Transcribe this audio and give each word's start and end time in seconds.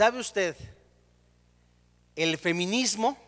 ¿Sabe 0.00 0.18
usted? 0.18 0.56
El 2.16 2.38
feminismo, 2.38 3.18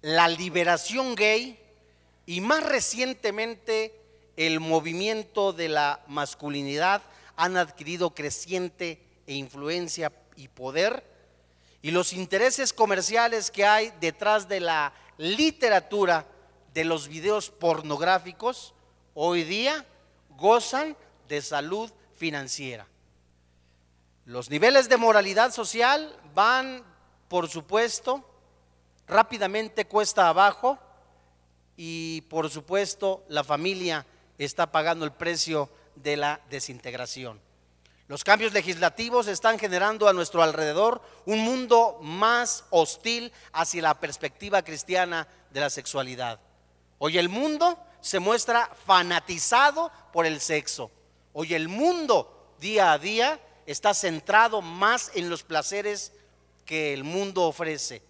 la 0.00 0.28
liberación 0.28 1.16
gay 1.16 1.58
y 2.24 2.40
más 2.40 2.62
recientemente 2.62 3.92
el 4.36 4.60
movimiento 4.60 5.52
de 5.52 5.68
la 5.68 6.00
masculinidad 6.06 7.02
han 7.34 7.56
adquirido 7.56 8.14
creciente 8.14 9.02
e 9.26 9.34
influencia 9.34 10.12
y 10.36 10.46
poder 10.46 11.02
y 11.82 11.90
los 11.90 12.12
intereses 12.12 12.72
comerciales 12.72 13.50
que 13.50 13.66
hay 13.66 13.92
detrás 14.00 14.48
de 14.48 14.60
la 14.60 14.92
literatura 15.18 16.24
de 16.72 16.84
los 16.84 17.08
videos 17.08 17.50
pornográficos 17.50 18.72
hoy 19.14 19.42
día 19.42 19.84
gozan 20.36 20.96
de 21.26 21.42
salud 21.42 21.90
financiera. 22.14 22.86
Los 24.24 24.50
niveles 24.50 24.88
de 24.88 24.96
moralidad 24.96 25.50
social 25.50 26.16
van, 26.32 26.84
por 27.28 27.48
supuesto, 27.48 28.24
rápidamente 29.08 29.86
cuesta 29.86 30.28
abajo 30.28 30.78
y 31.76 32.20
por 32.22 32.48
supuesto 32.48 33.24
la 33.28 33.42
familia 33.42 34.06
está 34.38 34.70
pagando 34.70 35.04
el 35.04 35.12
precio 35.12 35.68
de 35.96 36.16
la 36.16 36.40
desintegración. 36.50 37.40
Los 38.06 38.22
cambios 38.22 38.52
legislativos 38.52 39.26
están 39.26 39.58
generando 39.58 40.06
a 40.06 40.12
nuestro 40.12 40.42
alrededor 40.42 41.02
un 41.26 41.40
mundo 41.40 41.98
más 42.00 42.64
hostil 42.70 43.32
hacia 43.52 43.82
la 43.82 43.98
perspectiva 43.98 44.62
cristiana 44.62 45.26
de 45.50 45.60
la 45.60 45.70
sexualidad. 45.70 46.38
Hoy 46.98 47.18
el 47.18 47.28
mundo 47.28 47.76
se 48.00 48.20
muestra 48.20 48.70
fanatizado 48.86 49.90
por 50.12 50.26
el 50.26 50.40
sexo. 50.40 50.92
Hoy 51.32 51.54
el 51.54 51.66
mundo 51.66 52.54
día 52.60 52.92
a 52.92 52.98
día 52.98 53.40
está 53.66 53.94
centrado 53.94 54.62
más 54.62 55.10
en 55.14 55.30
los 55.30 55.42
placeres 55.42 56.12
que 56.64 56.92
el 56.92 57.04
mundo 57.04 57.42
ofrece. 57.42 58.02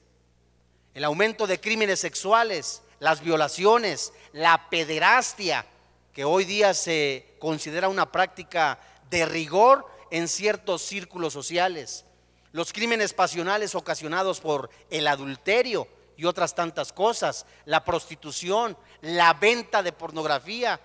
El 0.95 1.05
aumento 1.05 1.47
de 1.47 1.61
crímenes 1.61 2.01
sexuales, 2.01 2.83
las 2.99 3.21
violaciones, 3.23 4.13
la 4.33 4.69
pederastia, 4.71 5.67
que 6.13 6.25
hoy 6.25 6.45
día 6.45 6.75
se 6.75 7.35
considera 7.39 7.89
una 7.89 8.13
práctica 8.13 8.79
de 9.11 9.27
rigor 9.27 9.87
en 10.11 10.29
ciertos 10.29 10.83
círculos 10.83 11.33
sociales, 11.33 12.05
los 12.53 12.73
crímenes 12.73 13.15
pasionales 13.15 13.75
ocasionados 13.75 14.41
por 14.41 14.69
el 14.91 15.07
adulterio 15.09 15.89
y 16.19 16.27
otras 16.27 16.55
tantas 16.55 16.93
cosas, 16.93 17.47
la 17.65 17.83
prostitución, 17.83 18.77
la 19.01 19.33
venta 19.33 19.83
de 19.83 19.93
pornografía, 19.93 20.79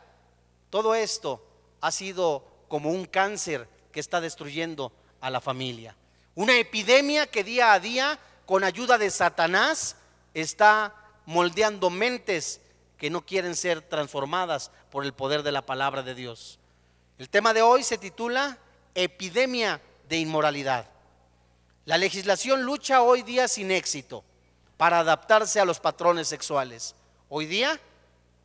todo 0.70 0.96
esto 0.96 1.46
ha 1.82 1.92
sido 1.92 2.46
como 2.70 2.90
un 2.90 3.06
cáncer 3.06 3.68
que 3.98 4.02
está 4.02 4.22
destruyendo 4.22 4.92
a 5.22 5.32
la 5.32 5.42
familia. 5.42 5.96
Una 6.36 6.56
epidemia 6.56 7.26
que 7.26 7.44
día 7.44 7.74
a 7.74 7.80
día, 7.80 8.20
con 8.46 8.64
ayuda 8.64 9.00
de 9.00 9.10
Satanás, 9.10 9.96
está 10.36 10.94
moldeando 11.26 11.90
mentes 11.90 12.62
que 13.00 13.10
no 13.10 13.26
quieren 13.26 13.56
ser 13.56 13.82
transformadas 13.82 14.70
por 14.92 15.04
el 15.04 15.14
poder 15.14 15.42
de 15.42 15.52
la 15.52 15.66
palabra 15.66 16.04
de 16.04 16.14
Dios. 16.14 16.60
El 17.18 17.28
tema 17.28 17.56
de 17.56 17.64
hoy 17.64 17.82
se 17.82 17.98
titula 17.98 18.60
Epidemia 18.94 19.82
de 20.08 20.18
inmoralidad. 20.18 20.88
La 21.86 21.98
legislación 21.98 22.62
lucha 22.62 23.02
hoy 23.02 23.24
día 23.24 23.48
sin 23.48 23.72
éxito 23.72 24.24
para 24.78 25.00
adaptarse 25.00 25.60
a 25.60 25.66
los 25.66 25.80
patrones 25.80 26.28
sexuales. 26.28 26.94
Hoy 27.30 27.48
día, 27.48 27.80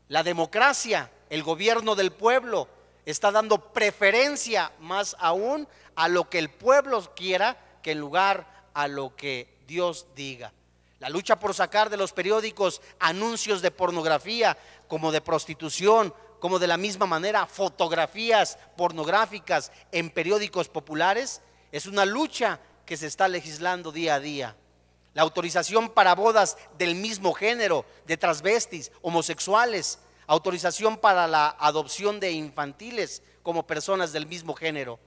la 0.08 0.22
democracia, 0.22 1.10
el 1.28 1.42
gobierno 1.42 1.94
del 1.94 2.10
pueblo, 2.10 2.68
está 3.06 3.30
dando 3.30 3.72
preferencia 3.72 4.72
más 4.80 5.16
aún 5.18 5.68
a 5.94 6.08
lo 6.08 6.28
que 6.28 6.38
el 6.38 6.50
pueblo 6.50 7.02
quiera 7.14 7.56
que 7.82 7.92
en 7.92 7.98
lugar 7.98 8.68
a 8.74 8.88
lo 8.88 9.16
que 9.16 9.58
Dios 9.66 10.06
diga. 10.14 10.52
La 10.98 11.08
lucha 11.08 11.38
por 11.38 11.52
sacar 11.52 11.90
de 11.90 11.96
los 11.96 12.12
periódicos 12.12 12.80
anuncios 13.00 13.60
de 13.60 13.72
pornografía, 13.72 14.56
como 14.86 15.10
de 15.10 15.20
prostitución, 15.20 16.14
como 16.38 16.58
de 16.58 16.68
la 16.68 16.76
misma 16.76 17.06
manera 17.06 17.46
fotografías 17.46 18.58
pornográficas 18.76 19.72
en 19.90 20.10
periódicos 20.10 20.68
populares, 20.68 21.40
es 21.72 21.86
una 21.86 22.04
lucha 22.04 22.60
que 22.86 22.96
se 22.96 23.06
está 23.06 23.26
legislando 23.26 23.90
día 23.90 24.14
a 24.14 24.20
día. 24.20 24.56
La 25.14 25.22
autorización 25.22 25.90
para 25.90 26.14
bodas 26.14 26.56
del 26.78 26.94
mismo 26.94 27.32
género, 27.32 27.84
de 28.06 28.16
transvestis, 28.16 28.92
homosexuales, 29.02 29.98
autorización 30.26 30.96
para 30.96 31.26
la 31.26 31.56
adopción 31.58 32.20
de 32.20 32.32
infantiles 32.32 33.22
como 33.42 33.66
personas 33.66 34.12
del 34.12 34.26
mismo 34.26 34.54
género, 34.54 34.98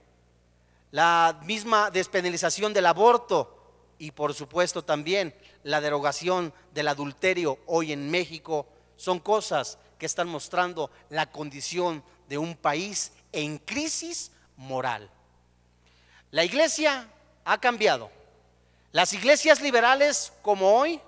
la 0.90 1.40
misma 1.44 1.90
despenalización 1.90 2.72
del 2.72 2.86
aborto 2.86 3.52
y 3.98 4.10
por 4.10 4.34
supuesto 4.34 4.84
también 4.84 5.34
la 5.62 5.80
derogación 5.80 6.52
del 6.72 6.88
adulterio 6.88 7.58
hoy 7.66 7.92
en 7.92 8.10
México 8.10 8.66
son 8.96 9.18
cosas 9.18 9.78
que 9.98 10.06
están 10.06 10.28
mostrando 10.28 10.90
la 11.10 11.30
condición 11.30 12.02
de 12.28 12.38
un 12.38 12.56
país 12.56 13.12
en 13.32 13.58
crisis 13.58 14.32
moral. 14.56 15.10
La 16.30 16.44
iglesia 16.44 17.08
ha 17.44 17.58
cambiado. 17.58 18.10
Las 18.92 19.12
iglesias 19.12 19.60
liberales 19.60 20.32
como 20.42 20.78
hoy, 20.78 21.00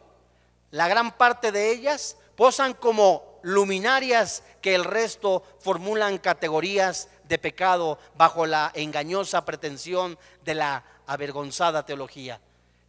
la 0.71 0.89
gran 0.89 1.17
parte 1.17 1.53
de 1.53 1.71
ellas 1.71 2.17
posan 2.37 2.75
como 2.75 3.28
luminarias 3.49 4.43
que 4.61 4.75
el 4.75 4.85
resto 4.85 5.43
formulan 5.61 6.19
categorías 6.19 7.09
de 7.25 7.39
pecado 7.39 7.99
bajo 8.15 8.45
la 8.45 8.71
engañosa 8.75 9.47
pretensión 9.47 10.19
de 10.45 10.55
la 10.55 10.85
avergonzada 11.07 11.87
teología. 11.87 12.41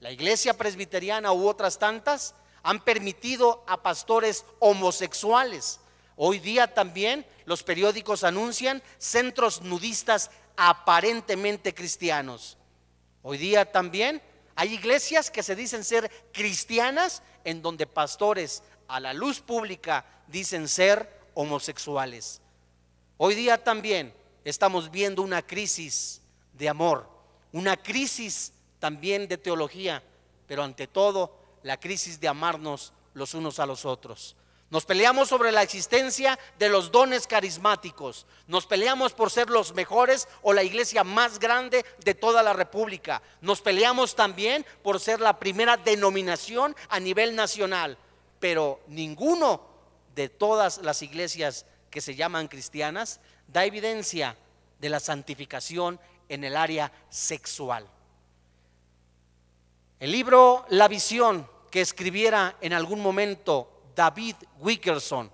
La 0.01 0.11
iglesia 0.11 0.53
presbiteriana 0.57 1.31
u 1.31 1.47
otras 1.47 1.79
tantas 1.79 2.35
han 2.61 2.81
permitido 2.81 3.63
a 3.67 3.81
pastores 3.81 4.43
homosexuales. 4.59 5.79
Hoy 6.17 6.39
día 6.39 6.73
también 6.73 7.25
los 7.45 7.63
periódicos 7.63 8.25
anuncian 8.25 8.83
centros 8.97 9.61
nudistas 9.61 10.29
aparentemente 10.57 11.73
cristianos. 11.73 12.57
Hoy 13.21 13.37
día 13.37 13.71
también 13.71 14.21
hay 14.55 14.73
iglesias 14.73 15.31
que 15.31 15.41
se 15.41 15.55
dicen 15.55 15.85
ser 15.85 16.11
cristianas 16.33 17.23
en 17.45 17.61
donde 17.61 17.87
pastores 17.87 18.61
a 18.89 18.99
la 18.99 19.13
luz 19.13 19.39
pública 19.39 20.03
dicen 20.31 20.67
ser 20.67 21.09
homosexuales. 21.33 22.41
Hoy 23.17 23.35
día 23.35 23.63
también 23.63 24.13
estamos 24.43 24.91
viendo 24.91 25.21
una 25.21 25.41
crisis 25.41 26.21
de 26.53 26.69
amor, 26.69 27.09
una 27.51 27.77
crisis 27.77 28.53
también 28.79 29.27
de 29.27 29.37
teología, 29.37 30.03
pero 30.47 30.63
ante 30.63 30.87
todo 30.87 31.35
la 31.63 31.79
crisis 31.79 32.19
de 32.19 32.27
amarnos 32.27 32.93
los 33.13 33.33
unos 33.33 33.59
a 33.59 33.65
los 33.65 33.85
otros. 33.85 34.35
Nos 34.69 34.85
peleamos 34.85 35.29
sobre 35.29 35.51
la 35.51 35.63
existencia 35.63 36.37
de 36.59 36.69
los 36.69 36.91
dones 36.91 37.25
carismáticos. 37.25 38.27
Nos 38.45 38.67
peleamos 38.67 39.13
por 39.13 39.31
ser 39.31 39.49
los 39.49 39.73
mejores 39.73 40.27
o 40.43 40.53
la 40.53 40.61
iglesia 40.61 41.03
más 41.03 41.39
grande 41.39 41.83
de 42.05 42.13
toda 42.13 42.43
la 42.43 42.53
República. 42.53 43.23
Nos 43.41 43.61
peleamos 43.61 44.15
también 44.15 44.63
por 44.83 44.99
ser 44.99 45.21
la 45.21 45.39
primera 45.39 45.75
denominación 45.75 46.75
a 46.89 46.99
nivel 46.99 47.35
nacional 47.35 47.97
pero 48.39 48.79
ninguno 48.87 49.61
de 50.15 50.29
todas 50.29 50.79
las 50.79 51.01
iglesias 51.01 51.65
que 51.89 52.01
se 52.01 52.15
llaman 52.15 52.47
cristianas 52.47 53.19
da 53.47 53.65
evidencia 53.65 54.37
de 54.79 54.89
la 54.89 54.99
santificación 54.99 55.99
en 56.27 56.43
el 56.43 56.55
área 56.55 56.91
sexual. 57.09 57.87
El 59.99 60.11
libro 60.11 60.65
La 60.69 60.87
visión 60.87 61.47
que 61.69 61.81
escribiera 61.81 62.55
en 62.61 62.73
algún 62.73 63.01
momento 63.01 63.81
David 63.95 64.35
Wickerson 64.59 65.31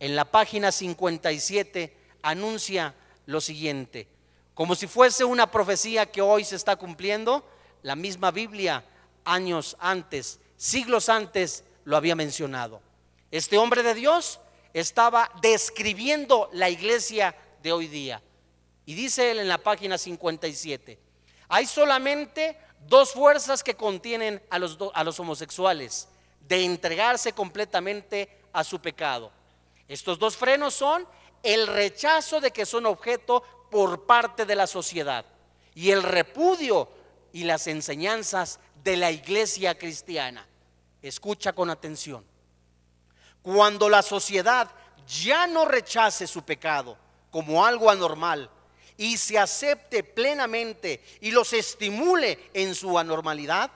en 0.00 0.16
la 0.16 0.24
página 0.24 0.72
57 0.72 1.96
anuncia 2.22 2.94
lo 3.26 3.40
siguiente, 3.40 4.08
como 4.54 4.74
si 4.74 4.86
fuese 4.86 5.24
una 5.24 5.50
profecía 5.50 6.06
que 6.06 6.20
hoy 6.20 6.44
se 6.44 6.56
está 6.56 6.74
cumpliendo, 6.76 7.44
la 7.82 7.94
misma 7.94 8.30
Biblia 8.30 8.84
años 9.24 9.76
antes, 9.78 10.40
siglos 10.56 11.08
antes, 11.08 11.64
lo 11.84 11.96
había 11.96 12.16
mencionado. 12.16 12.80
Este 13.32 13.56
hombre 13.56 13.82
de 13.82 13.94
Dios 13.94 14.40
estaba 14.74 15.32
describiendo 15.40 16.50
la 16.52 16.68
iglesia 16.68 17.34
de 17.62 17.72
hoy 17.72 17.88
día. 17.88 18.22
Y 18.84 18.92
dice 18.92 19.30
él 19.30 19.38
en 19.38 19.48
la 19.48 19.56
página 19.56 19.96
57, 19.96 20.98
hay 21.48 21.64
solamente 21.64 22.58
dos 22.86 23.12
fuerzas 23.12 23.64
que 23.64 23.74
contienen 23.74 24.42
a 24.50 24.58
los, 24.58 24.76
a 24.92 25.02
los 25.02 25.18
homosexuales 25.18 26.08
de 26.46 26.62
entregarse 26.66 27.32
completamente 27.32 28.28
a 28.52 28.62
su 28.64 28.80
pecado. 28.80 29.32
Estos 29.88 30.18
dos 30.18 30.36
frenos 30.36 30.74
son 30.74 31.08
el 31.42 31.66
rechazo 31.68 32.38
de 32.38 32.50
que 32.50 32.66
son 32.66 32.84
objeto 32.84 33.42
por 33.70 34.04
parte 34.04 34.44
de 34.44 34.56
la 34.56 34.66
sociedad 34.66 35.24
y 35.74 35.90
el 35.90 36.02
repudio 36.02 36.86
y 37.32 37.44
las 37.44 37.66
enseñanzas 37.66 38.60
de 38.84 38.98
la 38.98 39.10
iglesia 39.10 39.78
cristiana. 39.78 40.46
Escucha 41.00 41.54
con 41.54 41.70
atención. 41.70 42.30
Cuando 43.42 43.88
la 43.88 44.02
sociedad 44.02 44.70
ya 45.06 45.46
no 45.46 45.64
rechace 45.64 46.26
su 46.26 46.42
pecado 46.42 46.96
como 47.30 47.64
algo 47.64 47.90
anormal 47.90 48.48
y 48.96 49.16
se 49.16 49.38
acepte 49.38 50.04
plenamente 50.04 51.02
y 51.20 51.32
los 51.32 51.52
estimule 51.52 52.50
en 52.54 52.74
su 52.74 52.98
anormalidad, 52.98 53.70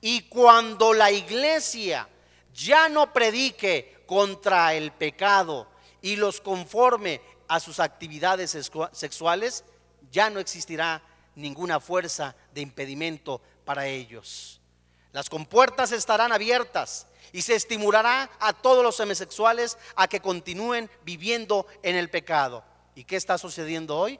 y 0.00 0.22
cuando 0.28 0.92
la 0.92 1.10
iglesia 1.10 2.08
ya 2.54 2.88
no 2.88 3.12
predique 3.12 4.04
contra 4.06 4.74
el 4.74 4.92
pecado 4.92 5.68
y 6.00 6.14
los 6.14 6.40
conforme 6.40 7.20
a 7.48 7.58
sus 7.58 7.80
actividades 7.80 8.56
sexuales, 8.92 9.64
ya 10.12 10.30
no 10.30 10.38
existirá 10.38 11.02
ninguna 11.34 11.80
fuerza 11.80 12.36
de 12.54 12.60
impedimento 12.60 13.40
para 13.64 13.86
ellos. 13.88 14.60
Las 15.12 15.28
compuertas 15.28 15.90
estarán 15.90 16.30
abiertas 16.30 17.07
y 17.32 17.42
se 17.42 17.54
estimulará 17.54 18.30
a 18.40 18.52
todos 18.52 18.82
los 18.82 18.98
homosexuales 19.00 19.78
a 19.96 20.08
que 20.08 20.20
continúen 20.20 20.90
viviendo 21.04 21.66
en 21.82 21.96
el 21.96 22.10
pecado. 22.10 22.64
¿Y 22.94 23.04
qué 23.04 23.16
está 23.16 23.38
sucediendo 23.38 23.96
hoy? 23.96 24.18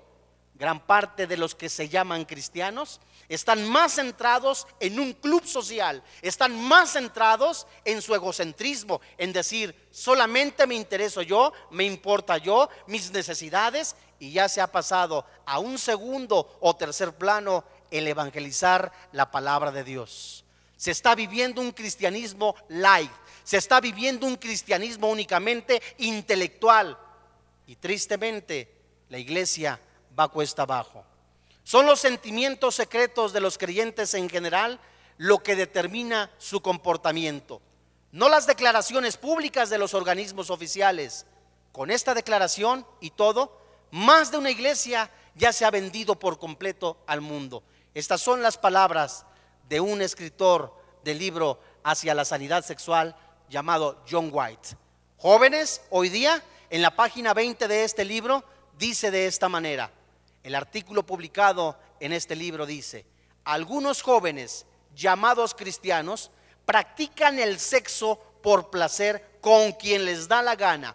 Gran 0.55 0.81
parte 0.81 1.29
de 1.29 1.37
los 1.37 1.55
que 1.55 1.69
se 1.69 1.89
llaman 1.89 2.25
cristianos 2.25 3.01
están 3.29 3.69
más 3.69 3.95
centrados 3.95 4.67
en 4.81 4.99
un 4.99 5.13
club 5.13 5.47
social, 5.47 6.03
están 6.21 6.61
más 6.61 6.95
centrados 6.95 7.67
en 7.85 8.03
su 8.03 8.15
egocentrismo, 8.15 9.01
en 9.19 9.33
decir, 9.33 9.89
solamente 9.91 10.67
me 10.67 10.75
intereso 10.75 11.23
yo, 11.23 11.53
me 11.71 11.85
importa 11.85 12.39
yo, 12.39 12.69
mis 12.87 13.13
necesidades, 13.13 13.95
y 14.19 14.33
ya 14.33 14.49
se 14.49 14.61
ha 14.61 14.67
pasado 14.73 15.25
a 15.47 15.61
un 15.61 15.79
segundo 15.79 16.59
o 16.61 16.75
tercer 16.75 17.15
plano 17.17 17.65
el 17.91 18.09
evangelizar 18.09 18.91
la 19.13 19.31
palabra 19.31 19.71
de 19.71 19.85
Dios. 19.85 20.45
Se 20.79 20.93
está 20.93 21.15
viviendo 21.15 21.61
un 21.61 21.73
cristianismo 21.73 22.55
light, 22.69 23.11
se 23.45 23.59
está 23.59 23.81
viviendo 23.81 24.27
un 24.27 24.37
cristianismo 24.37 25.09
únicamente 25.09 25.83
intelectual, 25.99 26.97
y 27.67 27.77
tristemente 27.77 28.73
la 29.11 29.19
iglesia 29.19 29.79
va 30.19 30.29
cuesta 30.29 30.63
abajo. 30.63 31.05
Son 31.65 31.85
los 31.85 32.01
sentimientos 32.01 32.77
secretos 32.77 33.35
de 33.35 33.41
los 33.41 33.59
creyentes 33.59 34.15
en 34.15 34.31
general 34.31 34.81
lo 35.19 35.43
que 35.43 35.57
determina 35.57 36.31
su 36.39 36.63
comportamiento, 36.63 37.61
no 38.13 38.29
las 38.29 38.47
declaraciones 38.47 39.19
públicas 39.19 39.69
de 39.69 39.77
los 39.79 39.93
organismos 39.93 40.49
oficiales. 40.49 41.27
Con 41.73 41.91
esta 41.91 42.15
declaración 42.15 42.87
y 43.01 43.11
todo, 43.11 43.61
más 43.91 44.31
de 44.31 44.39
una 44.39 44.51
iglesia 44.51 45.11
ya 45.35 45.53
se 45.53 45.65
ha 45.65 45.71
vendido 45.71 46.19
por 46.19 46.39
completo 46.39 46.97
al 47.07 47.21
mundo. 47.21 47.63
Estas 47.95 48.21
son 48.23 48.43
las 48.43 48.57
palabras 48.57 49.27
de 49.69 49.81
un 49.81 50.03
escritor 50.03 50.75
del 51.05 51.19
libro 51.19 51.61
Hacia 51.85 52.15
la 52.15 52.25
Sanidad 52.25 52.65
Sexual 52.65 53.17
llamado 53.49 54.03
John 54.11 54.31
White. 54.33 54.77
Jóvenes, 55.19 55.83
hoy 55.91 56.09
día, 56.09 56.43
en 56.71 56.83
la 56.83 56.95
página 56.95 57.35
20 57.35 57.69
de 57.69 57.85
este 57.85 58.05
libro, 58.05 58.45
dice 58.79 59.11
de 59.11 59.27
esta 59.27 59.49
manera, 59.49 59.91
el 60.43 60.55
artículo 60.55 61.05
publicado 61.05 61.77
en 62.01 62.13
este 62.13 62.37
libro 62.37 62.67
dice, 62.67 63.05
algunos 63.45 64.03
jóvenes 64.03 64.67
llamados 64.95 65.55
cristianos 65.55 66.31
practican 66.65 67.39
el 67.39 67.59
sexo 67.59 68.21
por 68.43 68.71
placer 68.71 69.39
con 69.41 69.73
quien 69.73 70.05
les 70.05 70.29
da 70.29 70.43
la 70.43 70.57
gana. 70.57 70.95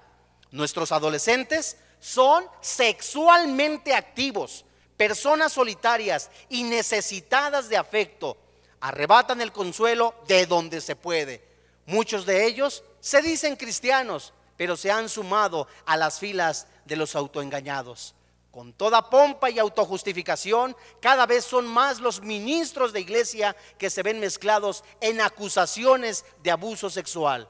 Nuestros 0.51 0.91
adolescentes 0.91 1.77
son 1.99 2.45
sexualmente 2.61 3.93
activos, 3.93 4.65
personas 4.97 5.53
solitarias 5.53 6.29
y 6.49 6.63
necesitadas 6.63 7.69
de 7.69 7.77
afecto. 7.77 8.37
Arrebatan 8.83 9.39
el 9.39 9.53
consuelo 9.53 10.13
de 10.27 10.45
donde 10.45 10.81
se 10.81 10.97
puede. 10.97 11.41
Muchos 11.85 12.25
de 12.25 12.45
ellos 12.45 12.83
se 12.99 13.21
dicen 13.21 13.55
cristianos, 13.55 14.33
pero 14.57 14.75
se 14.75 14.91
han 14.91 15.07
sumado 15.07 15.69
a 15.85 15.95
las 15.95 16.19
filas 16.19 16.67
de 16.83 16.97
los 16.97 17.15
autoengañados. 17.15 18.13
Con 18.51 18.73
toda 18.73 19.09
pompa 19.09 19.49
y 19.49 19.57
autojustificación, 19.57 20.75
cada 20.99 21.25
vez 21.25 21.45
son 21.45 21.65
más 21.65 22.01
los 22.01 22.19
ministros 22.19 22.91
de 22.91 22.99
iglesia 22.99 23.55
que 23.77 23.89
se 23.89 24.03
ven 24.03 24.19
mezclados 24.19 24.83
en 24.99 25.21
acusaciones 25.21 26.25
de 26.43 26.51
abuso 26.51 26.89
sexual. 26.89 27.47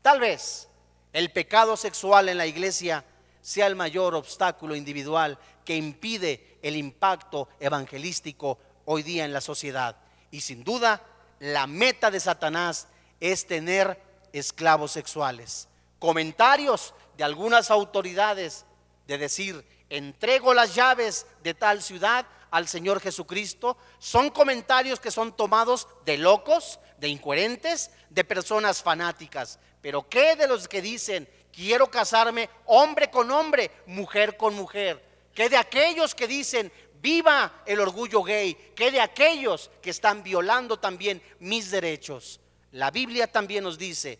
Tal 0.00 0.20
vez 0.20 0.68
el 1.12 1.32
pecado 1.32 1.76
sexual 1.76 2.28
en 2.28 2.38
la 2.38 2.46
iglesia 2.46 3.04
sea 3.40 3.66
el 3.66 3.74
mayor 3.74 4.14
obstáculo 4.14 4.76
individual 4.76 5.40
que 5.64 5.74
impide 5.74 6.60
el 6.62 6.76
impacto 6.76 7.48
evangelístico 7.58 8.60
hoy 8.84 9.02
día 9.02 9.24
en 9.24 9.32
la 9.32 9.40
sociedad. 9.40 9.96
Y 10.30 10.40
sin 10.40 10.64
duda, 10.64 11.02
la 11.40 11.66
meta 11.66 12.10
de 12.10 12.20
Satanás 12.20 12.88
es 13.20 13.46
tener 13.46 14.00
esclavos 14.32 14.92
sexuales. 14.92 15.68
Comentarios 15.98 16.94
de 17.16 17.24
algunas 17.24 17.70
autoridades 17.70 18.64
de 19.06 19.18
decir, 19.18 19.64
entrego 19.88 20.54
las 20.54 20.74
llaves 20.74 21.26
de 21.42 21.54
tal 21.54 21.82
ciudad 21.82 22.26
al 22.50 22.68
Señor 22.68 23.00
Jesucristo, 23.00 23.76
son 23.98 24.30
comentarios 24.30 25.00
que 25.00 25.10
son 25.10 25.36
tomados 25.36 25.88
de 26.04 26.18
locos, 26.18 26.78
de 26.98 27.08
incoherentes, 27.08 27.90
de 28.10 28.24
personas 28.24 28.82
fanáticas. 28.82 29.58
Pero 29.82 30.08
¿qué 30.08 30.36
de 30.36 30.48
los 30.48 30.68
que 30.68 30.82
dicen, 30.82 31.28
quiero 31.52 31.90
casarme 31.90 32.48
hombre 32.66 33.10
con 33.10 33.30
hombre, 33.30 33.70
mujer 33.86 34.36
con 34.36 34.54
mujer? 34.54 35.04
¿Qué 35.34 35.48
de 35.48 35.56
aquellos 35.56 36.14
que 36.14 36.26
dicen, 36.26 36.72
viva 37.00 37.62
el 37.66 37.80
orgullo 37.80 38.22
gay? 38.22 38.54
¿Qué 38.74 38.90
de 38.90 39.00
aquellos 39.00 39.70
que 39.82 39.90
están 39.90 40.22
violando 40.22 40.78
también 40.78 41.22
mis 41.40 41.70
derechos? 41.70 42.40
La 42.72 42.90
Biblia 42.90 43.30
también 43.30 43.64
nos 43.64 43.78
dice, 43.78 44.18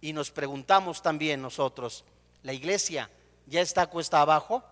y 0.00 0.12
nos 0.12 0.30
preguntamos 0.30 1.02
también 1.02 1.40
nosotros, 1.40 2.04
la 2.42 2.52
iglesia 2.52 3.10
ya 3.46 3.60
está 3.60 3.86
cuesta 3.86 4.20
abajo, 4.20 4.62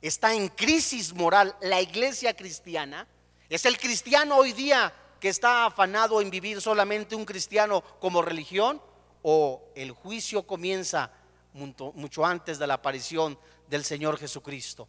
está 0.00 0.34
en 0.34 0.48
crisis 0.48 1.12
moral 1.12 1.54
la 1.60 1.80
iglesia 1.80 2.34
cristiana, 2.34 3.06
es 3.48 3.64
el 3.66 3.78
cristiano 3.78 4.36
hoy 4.36 4.52
día 4.52 4.92
que 5.18 5.28
está 5.28 5.66
afanado 5.66 6.20
en 6.20 6.30
vivir 6.30 6.60
solamente 6.60 7.14
un 7.14 7.24
cristiano 7.24 7.82
como 8.00 8.22
religión 8.22 8.80
o 9.22 9.70
el 9.74 9.90
juicio 9.92 10.46
comienza 10.46 11.12
mucho 11.52 12.24
antes 12.24 12.58
de 12.58 12.66
la 12.66 12.74
aparición 12.74 13.38
del 13.68 13.84
Señor 13.84 14.18
Jesucristo. 14.18 14.88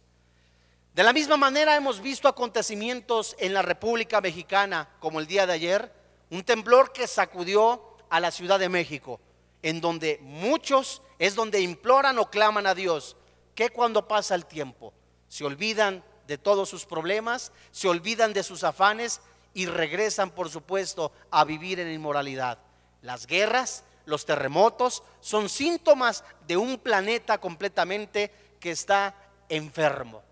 De 0.94 1.02
la 1.02 1.14
misma 1.14 1.38
manera 1.38 1.74
hemos 1.74 2.02
visto 2.02 2.28
acontecimientos 2.28 3.34
en 3.38 3.54
la 3.54 3.62
República 3.62 4.20
Mexicana, 4.20 4.90
como 5.00 5.20
el 5.20 5.26
día 5.26 5.46
de 5.46 5.54
ayer, 5.54 5.90
un 6.28 6.44
temblor 6.44 6.92
que 6.92 7.06
sacudió 7.06 7.96
a 8.10 8.20
la 8.20 8.30
Ciudad 8.30 8.58
de 8.58 8.68
México, 8.68 9.18
en 9.62 9.80
donde 9.80 10.18
muchos 10.20 11.00
es 11.18 11.34
donde 11.34 11.62
imploran 11.62 12.18
o 12.18 12.28
claman 12.28 12.66
a 12.66 12.74
Dios, 12.74 13.16
que 13.54 13.70
cuando 13.70 14.06
pasa 14.06 14.34
el 14.34 14.44
tiempo 14.44 14.92
se 15.28 15.44
olvidan 15.44 16.04
de 16.26 16.36
todos 16.36 16.68
sus 16.68 16.84
problemas, 16.84 17.52
se 17.70 17.88
olvidan 17.88 18.34
de 18.34 18.42
sus 18.42 18.62
afanes 18.62 19.22
y 19.54 19.64
regresan, 19.64 20.30
por 20.30 20.50
supuesto, 20.50 21.10
a 21.30 21.44
vivir 21.44 21.80
en 21.80 21.90
inmoralidad. 21.90 22.58
Las 23.00 23.26
guerras, 23.26 23.84
los 24.04 24.26
terremotos 24.26 25.02
son 25.20 25.48
síntomas 25.48 26.22
de 26.46 26.58
un 26.58 26.76
planeta 26.76 27.38
completamente 27.38 28.30
que 28.60 28.72
está 28.72 29.14
enfermo. 29.48 30.22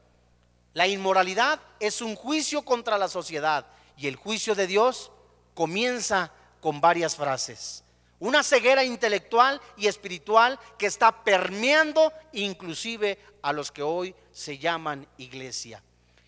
La 0.74 0.86
inmoralidad 0.86 1.60
es 1.80 2.00
un 2.00 2.14
juicio 2.14 2.62
contra 2.62 2.98
la 2.98 3.08
sociedad 3.08 3.66
y 3.96 4.06
el 4.06 4.16
juicio 4.16 4.54
de 4.54 4.66
Dios 4.66 5.10
comienza 5.54 6.32
con 6.60 6.80
varias 6.80 7.16
frases 7.16 7.84
una 8.20 8.42
ceguera 8.42 8.84
intelectual 8.84 9.60
y 9.76 9.86
espiritual 9.88 10.58
que 10.78 10.86
está 10.86 11.24
permeando 11.24 12.12
inclusive 12.32 13.18
a 13.42 13.52
los 13.52 13.72
que 13.72 13.82
hoy 13.82 14.14
se 14.30 14.58
llaman 14.58 15.08
iglesia. 15.16 15.82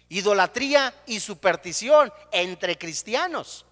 Idolatría 0.08 0.94
y 1.06 1.20
superstición 1.20 2.12
entre 2.32 2.78
cristianos. 2.78 3.66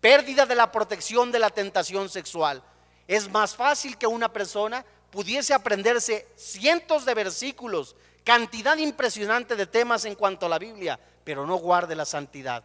Pérdida 0.00 0.46
de 0.46 0.54
la 0.54 0.70
protección 0.70 1.32
de 1.32 1.38
la 1.38 1.50
tentación 1.50 2.08
sexual. 2.10 2.62
Es 3.08 3.30
más 3.30 3.56
fácil 3.56 3.96
que 3.96 4.06
una 4.06 4.30
persona 4.30 4.84
pudiese 5.10 5.54
aprenderse 5.54 6.28
cientos 6.36 7.04
de 7.06 7.14
versículos, 7.14 7.96
cantidad 8.24 8.76
impresionante 8.76 9.56
de 9.56 9.66
temas 9.66 10.04
en 10.04 10.14
cuanto 10.14 10.46
a 10.46 10.48
la 10.48 10.58
Biblia, 10.58 10.98
pero 11.24 11.46
no 11.46 11.56
guarde 11.56 11.94
la 11.94 12.04
santidad 12.04 12.64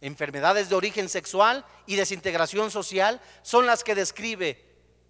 enfermedades 0.00 0.68
de 0.68 0.76
origen 0.76 1.08
sexual 1.08 1.64
y 1.86 1.96
desintegración 1.96 2.70
social 2.70 3.20
son 3.42 3.66
las 3.66 3.82
que 3.82 3.94
describe 3.94 4.64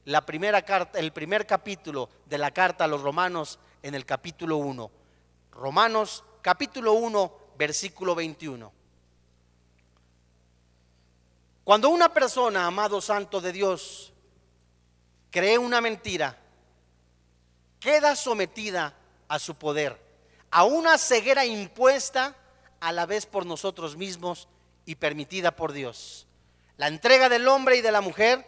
el 0.04 1.12
primer 1.12 1.46
capítulo 1.46 2.08
de 2.26 2.38
la 2.38 2.50
carta 2.50 2.84
a 2.84 2.88
los 2.88 3.02
romanos 3.02 3.58
en 3.82 3.94
el 3.94 4.06
capítulo 4.06 4.56
1. 4.56 4.90
Romanos 5.52 6.24
capítulo 6.40 6.94
1, 6.94 7.32
versículo 7.58 8.14
21. 8.14 8.72
Cuando 11.64 11.90
una 11.90 12.08
persona, 12.08 12.66
amado 12.66 13.02
santo 13.02 13.42
de 13.42 13.52
Dios, 13.52 14.14
cree 15.30 15.58
una 15.58 15.82
mentira, 15.82 16.38
queda 17.78 18.16
sometida 18.16 18.94
a 19.28 19.38
su 19.38 19.54
poder, 19.54 20.00
a 20.50 20.64
una 20.64 20.98
ceguera 20.98 21.44
impuesta 21.44 22.36
a 22.80 22.92
la 22.92 23.06
vez 23.06 23.26
por 23.26 23.46
nosotros 23.46 23.96
mismos 23.96 24.48
y 24.84 24.94
permitida 24.94 25.54
por 25.54 25.72
Dios. 25.72 26.26
La 26.76 26.88
entrega 26.88 27.28
del 27.28 27.48
hombre 27.48 27.76
y 27.76 27.80
de 27.80 27.92
la 27.92 28.00
mujer, 28.00 28.44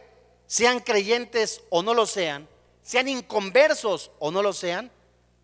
sean 0.46 0.80
creyentes 0.80 1.62
o 1.70 1.82
no 1.82 1.94
lo 1.94 2.06
sean, 2.06 2.49
sean 2.82 3.08
inconversos 3.08 4.10
o 4.18 4.30
no 4.30 4.42
lo 4.42 4.52
sean, 4.52 4.90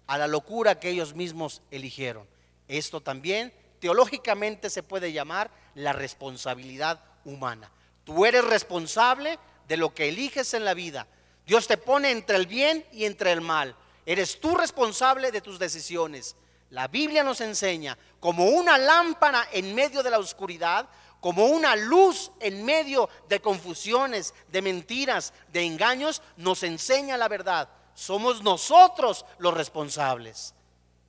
a 0.06 0.18
la 0.18 0.26
locura 0.26 0.80
que 0.80 0.90
ellos 0.90 1.14
mismos 1.14 1.62
eligieron. 1.70 2.26
Esto 2.68 3.00
también 3.00 3.52
teológicamente 3.80 4.70
se 4.70 4.82
puede 4.82 5.12
llamar 5.12 5.50
la 5.74 5.92
responsabilidad 5.92 7.00
humana. 7.24 7.70
Tú 8.04 8.24
eres 8.24 8.44
responsable 8.44 9.38
de 9.68 9.76
lo 9.76 9.94
que 9.94 10.08
eliges 10.08 10.54
en 10.54 10.64
la 10.64 10.74
vida. 10.74 11.06
Dios 11.44 11.66
te 11.66 11.76
pone 11.76 12.10
entre 12.10 12.36
el 12.36 12.46
bien 12.46 12.84
y 12.92 13.04
entre 13.04 13.32
el 13.32 13.40
mal. 13.40 13.76
Eres 14.06 14.40
tú 14.40 14.54
responsable 14.54 15.32
de 15.32 15.40
tus 15.40 15.58
decisiones. 15.58 16.36
La 16.70 16.86
Biblia 16.86 17.24
nos 17.24 17.40
enseña 17.40 17.98
como 18.20 18.46
una 18.46 18.78
lámpara 18.78 19.48
en 19.52 19.74
medio 19.74 20.02
de 20.02 20.10
la 20.10 20.20
oscuridad, 20.20 20.88
como 21.20 21.46
una 21.46 21.74
luz 21.74 22.30
en 22.38 22.64
medio 22.64 23.08
de 23.28 23.40
confusiones, 23.40 24.32
de 24.48 24.62
mentiras, 24.62 25.32
de 25.52 25.64
engaños, 25.64 26.22
nos 26.36 26.62
enseña 26.62 27.16
la 27.16 27.26
verdad. 27.26 27.68
Somos 27.94 28.42
nosotros 28.42 29.24
los 29.38 29.52
responsables. 29.52 30.54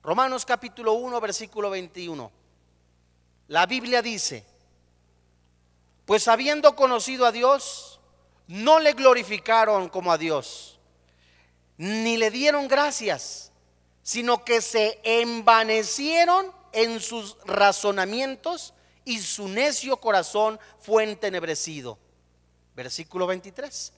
Romanos 0.02 0.44
capítulo 0.44 0.94
1, 0.94 1.20
versículo 1.20 1.70
21. 1.70 2.32
La 3.48 3.66
Biblia 3.66 4.02
dice, 4.02 4.44
pues 6.04 6.26
habiendo 6.26 6.74
conocido 6.74 7.26
a 7.26 7.32
Dios, 7.32 8.00
no 8.46 8.78
le 8.78 8.94
glorificaron 8.94 9.88
como 9.88 10.10
a 10.10 10.18
Dios, 10.18 10.77
ni 11.78 12.16
le 12.16 12.30
dieron 12.30 12.68
gracias, 12.68 13.52
sino 14.02 14.44
que 14.44 14.60
se 14.60 15.00
envanecieron 15.04 16.52
en 16.72 17.00
sus 17.00 17.36
razonamientos 17.44 18.74
y 19.04 19.20
su 19.20 19.48
necio 19.48 19.96
corazón 19.98 20.60
fue 20.80 21.04
entenebrecido. 21.04 21.98
Versículo 22.74 23.26
23. 23.26 23.92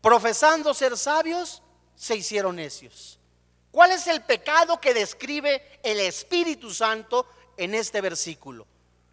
Profesando 0.00 0.72
ser 0.74 0.96
sabios, 0.96 1.62
se 1.96 2.14
hicieron 2.14 2.56
necios. 2.56 3.18
¿Cuál 3.72 3.92
es 3.92 4.06
el 4.06 4.22
pecado 4.22 4.80
que 4.80 4.94
describe 4.94 5.80
el 5.82 6.00
Espíritu 6.00 6.72
Santo 6.72 7.26
en 7.56 7.74
este 7.74 8.00
versículo? 8.00 8.66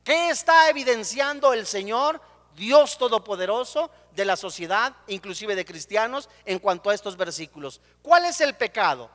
¿Qué 0.03 0.29
está 0.29 0.69
evidenciando 0.69 1.53
el 1.53 1.65
Señor, 1.65 2.21
Dios 2.55 2.97
Todopoderoso, 2.97 3.91
de 4.15 4.25
la 4.25 4.37
sociedad, 4.37 4.95
inclusive 5.07 5.55
de 5.55 5.65
cristianos, 5.65 6.29
en 6.45 6.59
cuanto 6.59 6.89
a 6.89 6.93
estos 6.93 7.17
versículos? 7.17 7.81
¿Cuál 8.01 8.25
es 8.25 8.39
el 8.41 8.55
pecado? 8.55 9.09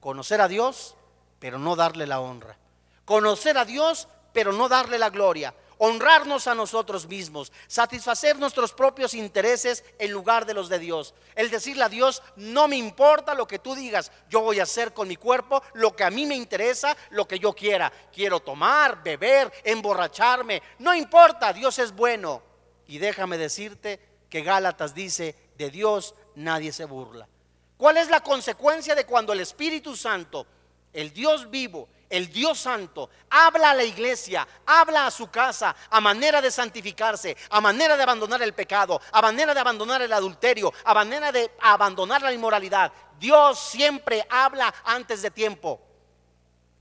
Conocer 0.00 0.40
a 0.40 0.48
Dios, 0.48 0.94
pero 1.38 1.58
no 1.58 1.74
darle 1.76 2.06
la 2.06 2.20
honra. 2.20 2.56
Conocer 3.04 3.58
a 3.58 3.64
Dios, 3.64 4.08
pero 4.32 4.52
no 4.52 4.68
darle 4.68 4.98
la 4.98 5.10
gloria. 5.10 5.54
Honrarnos 5.78 6.46
a 6.46 6.54
nosotros 6.54 7.06
mismos, 7.06 7.52
satisfacer 7.66 8.38
nuestros 8.38 8.72
propios 8.72 9.12
intereses 9.12 9.84
en 9.98 10.10
lugar 10.10 10.46
de 10.46 10.54
los 10.54 10.70
de 10.70 10.78
Dios. 10.78 11.12
El 11.34 11.50
decirle 11.50 11.84
a 11.84 11.90
Dios, 11.90 12.22
no 12.36 12.66
me 12.66 12.76
importa 12.76 13.34
lo 13.34 13.46
que 13.46 13.58
tú 13.58 13.74
digas, 13.74 14.10
yo 14.30 14.40
voy 14.40 14.58
a 14.58 14.62
hacer 14.62 14.94
con 14.94 15.06
mi 15.06 15.16
cuerpo 15.16 15.62
lo 15.74 15.94
que 15.94 16.04
a 16.04 16.10
mí 16.10 16.24
me 16.24 16.34
interesa, 16.34 16.96
lo 17.10 17.28
que 17.28 17.38
yo 17.38 17.52
quiera. 17.52 17.92
Quiero 18.10 18.40
tomar, 18.40 19.02
beber, 19.02 19.52
emborracharme, 19.64 20.62
no 20.78 20.94
importa, 20.94 21.52
Dios 21.52 21.78
es 21.78 21.94
bueno. 21.94 22.42
Y 22.86 22.98
déjame 22.98 23.38
decirte 23.38 24.00
que 24.28 24.42
Gálatas 24.42 24.94
dice, 24.94 25.34
de 25.56 25.70
Dios 25.70 26.14
nadie 26.34 26.72
se 26.72 26.84
burla. 26.84 27.28
¿Cuál 27.76 27.98
es 27.98 28.08
la 28.08 28.20
consecuencia 28.20 28.94
de 28.94 29.04
cuando 29.04 29.32
el 29.32 29.40
Espíritu 29.40 29.96
Santo, 29.96 30.46
el 30.92 31.12
Dios 31.12 31.50
vivo, 31.50 31.88
el 32.08 32.30
Dios 32.30 32.58
Santo, 32.58 33.10
habla 33.28 33.70
a 33.70 33.74
la 33.74 33.84
iglesia, 33.84 34.46
habla 34.64 35.06
a 35.06 35.10
su 35.10 35.28
casa, 35.30 35.74
a 35.90 36.00
manera 36.00 36.40
de 36.40 36.50
santificarse, 36.50 37.36
a 37.50 37.60
manera 37.60 37.96
de 37.96 38.02
abandonar 38.02 38.42
el 38.42 38.54
pecado, 38.54 39.00
a 39.12 39.20
manera 39.20 39.52
de 39.52 39.60
abandonar 39.60 40.00
el 40.02 40.12
adulterio, 40.12 40.72
a 40.84 40.94
manera 40.94 41.32
de 41.32 41.50
abandonar 41.60 42.22
la 42.22 42.32
inmoralidad. 42.32 42.92
Dios 43.18 43.58
siempre 43.58 44.26
habla 44.30 44.72
antes 44.84 45.22
de 45.22 45.30
tiempo. 45.30 45.80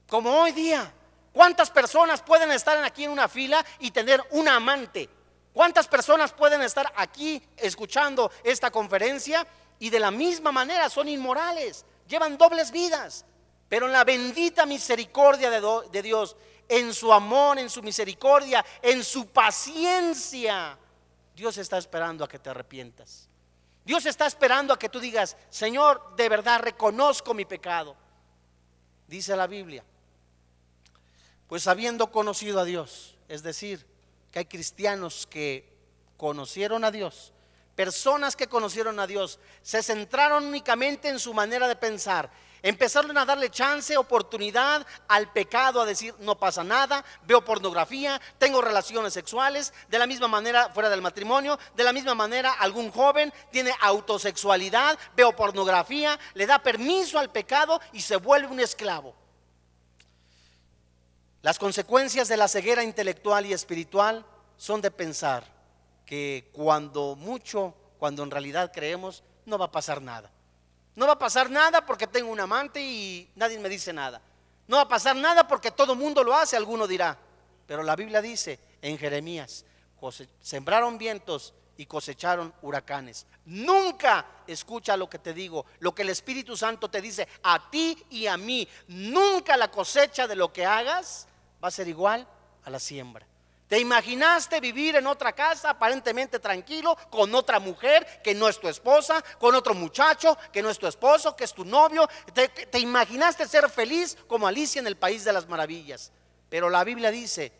Como 0.07 0.31
hoy 0.31 0.51
día, 0.51 0.93
¿cuántas 1.33 1.71
personas 1.71 2.21
pueden 2.21 2.51
estar 2.51 2.81
aquí 2.83 3.05
en 3.05 3.11
una 3.11 3.27
fila 3.27 3.65
y 3.79 3.91
tener 3.91 4.23
un 4.31 4.47
amante? 4.47 5.09
¿Cuántas 5.55 5.87
personas 5.87 6.33
pueden 6.33 6.61
estar 6.63 6.91
aquí 6.97 7.41
escuchando 7.55 8.29
esta 8.43 8.69
conferencia 8.71 9.47
y 9.79 9.89
de 9.89 10.01
la 10.01 10.11
misma 10.11 10.51
manera 10.51 10.89
son 10.89 11.07
inmorales? 11.07 11.85
Llevan 12.09 12.37
dobles 12.37 12.71
vidas. 12.71 13.23
Pero 13.69 13.85
en 13.85 13.93
la 13.93 14.03
bendita 14.03 14.65
misericordia 14.65 15.49
de, 15.49 16.01
Dios, 16.01 16.35
en 16.67 16.93
su 16.93 17.13
amor, 17.13 17.57
en 17.57 17.69
su 17.69 17.81
misericordia, 17.81 18.65
en 18.81 19.01
su 19.01 19.27
paciencia, 19.27 20.77
Dios 21.33 21.57
está 21.57 21.77
esperando 21.77 22.25
a 22.25 22.27
que 22.27 22.37
te 22.37 22.49
arrepientas. 22.49 23.29
Dios 23.85 24.05
está 24.05 24.25
esperando 24.27 24.73
a 24.73 24.77
que 24.77 24.89
tú 24.89 24.99
digas, 24.99 25.37
Señor, 25.49 26.17
de 26.17 26.27
verdad 26.27 26.59
reconozco 26.59 27.33
mi 27.33 27.45
pecado. 27.45 27.95
Dice 29.07 29.37
la 29.37 29.47
Biblia. 29.47 29.85
Pues 31.47 31.65
habiendo 31.67 32.11
conocido 32.11 32.59
a 32.59 32.65
Dios, 32.65 33.15
es 33.29 33.41
decir, 33.41 33.94
hay 34.39 34.45
cristianos 34.45 35.27
que 35.27 35.73
conocieron 36.17 36.83
a 36.83 36.91
Dios, 36.91 37.33
personas 37.75 38.35
que 38.35 38.47
conocieron 38.47 38.99
a 38.99 39.07
Dios, 39.07 39.39
se 39.61 39.83
centraron 39.83 40.45
únicamente 40.45 41.09
en 41.09 41.19
su 41.19 41.33
manera 41.33 41.67
de 41.67 41.75
pensar 41.75 42.31
Empezaron 42.65 43.15
a 43.15 43.25
darle 43.25 43.51
chance, 43.51 43.95
oportunidad 43.95 44.87
al 45.07 45.31
pecado, 45.31 45.81
a 45.81 45.85
decir, 45.85 46.15
no 46.17 46.39
pasa 46.39 46.63
nada, 46.63 47.05
veo 47.27 47.45
pornografía, 47.45 48.19
tengo 48.39 48.59
relaciones 48.59 49.13
sexuales, 49.13 49.71
de 49.87 49.99
la 49.99 50.07
misma 50.07 50.27
manera 50.27 50.69
fuera 50.69 50.89
del 50.89 51.03
matrimonio, 51.03 51.59
de 51.75 51.83
la 51.83 51.93
misma 51.93 52.15
manera 52.15 52.53
algún 52.53 52.89
joven 52.89 53.31
tiene 53.51 53.71
autosexualidad, 53.81 54.97
veo 55.15 55.35
pornografía, 55.35 56.19
le 56.33 56.47
da 56.47 56.57
permiso 56.57 57.19
al 57.19 57.29
pecado 57.29 57.79
y 57.93 58.01
se 58.01 58.15
vuelve 58.15 58.47
un 58.47 58.59
esclavo. 58.59 59.13
Las 61.45 61.59
consecuencias 61.59 62.27
de 62.27 62.37
la 62.37 62.47
ceguera 62.47 62.83
intelectual 62.83 63.45
y 63.45 63.53
espiritual 63.53 64.25
son 64.57 64.81
de 64.81 64.89
pensar 64.89 65.43
que 66.03 66.49
cuando 66.51 67.15
mucho, 67.15 67.75
cuando 67.99 68.23
en 68.23 68.31
realidad 68.31 68.71
creemos, 68.73 69.23
no 69.45 69.59
va 69.59 69.65
a 69.65 69.71
pasar 69.71 70.01
nada. 70.01 70.31
No 70.95 71.05
va 71.05 71.13
a 71.13 71.19
pasar 71.19 71.51
nada 71.51 71.85
porque 71.85 72.07
tengo 72.07 72.31
un 72.31 72.39
amante 72.39 72.81
y 72.81 73.29
nadie 73.35 73.59
me 73.59 73.69
dice 73.69 73.93
nada. 73.93 74.23
No 74.67 74.77
va 74.77 74.81
a 74.81 74.87
pasar 74.87 75.15
nada 75.15 75.47
porque 75.47 75.69
todo 75.69 75.93
mundo 75.93 76.23
lo 76.23 76.33
hace, 76.33 76.57
alguno 76.57 76.87
dirá. 76.87 77.15
Pero 77.67 77.83
la 77.83 77.95
Biblia 77.95 78.23
dice 78.23 78.59
en 78.81 78.97
Jeremías, 78.97 79.65
sembraron 80.41 80.97
vientos 80.97 81.53
y 81.77 81.85
cosecharon 81.85 82.55
huracanes. 82.63 83.27
Nunca 83.45 84.25
escucha 84.47 84.97
lo 84.97 85.07
que 85.07 85.19
te 85.19 85.31
digo, 85.31 85.67
lo 85.77 85.93
que 85.93 86.01
el 86.01 86.09
Espíritu 86.09 86.57
Santo 86.57 86.89
te 86.89 87.01
dice 87.01 87.27
a 87.43 87.69
ti 87.69 88.03
y 88.09 88.25
a 88.25 88.35
mí. 88.35 88.67
Nunca 88.87 89.55
la 89.55 89.69
cosecha 89.69 90.25
de 90.25 90.35
lo 90.35 90.51
que 90.51 90.65
hagas 90.65 91.27
va 91.65 91.69
a 91.69 91.71
ser 91.71 91.87
igual 91.87 92.27
a 92.63 92.69
la 92.69 92.79
siembra. 92.79 93.25
¿Te 93.67 93.79
imaginaste 93.79 94.59
vivir 94.59 94.97
en 94.97 95.07
otra 95.07 95.33
casa 95.33 95.71
aparentemente 95.71 96.37
tranquilo 96.37 96.95
con 97.09 97.33
otra 97.33 97.59
mujer 97.59 98.21
que 98.23 98.35
no 98.35 98.47
es 98.47 98.59
tu 98.59 98.67
esposa, 98.67 99.23
con 99.39 99.55
otro 99.55 99.73
muchacho 99.73 100.37
que 100.53 100.61
no 100.61 100.69
es 100.69 100.77
tu 100.77 100.85
esposo, 100.85 101.35
que 101.35 101.45
es 101.45 101.53
tu 101.55 101.65
novio? 101.65 102.07
¿Te, 102.35 102.77
imaginaste 102.77 103.47
ser 103.47 103.67
feliz 103.71 104.15
como 104.27 104.45
Alicia 104.45 104.79
en 104.79 104.85
el 104.85 104.95
País 104.95 105.23
de 105.23 105.33
las 105.33 105.47
Maravillas? 105.47 106.11
Pero 106.49 106.69
la 106.69 106.83
Biblia 106.83 107.09
dice, 107.09 107.51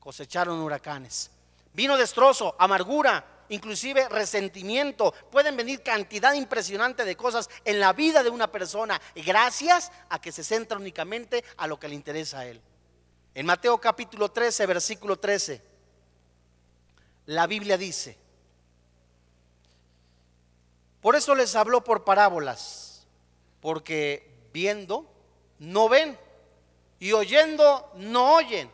cosecharon 0.00 0.58
huracanes. 0.58 1.30
Vino 1.74 1.98
destrozo, 1.98 2.56
amargura, 2.58 3.44
inclusive 3.50 4.08
resentimiento. 4.08 5.12
Pueden 5.30 5.58
venir 5.58 5.82
cantidad 5.82 6.32
impresionante 6.32 7.04
de 7.04 7.14
cosas 7.14 7.50
en 7.66 7.80
la 7.80 7.92
vida 7.92 8.22
de 8.22 8.30
una 8.30 8.50
persona 8.50 8.98
gracias 9.14 9.92
a 10.08 10.18
que 10.18 10.32
se 10.32 10.42
centra 10.42 10.78
únicamente 10.78 11.44
a 11.58 11.66
lo 11.66 11.78
que 11.78 11.88
le 11.88 11.94
interesa 11.94 12.38
a 12.38 12.46
él. 12.46 12.62
En 13.36 13.44
Mateo 13.44 13.76
capítulo 13.76 14.30
13, 14.30 14.64
versículo 14.64 15.18
13, 15.18 15.60
la 17.26 17.46
Biblia 17.46 17.76
dice, 17.76 18.16
por 21.02 21.16
eso 21.16 21.34
les 21.34 21.54
habló 21.54 21.84
por 21.84 22.02
parábolas, 22.02 23.06
porque 23.60 24.48
viendo 24.54 25.04
no 25.58 25.86
ven 25.90 26.18
y 26.98 27.12
oyendo 27.12 27.92
no 27.96 28.36
oyen, 28.36 28.70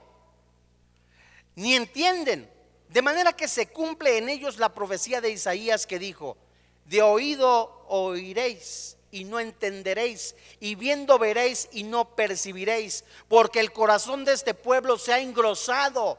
ni 1.56 1.74
entienden, 1.74 2.48
de 2.88 3.02
manera 3.02 3.32
que 3.32 3.48
se 3.48 3.66
cumple 3.66 4.16
en 4.16 4.28
ellos 4.28 4.58
la 4.58 4.72
profecía 4.72 5.20
de 5.20 5.30
Isaías 5.30 5.88
que 5.88 5.98
dijo, 5.98 6.36
de 6.84 7.02
oído 7.02 7.84
oiréis 7.88 8.96
y 9.12 9.24
no 9.24 9.38
entenderéis, 9.38 10.34
y 10.58 10.74
viendo 10.74 11.18
veréis 11.18 11.68
y 11.70 11.84
no 11.84 12.16
percibiréis, 12.16 13.04
porque 13.28 13.60
el 13.60 13.72
corazón 13.72 14.24
de 14.24 14.32
este 14.32 14.54
pueblo 14.54 14.98
se 14.98 15.12
ha 15.12 15.20
engrosado. 15.20 16.18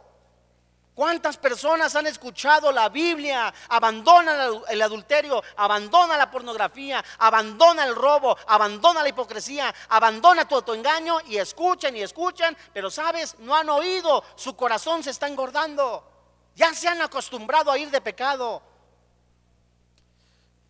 ¿Cuántas 0.93 1.37
personas 1.37 1.95
han 1.95 2.05
escuchado 2.05 2.71
la 2.71 2.89
Biblia? 2.89 3.51
Abandonan 3.69 4.61
el 4.69 4.79
adulterio, 4.79 5.43
abandona 5.55 6.15
la 6.15 6.29
pornografía, 6.29 7.03
abandona 7.17 7.83
el 7.83 7.95
robo, 7.95 8.37
abandona 8.45 9.01
la 9.01 9.09
hipocresía, 9.09 9.73
abandona 9.89 10.47
tu 10.47 10.53
autoengaño 10.53 11.21
y 11.25 11.37
escuchan 11.37 11.97
y 11.97 12.03
escuchan, 12.03 12.55
pero 12.73 12.91
sabes, 12.91 13.35
no 13.39 13.55
han 13.55 13.69
oído, 13.69 14.23
su 14.35 14.55
corazón 14.55 15.03
se 15.03 15.09
está 15.09 15.27
engordando. 15.27 16.07
Ya 16.55 16.71
se 16.75 16.87
han 16.87 17.01
acostumbrado 17.01 17.71
a 17.71 17.77
ir 17.79 17.89
de 17.89 17.99
pecado. 17.99 18.61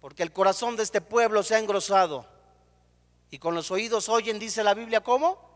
Porque 0.04 0.22
el 0.22 0.34
corazón 0.34 0.76
de 0.76 0.84
este 0.84 1.00
pueblo 1.00 1.42
se 1.42 1.56
ha 1.56 1.60
engrosado. 1.60 2.28
Y 3.32 3.40
con 3.40 3.56
los 3.56 3.72
oídos 3.72 4.10
oyen, 4.10 4.38
dice 4.38 4.62
la 4.62 4.74
Biblia, 4.74 5.02
¿cómo? 5.02 5.54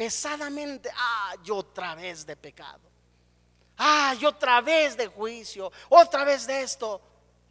pesadamente, 0.00 0.90
ay, 0.96 1.50
otra 1.50 1.94
vez 1.94 2.24
de 2.24 2.34
pecado. 2.34 2.80
Ay, 3.76 4.24
otra 4.24 4.62
vez 4.62 4.96
de 4.96 5.08
juicio, 5.08 5.70
otra 5.90 6.24
vez 6.24 6.46
de 6.46 6.62
esto. 6.62 7.02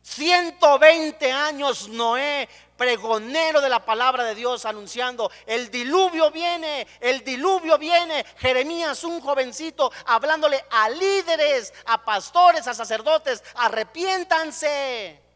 120 0.01 1.31
años 1.31 1.87
Noé, 1.89 2.49
pregonero 2.75 3.61
de 3.61 3.69
la 3.69 3.85
palabra 3.85 4.23
de 4.23 4.33
Dios, 4.33 4.65
anunciando, 4.65 5.29
el 5.45 5.69
diluvio 5.69 6.31
viene, 6.31 6.87
el 6.99 7.23
diluvio 7.23 7.77
viene. 7.77 8.25
Jeremías, 8.37 9.03
un 9.03 9.21
jovencito, 9.21 9.91
hablándole 10.07 10.65
a 10.71 10.89
líderes, 10.89 11.71
a 11.85 12.03
pastores, 12.03 12.67
a 12.67 12.73
sacerdotes, 12.73 13.43
arrepiéntanse. 13.53 15.28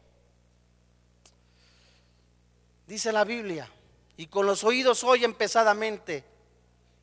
Dice 2.86 3.12
la 3.12 3.24
Biblia, 3.24 3.68
y 4.16 4.26
con 4.26 4.46
los 4.46 4.64
oídos 4.64 5.04
oyen 5.04 5.34
pesadamente 5.34 6.24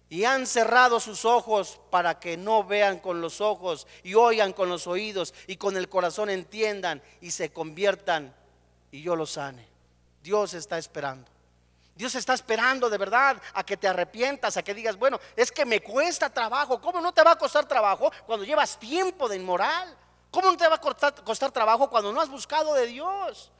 y 0.09 0.25
han 0.25 0.45
cerrado 0.45 0.99
sus 0.99 1.25
ojos 1.25 1.79
para 1.89 2.19
que 2.19 2.35
no 2.37 2.63
vean 2.63 2.99
con 2.99 3.21
los 3.21 3.41
ojos 3.41 3.87
y 4.03 4.13
oigan 4.13 4.53
con 4.53 4.69
los 4.69 4.85
oídos 4.85 5.33
y 5.47 5.55
con 5.55 5.77
el 5.77 5.89
corazón 5.89 6.29
entiendan 6.29 7.01
y 7.21 7.31
se 7.31 7.51
conviertan 7.51 8.35
y 8.91 9.01
yo 9.01 9.15
los 9.15 9.31
sane. 9.31 9.65
Dios 10.21 10.53
está 10.53 10.77
esperando. 10.77 11.31
Dios 11.95 12.15
está 12.15 12.33
esperando 12.33 12.89
de 12.89 12.97
verdad 12.97 13.41
a 13.53 13.63
que 13.63 13.77
te 13.77 13.87
arrepientas, 13.87 14.57
a 14.57 14.63
que 14.63 14.73
digas, 14.73 14.97
bueno, 14.97 15.19
es 15.35 15.51
que 15.51 15.65
me 15.65 15.81
cuesta 15.81 16.29
trabajo. 16.29 16.81
¿Cómo 16.81 16.99
no 16.99 17.13
te 17.13 17.23
va 17.23 17.31
a 17.31 17.37
costar 17.37 17.65
trabajo 17.65 18.11
cuando 18.25 18.45
llevas 18.45 18.77
tiempo 18.77 19.29
de 19.29 19.37
inmoral? 19.37 19.95
¿Cómo 20.29 20.51
no 20.51 20.57
te 20.57 20.67
va 20.67 20.75
a 20.75 20.81
costar, 20.81 21.15
costar 21.23 21.51
trabajo 21.51 21.89
cuando 21.89 22.11
no 22.11 22.21
has 22.21 22.29
buscado 22.29 22.73
de 22.73 22.87
Dios? 22.87 23.51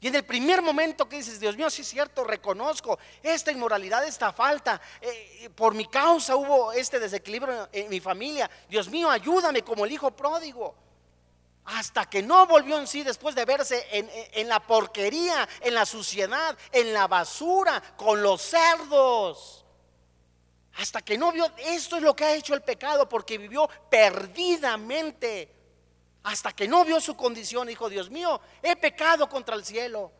Y 0.00 0.08
en 0.08 0.14
el 0.14 0.24
primer 0.24 0.62
momento 0.62 1.06
que 1.06 1.16
dices, 1.16 1.38
Dios 1.38 1.56
mío, 1.56 1.68
sí 1.68 1.82
es 1.82 1.88
cierto, 1.88 2.24
reconozco 2.24 2.98
esta 3.22 3.52
inmoralidad, 3.52 4.02
esta 4.04 4.32
falta, 4.32 4.80
eh, 5.00 5.50
por 5.54 5.74
mi 5.74 5.86
causa 5.86 6.36
hubo 6.36 6.72
este 6.72 6.98
desequilibrio 6.98 7.68
en 7.70 7.90
mi 7.90 8.00
familia, 8.00 8.50
Dios 8.68 8.88
mío, 8.88 9.10
ayúdame 9.10 9.62
como 9.62 9.84
el 9.84 9.92
hijo 9.92 10.10
pródigo. 10.10 10.74
Hasta 11.66 12.08
que 12.08 12.22
no 12.22 12.46
volvió 12.46 12.78
en 12.78 12.86
sí 12.86 13.02
después 13.02 13.34
de 13.34 13.44
verse 13.44 13.86
en, 13.92 14.10
en 14.32 14.48
la 14.48 14.60
porquería, 14.60 15.46
en 15.60 15.74
la 15.74 15.84
suciedad, 15.84 16.56
en 16.72 16.94
la 16.94 17.06
basura, 17.06 17.82
con 17.96 18.22
los 18.22 18.40
cerdos. 18.40 19.66
Hasta 20.78 21.02
que 21.02 21.18
no 21.18 21.30
vio, 21.30 21.52
esto 21.58 21.96
es 21.96 22.02
lo 22.02 22.16
que 22.16 22.24
ha 22.24 22.34
hecho 22.34 22.54
el 22.54 22.62
pecado, 22.62 23.06
porque 23.06 23.36
vivió 23.36 23.68
perdidamente 23.90 25.59
hasta 26.22 26.52
que 26.52 26.68
no 26.68 26.84
vio 26.84 27.00
su 27.00 27.16
condición, 27.16 27.68
dijo, 27.68 27.88
Dios 27.88 28.10
mío, 28.10 28.40
he 28.62 28.76
pecado 28.76 29.28
contra 29.28 29.54
el 29.54 29.64
cielo. 29.64 30.12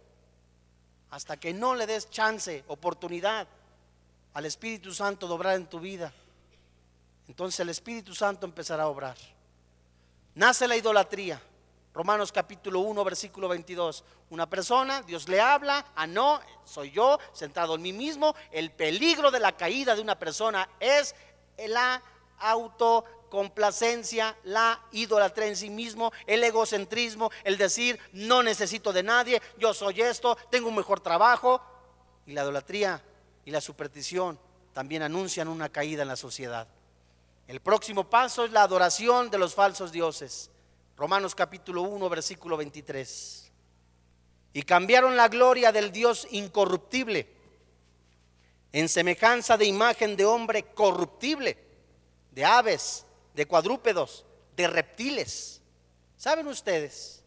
Hasta 1.11 1.37
que 1.37 1.53
no 1.53 1.75
le 1.75 1.87
des 1.87 2.09
chance, 2.09 2.65
oportunidad 2.69 3.47
al 4.33 4.47
Espíritu 4.47 4.95
Santo 4.95 5.27
de 5.27 5.35
obrar 5.35 5.57
en 5.57 5.67
tu 5.67 5.81
vida. 5.81 6.13
Entonces 7.29 7.61
el 7.61 7.69
Espíritu 7.69 8.15
Santo 8.15 8.47
empezará 8.47 8.85
a 8.85 8.89
obrar. 8.89 9.17
Nace 10.35 10.67
la 10.67 10.77
idolatría. 10.77 11.41
Romanos 11.93 12.31
capítulo 12.31 12.81
1, 12.81 13.05
versículo 13.05 13.49
22. 13.49 14.05
Una 14.31 14.49
persona, 14.49 15.03
Dios 15.03 15.29
le 15.29 15.41
habla, 15.41 15.85
ah, 15.97 16.07
no, 16.07 16.41
soy 16.65 16.93
yo, 16.93 17.19
sentado 17.33 17.75
en 17.75 17.83
mí 17.83 17.93
mismo. 17.93 18.35
El 18.53 18.71
peligro 18.71 19.31
de 19.33 19.41
la 19.41 19.57
caída 19.57 19.97
de 19.97 20.01
una 20.01 20.19
persona 20.19 20.69
es 20.79 21.15
la 21.67 22.01
auto 22.39 23.05
complacencia, 23.31 24.37
la 24.45 24.83
idolatría 24.93 25.47
en 25.47 25.57
sí 25.57 25.71
mismo, 25.71 26.13
el 26.27 26.45
egocentrismo, 26.45 27.31
el 27.45 27.57
decir 27.57 27.99
no 28.13 28.43
necesito 28.43 28.93
de 28.93 29.03
nadie, 29.03 29.41
yo 29.59 29.73
soy 29.73 30.03
esto, 30.03 30.37
tengo 30.51 30.69
un 30.69 30.77
mejor 30.77 31.01
trabajo. 31.01 31.63
Y 32.27 32.33
la 32.33 32.43
idolatría 32.43 33.03
y 33.47 33.51
la 33.51 33.63
superstición 33.63 34.39
también 34.75 35.03
anuncian 35.03 35.49
una 35.49 35.71
caída 35.71 36.03
en 36.03 36.09
la 36.09 36.17
sociedad. 36.17 36.69
El 37.49 37.61
próximo 37.61 38.09
paso 38.09 38.45
es 38.45 38.53
la 38.53 38.63
adoración 38.63 39.31
de 39.31 39.39
los 39.39 39.55
falsos 39.55 39.91
dioses. 39.91 40.51
Romanos 40.97 41.35
capítulo 41.35 41.83
1, 41.83 42.09
versículo 42.09 42.57
23. 42.57 43.51
Y 44.53 44.63
cambiaron 44.63 45.17
la 45.17 45.29
gloria 45.29 45.73
del 45.73 45.91
Dios 45.91 46.29
incorruptible 46.31 47.41
en 48.73 48.89
semejanza 48.89 49.57
de 49.57 49.65
imagen 49.65 50.17
de 50.17 50.25
hombre 50.25 50.63
corruptible, 50.63 51.57
de 52.31 52.45
aves, 52.45 53.05
de 53.35 53.47
cuadrúpedos, 53.47 54.25
de 54.57 54.67
reptiles. 54.67 55.61
¿Saben 56.17 56.47
ustedes? 56.47 57.23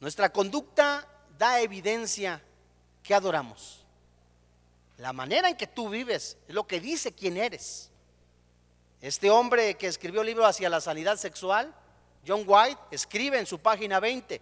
Nuestra 0.00 0.32
conducta 0.32 1.06
da 1.38 1.60
evidencia 1.60 2.42
que 3.02 3.14
adoramos. 3.14 3.84
La 4.98 5.12
manera 5.12 5.48
en 5.48 5.56
que 5.56 5.66
tú 5.66 5.88
vives 5.88 6.36
es 6.46 6.54
lo 6.54 6.66
que 6.66 6.80
dice 6.80 7.12
quién 7.12 7.36
eres. 7.36 7.90
Este 9.00 9.30
hombre 9.30 9.76
que 9.76 9.88
escribió 9.88 10.20
el 10.20 10.28
libro 10.28 10.46
hacia 10.46 10.68
la 10.68 10.80
sanidad 10.80 11.16
sexual, 11.16 11.74
John 12.26 12.44
White, 12.46 12.80
escribe 12.92 13.38
en 13.38 13.46
su 13.46 13.58
página 13.58 13.98
20, 13.98 14.40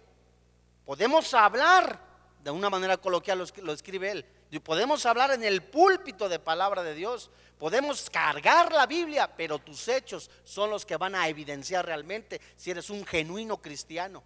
podemos 0.85 1.33
hablar, 1.33 1.99
de 2.43 2.51
una 2.51 2.69
manera 2.69 2.97
coloquial 2.97 3.43
lo 3.63 3.73
escribe 3.73 4.11
él, 4.11 4.25
podemos 4.59 5.05
hablar 5.05 5.31
en 5.31 5.43
el 5.43 5.63
púlpito 5.63 6.27
de 6.27 6.39
palabra 6.39 6.83
de 6.83 6.93
Dios, 6.93 7.31
Podemos 7.61 8.09
cargar 8.09 8.73
la 8.73 8.87
Biblia, 8.87 9.29
pero 9.37 9.59
tus 9.59 9.87
hechos 9.87 10.31
son 10.43 10.71
los 10.71 10.83
que 10.83 10.97
van 10.97 11.13
a 11.13 11.27
evidenciar 11.27 11.85
realmente 11.85 12.41
si 12.55 12.71
eres 12.71 12.89
un 12.89 13.05
genuino 13.05 13.61
cristiano. 13.61 14.23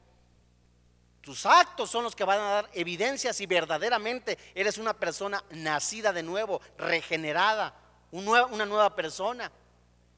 Tus 1.20 1.46
actos 1.46 1.92
son 1.92 2.06
los 2.06 2.16
que 2.16 2.24
van 2.24 2.40
a 2.40 2.50
dar 2.52 2.70
evidencia 2.72 3.34
si 3.34 3.46
verdaderamente 3.46 4.38
eres 4.56 4.78
una 4.78 4.94
persona 4.94 5.44
nacida 5.50 6.14
de 6.14 6.24
nuevo, 6.24 6.62
regenerada, 6.78 7.76
una 8.12 8.66
nueva 8.66 8.96
persona. 8.96 9.52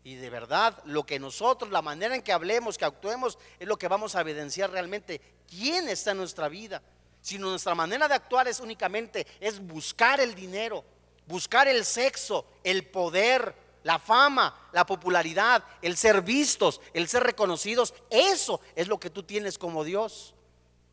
Y 0.04 0.14
de 0.14 0.30
verdad, 0.30 0.80
lo 0.86 1.04
que 1.04 1.18
nosotros, 1.18 1.72
la 1.72 1.82
manera 1.82 2.14
en 2.14 2.22
que 2.22 2.34
hablemos, 2.34 2.78
que 2.78 2.86
actuemos, 2.86 3.40
es 3.58 3.68
lo 3.68 3.80
que 3.80 3.88
vamos 3.88 4.16
a 4.16 4.22
evidenciar 4.22 4.70
realmente 4.70 5.20
quién 5.50 5.90
está 5.90 6.12
en 6.12 6.18
nuestra 6.18 6.50
vida. 6.50 6.84
Si 7.28 7.38
nuestra 7.38 7.76
manera 7.76 8.08
de 8.08 8.14
actuar 8.14 8.48
es 8.48 8.62
únicamente 8.62 9.28
es 9.42 9.60
buscar 9.60 10.22
el 10.22 10.34
dinero, 10.34 10.86
buscar 11.26 11.68
el 11.68 11.84
sexo, 11.84 12.46
el 12.64 12.86
poder, 12.86 13.54
la 13.84 14.00
fama, 14.00 14.70
la 14.72 14.86
popularidad, 14.86 15.62
el 15.82 15.98
ser 15.98 16.22
vistos, 16.22 16.80
el 16.94 17.10
ser 17.10 17.24
reconocidos, 17.24 17.94
eso 18.10 18.62
es 18.78 18.88
lo 18.88 18.98
que 18.98 19.10
tú 19.10 19.24
tienes 19.24 19.58
como 19.58 19.84
Dios. 19.84 20.36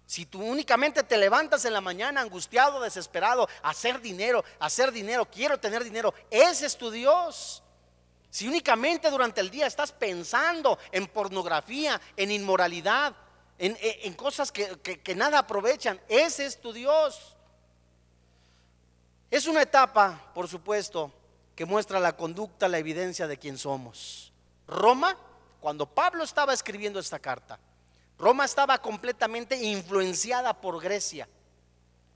Si 0.06 0.26
tú 0.26 0.42
únicamente 0.42 1.04
te 1.04 1.18
levantas 1.18 1.66
en 1.66 1.72
la 1.72 1.80
mañana 1.80 2.20
angustiado, 2.20 2.80
desesperado, 2.80 3.48
hacer 3.62 4.00
dinero, 4.00 4.44
hacer 4.58 4.90
dinero, 4.90 5.26
quiero 5.26 5.60
tener 5.60 5.84
dinero, 5.84 6.14
ese 6.32 6.66
es 6.66 6.76
tu 6.76 6.90
Dios. 6.90 7.62
Si 8.28 8.48
únicamente 8.48 9.08
durante 9.08 9.40
el 9.40 9.52
día 9.52 9.68
estás 9.68 9.92
pensando 9.92 10.80
en 10.90 11.06
pornografía, 11.06 12.00
en 12.16 12.32
inmoralidad, 12.32 13.14
en, 13.58 14.14
cosas 14.14 14.50
que, 14.50 14.78
que 14.80 15.14
nada 15.14 15.38
aprovechan, 15.38 16.00
ese 16.08 16.46
es 16.46 16.60
tu 16.60 16.72
Dios. 16.72 17.36
Es 19.30 19.46
una 19.46 19.62
etapa, 19.62 20.30
por 20.34 20.48
supuesto, 20.48 21.12
que 21.54 21.64
muestra 21.64 22.00
la 22.00 22.16
conducta, 22.16 22.68
la 22.68 22.78
evidencia 22.78 23.26
de 23.26 23.38
quién 23.38 23.58
somos. 23.58 24.32
Roma, 24.66 25.16
cuando 25.60 25.86
Pablo 25.86 26.24
estaba 26.24 26.52
escribiendo 26.52 26.98
esta 26.98 27.18
carta, 27.18 27.58
Roma 28.18 28.44
estaba 28.44 28.78
completamente 28.78 29.56
influenciada 29.56 30.60
por 30.60 30.80
Grecia. 30.80 31.28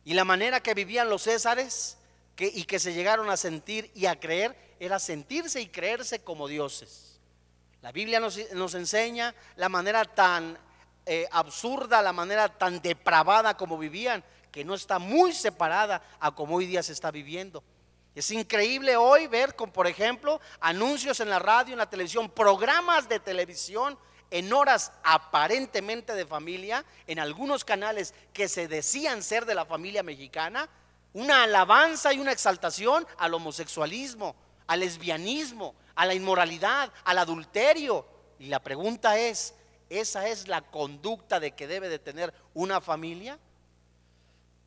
Y 0.05 0.15
la 0.15 0.25
manera 0.25 0.61
que 0.61 0.75
vivían 0.75 1.09
los 1.09 1.25
césares 1.25 1.99
y 2.39 2.65
que 2.65 2.79
se 2.79 2.95
llegaron 2.95 3.31
a 3.31 3.37
sentir 3.37 3.91
y 3.95 4.07
a 4.07 4.19
creer 4.19 4.57
era 4.81 4.99
sentirse 4.99 5.61
y 5.61 5.69
creerse 5.69 6.21
como 6.21 6.47
dioses. 6.47 7.21
La 7.83 7.93
Biblia 7.93 8.21
nos, 8.21 8.75
enseña 8.75 9.35
la 9.57 9.69
manera 9.69 10.05
tan 10.05 10.59
eh, 11.09 11.27
absurda, 11.33 12.03
la 12.03 12.13
manera 12.13 12.49
tan 12.49 12.81
depravada 12.83 13.57
como 13.57 13.79
vivían 13.79 14.23
que 14.53 14.65
no 14.65 14.75
está 14.75 14.99
muy 14.99 15.33
separada 15.33 16.03
a 16.21 16.35
como 16.35 16.57
hoy 16.57 16.67
día 16.67 16.83
se 16.83 16.93
está 16.93 17.11
viviendo. 17.11 17.63
Es 18.15 18.31
increíble 18.31 18.97
hoy 18.97 19.27
ver, 19.27 19.55
con, 19.55 19.71
por 19.71 19.87
ejemplo, 19.87 20.41
anuncios 20.61 21.21
en 21.21 21.31
la 21.31 21.39
radio, 21.39 21.73
en 21.73 21.79
la 21.79 21.89
televisión, 21.89 22.29
programas 22.29 23.09
de 23.09 23.21
televisión 23.21 23.99
en 24.31 24.53
horas 24.53 24.93
aparentemente 25.03 26.15
de 26.15 26.27
familia, 26.27 26.85
en 27.07 27.19
algunos 27.19 27.65
canales 27.65 28.15
que 28.33 28.49
se 28.49 28.69
decían 28.69 29.23
ser 29.23 29.47
de 29.47 29.55
la 29.55 29.65
familia 29.65 30.03
mexicana, 30.03 30.69
una 31.15 31.45
alabanza 31.45 32.13
y 32.13 32.19
una 32.19 32.33
exaltación 32.33 33.07
al 33.17 33.35
homosexualismo, 33.35 34.37
al 34.67 34.81
lesbianismo, 34.81 35.75
a 35.95 36.05
la 36.05 36.15
inmoralidad, 36.15 36.93
al 37.05 37.19
adulterio. 37.19 38.07
Y 38.39 38.49
la 38.49 38.61
pregunta 38.61 39.19
es, 39.19 39.55
¿esa 39.91 40.29
es 40.29 40.49
la 40.49 40.63
conducta 40.63 41.41
de 41.41 41.53
que 41.53 41.67
debe 41.67 41.89
de 41.89 41.99
tener 41.99 42.33
una 42.55 42.81
familia? 42.81 43.39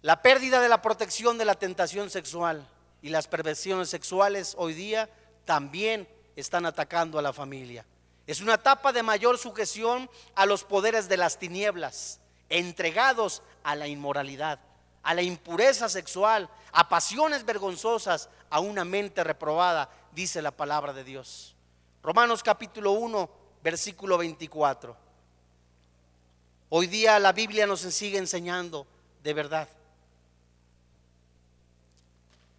La 0.01 0.21
pérdida 0.21 0.61
de 0.61 0.69
la 0.69 0.81
protección 0.81 1.37
de 1.37 1.45
la 1.45 1.55
tentación 1.55 2.09
sexual 2.09 2.67
y 3.01 3.09
las 3.09 3.27
perversiones 3.27 3.89
sexuales 3.89 4.55
hoy 4.57 4.73
día 4.73 5.09
también 5.45 6.07
están 6.35 6.65
atacando 6.65 7.19
a 7.19 7.21
la 7.21 7.33
familia. 7.33 7.85
Es 8.27 8.41
una 8.41 8.55
etapa 8.55 8.93
de 8.93 9.03
mayor 9.03 9.37
sujeción 9.37 10.09
a 10.35 10.45
los 10.45 10.63
poderes 10.63 11.09
de 11.09 11.17
las 11.17 11.37
tinieblas, 11.37 12.19
entregados 12.49 13.41
a 13.63 13.75
la 13.75 13.87
inmoralidad, 13.87 14.59
a 15.03 15.13
la 15.13 15.21
impureza 15.21 15.89
sexual, 15.89 16.49
a 16.71 16.87
pasiones 16.89 17.45
vergonzosas, 17.45 18.29
a 18.49 18.59
una 18.59 18.85
mente 18.85 19.23
reprobada, 19.23 19.89
dice 20.13 20.41
la 20.41 20.51
palabra 20.51 20.93
de 20.93 21.03
Dios. 21.03 21.55
Romanos 22.03 22.43
capítulo 22.43 22.91
1, 22.93 23.29
versículo 23.63 24.17
24. 24.17 25.10
Hoy 26.73 26.87
día 26.87 27.19
la 27.19 27.33
Biblia 27.33 27.67
nos 27.67 27.81
sigue 27.81 28.17
enseñando 28.17 28.87
de 29.21 29.33
verdad. 29.33 29.67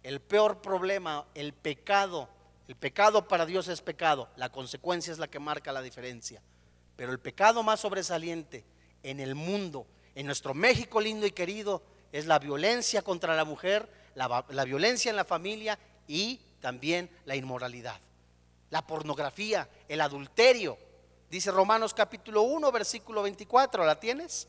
El 0.03 0.19
peor 0.19 0.61
problema, 0.61 1.25
el 1.33 1.51
pecado, 1.51 2.29
el 2.67 2.75
pecado 2.75 3.27
para 3.27 3.47
Dios 3.47 3.67
es 3.69 3.81
pecado, 3.81 4.29
la 4.35 4.49
consecuencia 4.49 5.11
es 5.11 5.17
la 5.17 5.27
que 5.27 5.39
marca 5.39 5.71
la 5.71 5.81
diferencia. 5.81 6.43
Pero 6.95 7.11
el 7.11 7.17
pecado 7.17 7.63
más 7.63 7.79
sobresaliente 7.79 8.63
en 9.01 9.19
el 9.19 9.33
mundo, 9.33 9.87
en 10.13 10.27
nuestro 10.27 10.53
México 10.53 11.01
lindo 11.01 11.25
y 11.25 11.31
querido, 11.31 11.81
es 12.11 12.27
la 12.27 12.37
violencia 12.37 13.01
contra 13.01 13.35
la 13.35 13.45
mujer, 13.45 13.89
la, 14.13 14.63
violencia 14.63 15.09
en 15.09 15.15
la 15.15 15.25
familia 15.25 15.79
y 16.07 16.39
también 16.61 17.09
la 17.25 17.35
inmoralidad, 17.35 17.99
la 18.69 18.85
pornografía, 18.85 19.67
el 19.87 20.01
adulterio. 20.01 20.77
Dice 21.33 21.49
Romanos 21.49 21.95
capítulo 21.95 22.43
1, 22.43 22.71
versículo 22.71 23.23
24, 23.23 23.83
¿la 23.83 23.99
tienes? 23.99 24.47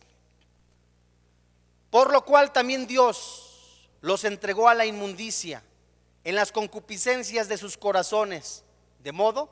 Por 1.89 2.13
lo 2.13 2.27
cual 2.27 2.53
también 2.53 2.87
Dios 2.87 3.89
los 4.03 4.23
entregó 4.25 4.69
a 4.69 4.75
la 4.75 4.85
inmundicia 4.85 5.63
en 6.25 6.35
las 6.35 6.53
concupiscencias 6.53 7.49
de 7.49 7.57
sus 7.57 7.79
corazones, 7.79 8.65
de 8.99 9.13
modo 9.13 9.49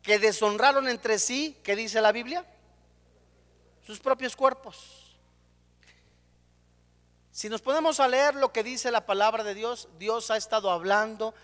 que 0.00 0.18
deshonraron 0.18 0.88
entre 0.88 1.18
sí, 1.18 1.60
¿qué 1.62 1.76
dice 1.76 2.00
la 2.00 2.10
Biblia? 2.10 2.42
Sus 3.86 4.00
propios 4.00 4.34
cuerpos. 4.34 5.14
Si 7.32 7.50
nos 7.50 7.60
ponemos 7.60 8.00
a 8.00 8.08
leer 8.08 8.34
lo 8.34 8.50
que 8.50 8.62
dice 8.62 8.90
la 8.90 9.04
palabra 9.04 9.44
de 9.44 9.54
Dios, 9.54 9.90
Dios 9.98 10.30
ha 10.30 10.38
estado 10.38 10.70
hablando 10.70 11.34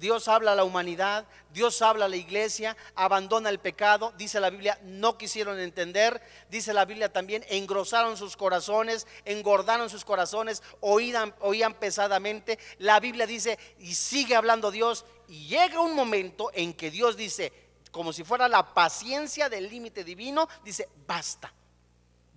Dios 0.00 0.28
habla 0.28 0.52
a 0.52 0.54
la 0.54 0.64
humanidad, 0.64 1.26
Dios 1.52 1.82
habla 1.82 2.06
a 2.06 2.08
la 2.08 2.16
iglesia, 2.16 2.74
abandona 2.94 3.50
el 3.50 3.58
pecado, 3.58 4.14
dice 4.16 4.40
la 4.40 4.48
Biblia, 4.48 4.80
no 4.82 5.18
quisieron 5.18 5.60
entender, 5.60 6.22
dice 6.48 6.72
la 6.72 6.86
Biblia 6.86 7.12
también, 7.12 7.44
engrosaron 7.50 8.16
sus 8.16 8.34
corazones, 8.34 9.06
engordaron 9.26 9.90
sus 9.90 10.06
corazones, 10.06 10.62
oían, 10.80 11.34
pesadamente. 11.78 12.58
La 12.78 12.98
Biblia 12.98 13.26
dice, 13.26 13.58
y 13.78 13.94
sigue 13.94 14.34
hablando 14.34 14.70
Dios, 14.70 15.04
y 15.28 15.48
llega 15.48 15.80
un 15.80 15.94
momento 15.94 16.50
en 16.54 16.72
que 16.72 16.90
Dios 16.90 17.18
dice, 17.18 17.52
como 17.90 18.14
si 18.14 18.24
fuera 18.24 18.48
la 18.48 18.72
paciencia 18.72 19.50
del 19.50 19.68
límite 19.68 20.02
divino, 20.02 20.48
dice, 20.64 20.88
basta. 21.06 21.52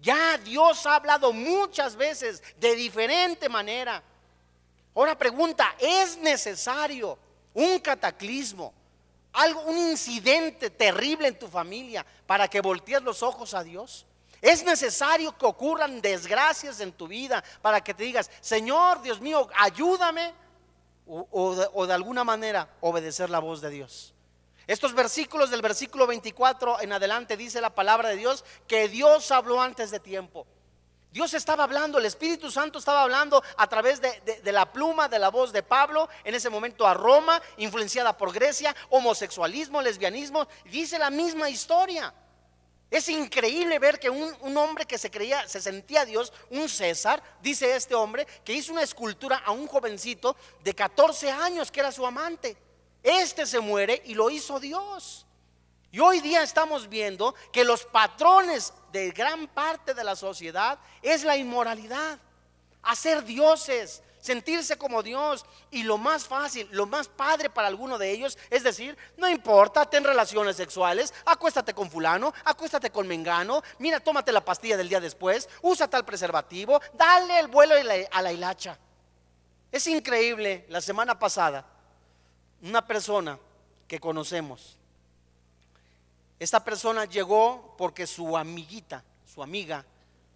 Ya 0.02 0.38
Dios 0.38 0.86
ha 0.86 0.96
hablado 0.96 1.32
muchas 1.32 1.96
veces 1.96 2.44
de 2.60 2.76
diferente 2.76 3.48
manera. 3.48 4.04
Ahora 4.94 5.18
pregunta, 5.18 5.74
¿es 5.80 6.18
necesario 6.18 7.23
un 7.54 7.80
cataclismo, 7.80 8.74
algo, 9.34 9.62
un 9.62 9.78
incidente 9.78 10.70
terrible 10.70 11.28
en 11.28 11.40
tu 11.40 11.48
familia 11.48 12.06
para 12.26 12.48
que 12.48 12.62
voltees 12.62 13.02
los 13.02 13.24
ojos 13.24 13.54
a 13.54 13.64
Dios? 13.64 14.06
Es 14.42 14.64
necesario 14.64 15.38
que 15.38 15.46
ocurran 15.46 16.02
desgracias 16.02 16.80
en 16.82 16.92
tu 16.92 17.08
vida 17.08 17.44
para 17.62 17.82
que 17.82 17.94
te 17.94 18.04
digas, 18.04 18.30
Señor, 18.42 19.02
Dios 19.02 19.22
mío, 19.22 19.48
ayúdame. 19.56 20.34
O, 21.06 21.54
de, 21.54 21.68
o 21.74 21.86
de 21.86 21.94
alguna 21.94 22.24
manera 22.24 22.70
obedecer 22.80 23.30
la 23.30 23.40
voz 23.40 23.60
de 23.60 23.70
Dios. 23.70 24.14
Estos 24.68 24.94
versículos 24.94 25.50
del 25.50 25.62
versículo 25.62 26.08
24 26.08 26.82
en 26.82 26.94
adelante 26.94 27.36
dice 27.36 27.60
la 27.60 27.76
palabra 27.76 28.10
de 28.10 28.16
Dios 28.16 28.46
que 28.68 28.88
Dios 28.88 29.30
habló 29.32 29.62
antes 29.62 29.92
de 29.92 30.00
tiempo. 30.00 30.48
Dios 31.14 31.36
estaba 31.36 31.64
hablando, 31.64 32.00
el 32.00 32.06
Espíritu 32.06 32.50
Santo 32.50 32.80
estaba 32.80 33.04
hablando 33.04 33.44
a 33.58 33.68
través 33.68 34.02
de, 34.02 34.52
la 34.52 34.74
pluma, 34.74 35.08
de 35.08 35.20
la 35.20 35.30
voz 35.30 35.54
de 35.54 35.62
Pablo, 35.62 36.10
en 36.24 36.34
ese 36.34 36.50
momento 36.50 36.88
a 36.88 36.96
Roma, 36.96 37.40
influenciada 37.58 38.18
por 38.18 38.34
Grecia, 38.34 38.76
homosexualismo, 38.90 39.80
lesbianismo, 39.80 40.48
dice 40.66 40.98
la 40.98 41.12
misma 41.12 41.52
historia. 41.52 42.12
Es 42.90 43.10
increíble 43.10 43.78
ver 43.78 44.00
que 44.00 44.10
un, 44.10 44.36
un, 44.42 44.58
hombre 44.58 44.86
que 44.86 44.98
se 44.98 45.12
creía, 45.12 45.48
se 45.48 45.62
sentía 45.62 46.04
Dios, 46.04 46.34
un 46.50 46.68
César, 46.68 47.22
dice 47.44 47.76
este 47.76 47.94
hombre, 47.94 48.26
que 48.44 48.54
hizo 48.54 48.72
una 48.72 48.82
escultura 48.82 49.44
a 49.46 49.52
un 49.52 49.68
jovencito 49.68 50.36
de 50.64 50.74
14 50.74 51.30
años 51.30 51.72
que 51.72 51.82
era 51.82 51.92
su 51.92 52.08
amante. 52.08 52.58
Este 53.04 53.46
se 53.46 53.60
muere 53.60 54.02
y 54.06 54.16
lo 54.16 54.32
hizo 54.32 54.60
Dios. 54.60 55.28
Y 55.92 56.00
hoy 56.00 56.22
día 56.22 56.42
estamos 56.42 56.90
viendo 56.90 57.36
que 57.52 57.64
los 57.64 57.86
patrones 57.86 58.74
de 58.94 59.12
gran 59.12 59.48
parte 59.48 59.94
de 59.94 60.04
la 60.04 60.16
sociedad 60.16 60.80
es 61.02 61.24
la 61.24 61.36
inmoralidad, 61.36 62.20
hacer 62.84 63.26
dioses, 63.26 64.04
sentirse 64.22 64.78
como 64.78 65.02
Dios. 65.04 65.46
Y 65.72 65.84
lo 65.84 65.98
más 65.98 66.26
fácil, 66.26 66.70
lo 66.72 66.86
más 66.86 67.08
padre 67.08 67.50
para 67.50 67.68
alguno 67.68 67.98
de 67.98 68.12
ellos 68.12 68.38
es 68.50 68.64
decir, 68.64 68.96
no 69.18 69.28
importa, 69.28 69.90
ten 69.90 70.04
relaciones 70.04 70.56
sexuales, 70.56 71.12
acuéstate 71.26 71.74
con 71.74 71.90
fulano, 71.90 72.34
acuéstate 72.46 72.92
con 72.92 73.08
mengano, 73.08 73.64
mira, 73.80 74.00
tómate 74.00 74.32
la 74.32 74.46
pastilla 74.46 74.78
del 74.78 74.90
día 74.90 75.02
después, 75.02 75.50
usa 75.64 75.90
tal 75.90 76.06
preservativo, 76.06 76.80
dale 76.94 77.40
el 77.40 77.48
vuelo 77.48 77.76
a 78.12 78.22
la 78.22 78.32
hilacha. 78.32 78.78
Es 79.72 79.88
increíble, 79.88 80.66
la 80.70 80.82
semana 80.82 81.18
pasada, 81.18 81.66
una 82.62 82.86
persona 82.86 83.40
que 83.88 84.00
conocemos, 84.00 84.78
esta 86.40 86.64
persona 86.64 87.06
llegó 87.06 87.76
porque 87.78 88.08
su 88.08 88.36
amiguita, 88.38 89.04
su 89.26 89.42
amiga 89.42 89.86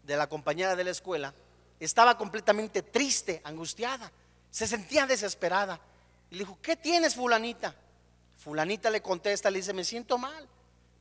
de 0.04 0.16
la 0.16 0.28
compañera 0.28 0.76
de 0.76 0.84
la 0.84 0.92
escuela, 0.92 1.34
estaba 1.80 2.18
completamente 2.18 2.82
triste, 2.82 3.42
angustiada, 3.44 4.12
se 4.50 4.68
sentía 4.68 5.06
desesperada. 5.06 5.80
Le 6.30 6.40
dijo, 6.40 6.58
¿qué 6.62 6.76
tienes 6.76 7.16
fulanita? 7.16 7.76
Fulanita 8.38 8.90
le 8.90 9.02
contesta, 9.02 9.50
le 9.50 9.60
dice, 9.60 9.74
me 9.74 9.84
siento 9.84 10.18
mal, 10.18 10.48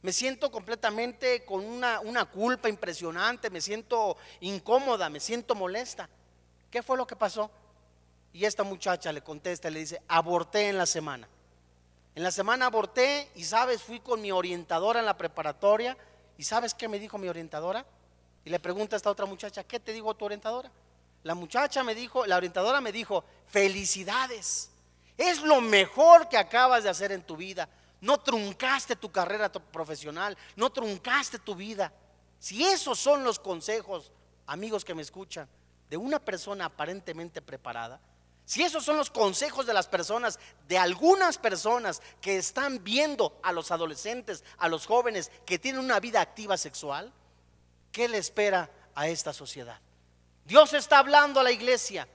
me 0.02 0.12
siento 0.12 0.50
completamente 0.50 1.44
con 1.44 1.64
una, 1.64 2.00
una 2.00 2.24
culpa 2.26 2.68
impresionante, 2.68 3.50
me 3.50 3.60
siento 3.60 4.16
incómoda, 4.40 5.08
me 5.08 5.20
siento 5.20 5.54
molesta. 5.54 6.08
¿Qué 6.70 6.82
fue 6.82 6.96
lo 6.96 7.06
que 7.06 7.16
pasó? 7.16 7.50
Y 8.32 8.44
esta 8.44 8.62
muchacha 8.64 9.12
le 9.12 9.22
contesta 9.22 9.70
le 9.70 9.80
dice, 9.80 10.02
aborté 10.08 10.68
en 10.68 10.78
la 10.78 10.86
semana. 10.86 11.28
En 12.16 12.22
la 12.22 12.30
semana 12.30 12.64
aborté 12.64 13.30
y 13.34 13.44
sabes, 13.44 13.82
fui 13.82 14.00
con 14.00 14.22
mi 14.22 14.32
orientadora 14.32 15.00
en 15.00 15.06
la 15.06 15.18
preparatoria 15.18 15.98
y 16.38 16.44
sabes 16.44 16.72
qué 16.72 16.88
me 16.88 16.98
dijo 16.98 17.18
mi 17.18 17.28
orientadora? 17.28 17.84
Y 18.42 18.48
le 18.48 18.58
pregunta 18.58 18.96
a 18.96 18.98
esta 18.98 19.10
otra 19.10 19.26
muchacha, 19.26 19.64
¿qué 19.64 19.78
te 19.78 19.92
dijo 19.92 20.14
tu 20.14 20.24
orientadora? 20.24 20.70
La 21.24 21.34
muchacha 21.34 21.84
me 21.84 21.94
dijo, 21.94 22.24
la 22.24 22.38
orientadora 22.38 22.80
me 22.80 22.90
dijo, 22.90 23.22
felicidades, 23.48 24.70
es 25.18 25.42
lo 25.42 25.60
mejor 25.60 26.26
que 26.30 26.38
acabas 26.38 26.84
de 26.84 26.88
hacer 26.88 27.12
en 27.12 27.22
tu 27.22 27.36
vida. 27.36 27.68
No 28.00 28.18
truncaste 28.18 28.96
tu 28.96 29.12
carrera 29.12 29.52
profesional, 29.52 30.38
no 30.56 30.70
truncaste 30.70 31.38
tu 31.38 31.54
vida. 31.54 31.92
Si 32.38 32.64
esos 32.64 32.98
son 32.98 33.24
los 33.24 33.38
consejos, 33.38 34.10
amigos 34.46 34.86
que 34.86 34.94
me 34.94 35.02
escuchan, 35.02 35.46
de 35.90 35.98
una 35.98 36.18
persona 36.18 36.64
aparentemente 36.64 37.42
preparada, 37.42 38.00
si 38.46 38.62
esos 38.62 38.84
son 38.84 38.96
los 38.96 39.10
consejos 39.10 39.66
de 39.66 39.74
las 39.74 39.88
personas, 39.88 40.38
de 40.68 40.78
algunas 40.78 41.36
personas 41.36 42.00
que 42.20 42.36
están 42.36 42.82
viendo 42.84 43.40
a 43.42 43.50
los 43.50 43.72
adolescentes, 43.72 44.44
a 44.58 44.68
los 44.68 44.86
jóvenes 44.86 45.32
que 45.44 45.58
tienen 45.58 45.84
una 45.84 45.98
vida 45.98 46.20
activa 46.20 46.56
sexual, 46.56 47.12
¿qué 47.90 48.08
le 48.08 48.18
espera 48.18 48.70
a 48.94 49.08
esta 49.08 49.32
sociedad? 49.32 49.80
Dios 50.44 50.72
está 50.74 51.00
hablando 51.00 51.40
a 51.40 51.42
la 51.42 51.50
iglesia, 51.50 52.06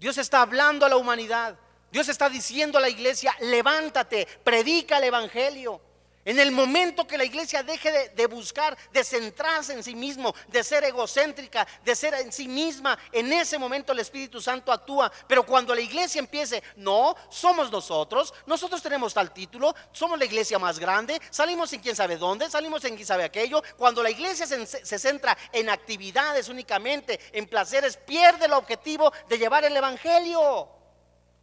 Dios 0.00 0.18
está 0.18 0.42
hablando 0.42 0.84
a 0.84 0.88
la 0.88 0.96
humanidad, 0.96 1.56
Dios 1.92 2.08
está 2.08 2.28
diciendo 2.28 2.78
a 2.78 2.80
la 2.80 2.88
iglesia, 2.88 3.32
levántate, 3.40 4.26
predica 4.42 4.98
el 4.98 5.04
Evangelio. 5.04 5.80
En 6.24 6.38
el 6.38 6.52
momento 6.52 7.04
que 7.04 7.18
la 7.18 7.24
iglesia 7.24 7.64
deje 7.64 8.10
de, 8.10 8.26
buscar, 8.26 8.78
de 8.92 9.02
centrarse 9.02 9.72
en 9.72 9.82
sí 9.82 9.96
mismo, 9.96 10.32
de 10.48 10.62
ser 10.62 10.84
egocéntrica, 10.84 11.66
de 11.84 11.96
ser 11.96 12.14
en 12.14 12.32
sí 12.32 12.46
misma, 12.46 12.96
en 13.10 13.32
ese 13.32 13.58
momento 13.58 13.92
el 13.92 13.98
Espíritu 13.98 14.40
Santo 14.40 14.70
actúa. 14.70 15.10
Pero 15.26 15.44
cuando 15.44 15.74
la 15.74 15.80
iglesia 15.80 16.20
empiece, 16.20 16.62
no, 16.76 17.16
somos 17.28 17.72
nosotros, 17.72 18.32
nosotros 18.46 18.80
tenemos 18.80 19.12
tal 19.12 19.32
título, 19.32 19.74
somos 19.90 20.16
la 20.16 20.24
iglesia 20.24 20.60
más 20.60 20.78
grande, 20.78 21.20
salimos 21.28 21.72
en 21.72 21.80
quién 21.80 21.96
sabe 21.96 22.16
dónde, 22.16 22.48
salimos 22.48 22.84
en 22.84 22.94
quién 22.94 23.06
sabe 23.06 23.24
aquello. 23.24 23.60
Cuando 23.76 24.00
la 24.00 24.10
iglesia 24.10 24.46
se, 24.46 24.64
se 24.64 24.98
centra 25.00 25.36
en 25.52 25.70
actividades 25.70 26.48
únicamente, 26.48 27.18
en 27.32 27.48
placeres, 27.48 27.96
pierde 27.96 28.46
el 28.46 28.52
objetivo 28.52 29.12
de 29.28 29.38
llevar 29.38 29.64
el 29.64 29.76
Evangelio. 29.76 30.68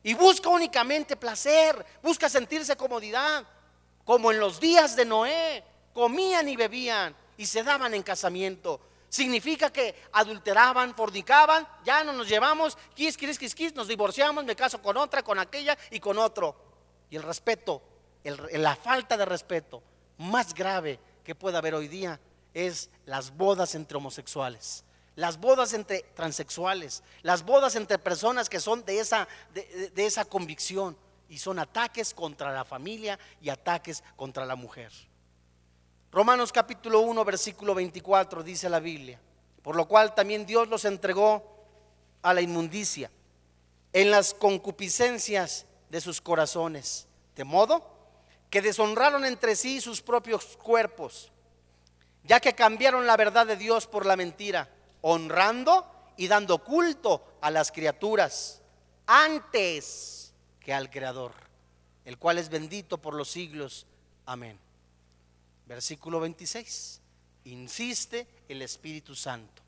Y 0.03 0.13
busca 0.13 0.47
únicamente 0.47 1.17
placer, 1.17 1.85
busca 2.01 2.29
sentirse 2.29 2.77
comodidad 2.77 3.45
como 4.09 4.31
en 4.31 4.39
los 4.39 4.59
días 4.59 4.95
de 4.95 5.05
Noé, 5.05 5.63
comían 5.93 6.49
y 6.49 6.55
bebían 6.55 7.15
y 7.37 7.45
se 7.45 7.61
daban 7.61 7.93
en 7.93 8.01
casamiento. 8.01 8.81
Significa 9.07 9.71
que 9.71 9.93
adulteraban, 10.13 10.95
fornicaban, 10.95 11.67
ya 11.85 12.03
no 12.03 12.13
nos 12.13 12.27
llevamos, 12.27 12.75
quis, 12.95 13.15
quis, 13.15 13.37
quis, 13.37 13.53
quis, 13.53 13.75
nos 13.75 13.87
divorciamos, 13.87 14.43
me 14.45 14.55
caso 14.55 14.81
con 14.81 14.97
otra, 14.97 15.21
con 15.21 15.37
aquella 15.37 15.77
y 15.91 15.99
con 15.99 16.17
otro. 16.17 16.55
Y 17.11 17.17
el 17.17 17.21
respeto, 17.21 17.83
la 18.23 18.75
falta 18.75 19.15
de 19.15 19.25
respeto 19.25 19.83
más 20.17 20.55
grave 20.55 20.99
que 21.23 21.35
puede 21.35 21.59
haber 21.59 21.75
hoy 21.75 21.87
día 21.87 22.19
es 22.55 22.89
las 23.05 23.37
bodas 23.37 23.75
entre 23.75 23.97
homosexuales, 23.97 24.85
las 25.13 25.39
bodas 25.39 25.73
entre 25.73 26.01
transexuales, 26.15 27.03
las 27.21 27.45
bodas 27.45 27.75
entre 27.75 27.99
personas 27.99 28.49
que 28.49 28.59
son 28.59 28.83
de 28.85 29.01
esa, 29.01 29.27
de 29.53 30.05
esa 30.07 30.25
convicción. 30.25 30.97
Y 31.29 31.37
son 31.37 31.59
ataques 31.59 32.13
contra 32.13 32.51
la 32.51 32.65
familia 32.65 33.17
y 33.41 33.49
ataques 33.49 34.03
contra 34.15 34.45
la 34.45 34.55
mujer. 34.55 34.91
Romanos 36.11 36.51
capítulo 36.51 37.01
1, 37.01 37.23
versículo 37.23 37.75
24 37.75 38.43
dice 38.43 38.67
la 38.67 38.79
Biblia, 38.79 39.19
por 39.61 39.75
lo 39.75 39.87
cual 39.87 40.15
también 40.15 40.45
Dios 40.45 40.67
los 40.67 40.85
entregó 40.85 41.67
a 42.23 42.33
la 42.33 42.41
inmundicia 42.41 43.11
en 43.93 44.09
las 44.11 44.33
concupiscencias 44.33 45.65
de 45.89 46.01
sus 46.01 46.19
corazones, 46.19 47.07
de 47.35 47.43
modo 47.43 47.97
que 48.49 48.61
deshonraron 48.61 49.23
entre 49.25 49.55
sí 49.55 49.79
sus 49.79 50.01
propios 50.01 50.57
cuerpos, 50.57 51.31
ya 52.23 52.39
que 52.39 52.55
cambiaron 52.55 53.05
la 53.05 53.17
verdad 53.17 53.45
de 53.45 53.55
Dios 53.55 53.85
por 53.85 54.05
la 54.05 54.15
mentira, 54.15 54.69
honrando 55.01 55.85
y 56.17 56.27
dando 56.27 56.63
culto 56.63 57.23
a 57.41 57.51
las 57.51 57.71
criaturas 57.71 58.61
antes 59.05 60.18
que 60.69 60.73
al 60.75 60.91
Creador, 60.91 61.33
el 62.05 62.19
cual 62.19 62.37
es 62.37 62.49
bendito 62.49 62.99
por 62.99 63.15
los 63.15 63.31
siglos. 63.31 63.87
Amén. 64.27 64.55
Versículo 65.65 66.19
26. 66.19 67.01
Insiste 67.45 68.27
el 68.47 68.61
Espíritu 68.61 69.15
Santo. 69.15 69.63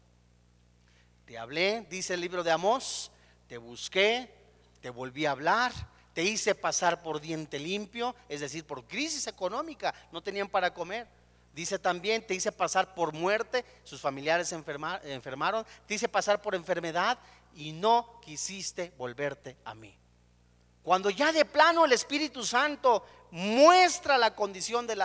Te 1.26 1.40
hablé, 1.40 1.88
dice 1.90 2.14
el 2.14 2.22
libro 2.22 2.44
de 2.44 2.52
Amós, 2.52 3.10
te 3.48 3.58
busqué, 3.58 4.32
te 4.80 4.92
volví 4.92 5.26
a 5.26 5.32
hablar, 5.32 5.72
te 6.14 6.22
hice 6.22 6.54
pasar 6.54 7.02
por 7.02 7.20
diente 7.20 7.58
limpio, 7.58 8.16
es 8.30 8.42
decir, 8.42 8.64
por 8.64 8.86
crisis 8.86 9.26
económica, 9.26 9.96
no 10.12 10.22
tenían 10.22 10.50
para 10.50 10.72
comer. 10.72 11.08
Dice 11.56 11.80
también, 11.80 12.28
te 12.28 12.36
hice 12.36 12.52
pasar 12.52 12.94
por 12.94 13.12
muerte, 13.12 13.66
sus 13.84 14.00
familiares 14.00 14.52
enfermaron, 14.52 15.66
te 15.88 15.96
hice 15.96 16.08
pasar 16.08 16.44
por 16.44 16.54
enfermedad 16.54 17.18
y 17.56 17.72
no 17.72 18.22
quisiste 18.24 18.94
volverte 19.00 19.58
a 19.66 19.74
mí. 19.74 19.98
Cuando 20.84 21.10
ya 21.10 21.32
de 21.32 21.46
plano 21.46 21.86
el 21.86 21.94
Espíritu 21.94 22.44
Santo 22.44 23.06
muestra 23.32 24.17
la 24.17 24.36
condición 24.36 24.88
de, 24.88 24.96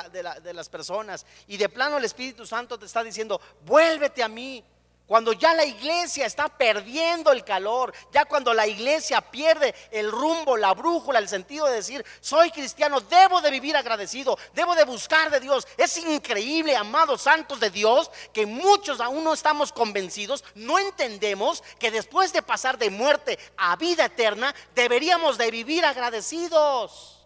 de, 0.42 0.54
las 0.54 0.68
personas 0.68 1.26
y 1.46 1.56
de 1.56 1.68
plano 1.68 1.98
el 1.98 2.04
Espíritu 2.04 2.46
Santo 2.46 2.78
te 2.78 2.86
está 2.86 3.04
diciendo, 3.04 3.40
vuélvete 3.64 4.22
a 4.22 4.28
mí. 4.28 4.64
Cuando 5.06 5.32
ya 5.32 5.54
la 5.54 5.64
iglesia 5.64 6.26
está 6.26 6.48
perdiendo 6.48 7.30
el 7.30 7.44
calor, 7.44 7.94
ya 8.10 8.24
cuando 8.24 8.52
la 8.52 8.66
iglesia 8.66 9.20
pierde 9.20 9.72
el 9.92 10.10
rumbo, 10.10 10.56
la 10.56 10.74
brújula, 10.74 11.20
el 11.20 11.28
sentido 11.28 11.66
de 11.66 11.76
decir, 11.76 12.04
soy 12.20 12.50
cristiano, 12.50 13.00
debo 13.00 13.40
de 13.40 13.52
vivir 13.52 13.76
agradecido, 13.76 14.36
debo 14.52 14.74
de 14.74 14.84
buscar 14.84 15.30
de 15.30 15.38
Dios. 15.38 15.68
Es 15.76 15.96
increíble, 15.98 16.74
amados 16.74 17.22
santos 17.22 17.60
de 17.60 17.70
Dios, 17.70 18.10
que 18.32 18.46
muchos 18.46 19.00
aún 19.00 19.22
no 19.22 19.32
estamos 19.32 19.70
convencidos, 19.70 20.42
no 20.56 20.76
entendemos 20.80 21.62
que 21.78 21.92
después 21.92 22.32
de 22.32 22.42
pasar 22.42 22.76
de 22.76 22.90
muerte 22.90 23.38
a 23.56 23.76
vida 23.76 24.06
eterna, 24.06 24.52
deberíamos 24.74 25.38
de 25.38 25.52
vivir 25.52 25.84
agradecidos. 25.84 27.24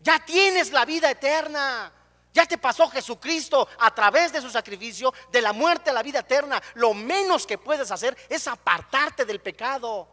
Ya 0.00 0.24
tienes 0.24 0.70
la 0.70 0.84
vida 0.84 1.10
eterna. 1.10 1.92
Ya 2.38 2.46
te 2.46 2.56
pasó 2.56 2.88
Jesucristo 2.88 3.66
a 3.80 3.92
través 3.92 4.32
de 4.32 4.40
su 4.40 4.48
sacrificio, 4.48 5.12
de 5.32 5.42
la 5.42 5.52
muerte 5.52 5.90
a 5.90 5.92
la 5.92 6.04
vida 6.04 6.20
eterna. 6.20 6.62
Lo 6.74 6.94
menos 6.94 7.44
que 7.44 7.58
puedes 7.58 7.90
hacer 7.90 8.16
es 8.28 8.46
apartarte 8.46 9.24
del 9.24 9.40
pecado. 9.40 10.06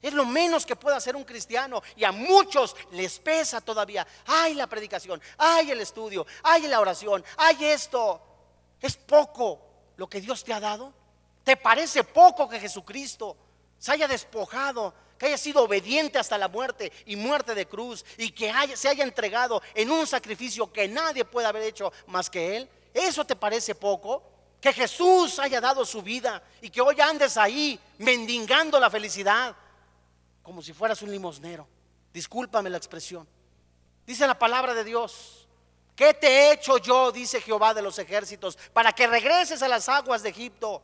Es 0.00 0.14
lo 0.14 0.24
menos 0.24 0.64
que 0.64 0.76
puede 0.76 0.96
hacer 0.96 1.16
un 1.16 1.24
cristiano. 1.24 1.82
Y 1.96 2.04
a 2.04 2.12
muchos 2.12 2.74
les 2.92 3.18
pesa 3.18 3.60
todavía. 3.60 4.06
Ay, 4.24 4.54
la 4.54 4.66
predicación, 4.68 5.20
ay, 5.36 5.70
el 5.70 5.82
estudio, 5.82 6.26
ay, 6.44 6.66
la 6.66 6.80
oración, 6.80 7.22
ay, 7.36 7.62
esto. 7.66 8.22
Es 8.80 8.96
poco 8.96 9.60
lo 9.98 10.08
que 10.08 10.22
Dios 10.22 10.42
te 10.42 10.54
ha 10.54 10.60
dado. 10.60 10.94
¿Te 11.44 11.58
parece 11.58 12.04
poco 12.04 12.48
que 12.48 12.58
Jesucristo 12.58 13.36
se 13.78 13.92
haya 13.92 14.08
despojado 14.08 14.94
que 15.20 15.26
haya 15.26 15.36
sido 15.36 15.64
obediente 15.64 16.18
hasta 16.18 16.38
la 16.38 16.48
muerte 16.48 16.90
y 17.04 17.14
muerte 17.14 17.54
de 17.54 17.66
cruz 17.66 18.06
y 18.16 18.30
que 18.30 18.50
se 18.74 18.88
haya 18.88 19.04
entregado 19.04 19.60
en 19.74 19.90
un 19.90 20.06
sacrificio 20.06 20.72
que 20.72 20.88
nadie 20.88 21.26
puede 21.26 21.46
haber 21.46 21.64
hecho 21.64 21.92
más 22.06 22.30
que 22.30 22.56
Él. 22.56 22.70
¿Eso 22.94 23.26
te 23.26 23.36
parece 23.36 23.74
poco? 23.74 24.22
Que 24.62 24.72
Jesús 24.72 25.38
haya 25.38 25.60
dado 25.60 25.84
su 25.84 26.00
vida 26.00 26.42
y 26.62 26.70
que 26.70 26.80
hoy 26.80 26.98
andes 27.02 27.36
ahí 27.36 27.78
mendigando 27.98 28.80
la 28.80 28.88
felicidad 28.88 29.54
como 30.42 30.62
si 30.62 30.72
fueras 30.72 31.02
un 31.02 31.10
limosnero. 31.10 31.68
Discúlpame 32.14 32.70
la 32.70 32.78
expresión. 32.78 33.28
Dice 34.06 34.26
la 34.26 34.38
palabra 34.38 34.72
de 34.72 34.84
Dios. 34.84 35.46
¿Qué 35.94 36.14
te 36.14 36.28
he 36.28 36.52
hecho 36.54 36.78
yo, 36.78 37.12
dice 37.12 37.42
Jehová 37.42 37.74
de 37.74 37.82
los 37.82 37.98
ejércitos, 37.98 38.56
para 38.72 38.94
que 38.94 39.06
regreses 39.06 39.60
a 39.60 39.68
las 39.68 39.86
aguas 39.90 40.22
de 40.22 40.30
Egipto? 40.30 40.80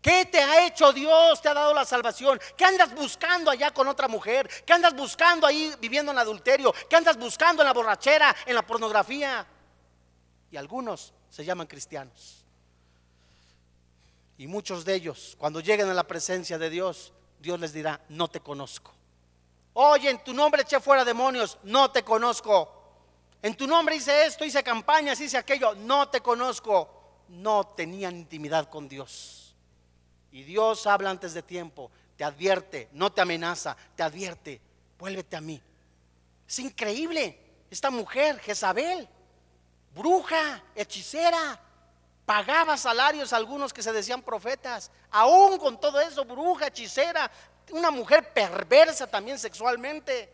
¿Qué 0.00 0.26
te 0.26 0.40
ha 0.40 0.66
hecho 0.66 0.92
Dios? 0.92 1.42
¿Te 1.42 1.48
ha 1.48 1.54
dado 1.54 1.74
la 1.74 1.84
salvación? 1.84 2.40
¿Qué 2.56 2.64
andas 2.64 2.94
buscando 2.94 3.50
allá 3.50 3.72
con 3.72 3.88
otra 3.88 4.06
mujer? 4.06 4.48
¿Qué 4.64 4.72
andas 4.72 4.94
buscando 4.94 5.46
ahí 5.46 5.74
viviendo 5.80 6.12
en 6.12 6.18
adulterio? 6.18 6.72
¿Qué 6.88 6.96
andas 6.96 7.16
buscando 7.16 7.62
en 7.62 7.66
la 7.66 7.72
borrachera, 7.72 8.34
en 8.46 8.54
la 8.54 8.62
pornografía? 8.62 9.46
Y 10.50 10.56
algunos 10.56 11.12
se 11.28 11.44
llaman 11.44 11.66
cristianos. 11.66 12.44
Y 14.38 14.46
muchos 14.46 14.84
de 14.84 14.94
ellos, 14.94 15.34
cuando 15.36 15.60
lleguen 15.60 15.88
a 15.88 15.94
la 15.94 16.06
presencia 16.06 16.58
de 16.58 16.70
Dios, 16.70 17.12
Dios 17.40 17.58
les 17.58 17.72
dirá, 17.72 18.00
no 18.08 18.28
te 18.28 18.38
conozco. 18.38 18.92
Oye, 19.74 20.10
en 20.10 20.22
tu 20.22 20.32
nombre 20.32 20.62
eché 20.62 20.80
fuera 20.80 21.04
demonios, 21.04 21.58
no 21.64 21.90
te 21.90 22.04
conozco. 22.04 22.72
En 23.42 23.56
tu 23.56 23.66
nombre 23.66 23.96
hice 23.96 24.26
esto, 24.26 24.44
hice 24.44 24.62
campañas, 24.62 25.20
hice 25.20 25.38
aquello, 25.38 25.74
no 25.74 26.08
te 26.08 26.20
conozco. 26.20 26.94
No 27.28 27.66
tenían 27.76 28.16
intimidad 28.16 28.70
con 28.70 28.88
Dios. 28.88 29.47
Y 30.30 30.42
Dios 30.42 30.86
habla 30.86 31.10
antes 31.10 31.34
de 31.34 31.42
tiempo, 31.42 31.90
te 32.16 32.24
advierte, 32.24 32.88
no 32.92 33.10
te 33.12 33.20
amenaza, 33.20 33.76
te 33.96 34.02
advierte, 34.02 34.60
vuélvete 34.98 35.36
a 35.36 35.40
mí. 35.40 35.60
Es 36.46 36.58
increíble, 36.58 37.38
esta 37.70 37.90
mujer, 37.90 38.38
Jezabel, 38.40 39.08
bruja, 39.94 40.62
hechicera, 40.74 41.60
pagaba 42.24 42.76
salarios 42.76 43.32
a 43.32 43.36
algunos 43.36 43.72
que 43.72 43.82
se 43.82 43.92
decían 43.92 44.22
profetas, 44.22 44.90
aún 45.10 45.58
con 45.58 45.80
todo 45.80 46.00
eso, 46.00 46.24
bruja, 46.24 46.66
hechicera, 46.66 47.30
una 47.70 47.90
mujer 47.90 48.32
perversa 48.32 49.06
también 49.06 49.38
sexualmente. 49.38 50.32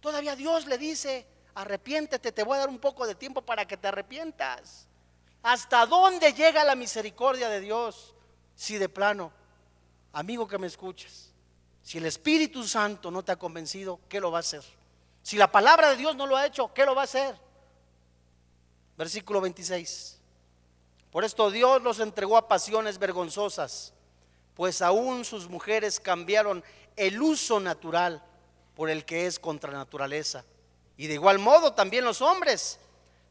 Todavía 0.00 0.36
Dios 0.36 0.66
le 0.66 0.78
dice, 0.78 1.26
arrepiéntete, 1.54 2.32
te 2.32 2.42
voy 2.44 2.56
a 2.56 2.60
dar 2.60 2.68
un 2.68 2.78
poco 2.78 3.06
de 3.06 3.14
tiempo 3.14 3.42
para 3.42 3.66
que 3.66 3.76
te 3.76 3.88
arrepientas. 3.88 4.86
¿Hasta 5.42 5.86
dónde 5.86 6.32
llega 6.32 6.64
la 6.64 6.74
misericordia 6.74 7.48
de 7.48 7.60
Dios? 7.60 8.14
Si 8.58 8.76
de 8.76 8.88
plano, 8.88 9.30
amigo 10.12 10.48
que 10.48 10.58
me 10.58 10.66
escuchas, 10.66 11.30
si 11.80 11.98
el 11.98 12.06
Espíritu 12.06 12.64
Santo 12.64 13.08
no 13.08 13.22
te 13.22 13.30
ha 13.30 13.36
convencido, 13.36 14.00
¿qué 14.08 14.18
lo 14.18 14.32
va 14.32 14.38
a 14.38 14.40
hacer? 14.40 14.64
Si 15.22 15.36
la 15.36 15.52
palabra 15.52 15.90
de 15.90 15.96
Dios 15.96 16.16
no 16.16 16.26
lo 16.26 16.36
ha 16.36 16.44
hecho, 16.44 16.74
¿qué 16.74 16.84
lo 16.84 16.92
va 16.92 17.02
a 17.02 17.04
hacer? 17.04 17.38
Versículo 18.96 19.40
26. 19.40 20.18
Por 21.12 21.22
esto 21.22 21.52
Dios 21.52 21.82
los 21.82 22.00
entregó 22.00 22.36
a 22.36 22.48
pasiones 22.48 22.98
vergonzosas, 22.98 23.94
pues 24.56 24.82
aún 24.82 25.24
sus 25.24 25.48
mujeres 25.48 26.00
cambiaron 26.00 26.64
el 26.96 27.22
uso 27.22 27.60
natural 27.60 28.24
por 28.74 28.90
el 28.90 29.04
que 29.04 29.26
es 29.26 29.38
contra 29.38 29.70
naturaleza. 29.70 30.44
Y 30.96 31.06
de 31.06 31.14
igual 31.14 31.38
modo 31.38 31.74
también 31.74 32.04
los 32.04 32.20
hombres 32.22 32.80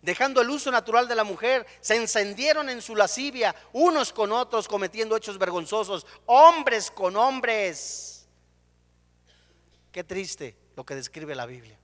dejando 0.08 0.40
el 0.40 0.50
uso 0.50 0.72
natural 0.72 1.06
de 1.06 1.16
la 1.16 1.26
mujer, 1.26 1.68
se 1.82 1.98
encendieron 1.98 2.70
en 2.70 2.82
su 2.82 2.96
lascivia, 2.96 3.54
unos 3.74 4.14
con 4.14 4.32
otros, 4.32 4.66
cometiendo 4.66 5.18
hechos 5.18 5.38
vergonzosos, 5.38 6.08
hombres 6.28 6.90
con 6.90 7.18
hombres. 7.18 8.26
Qué 9.92 10.06
triste 10.06 10.56
lo 10.78 10.86
que 10.86 10.96
describe 10.96 11.36
la 11.36 11.46
Biblia. 11.46 11.78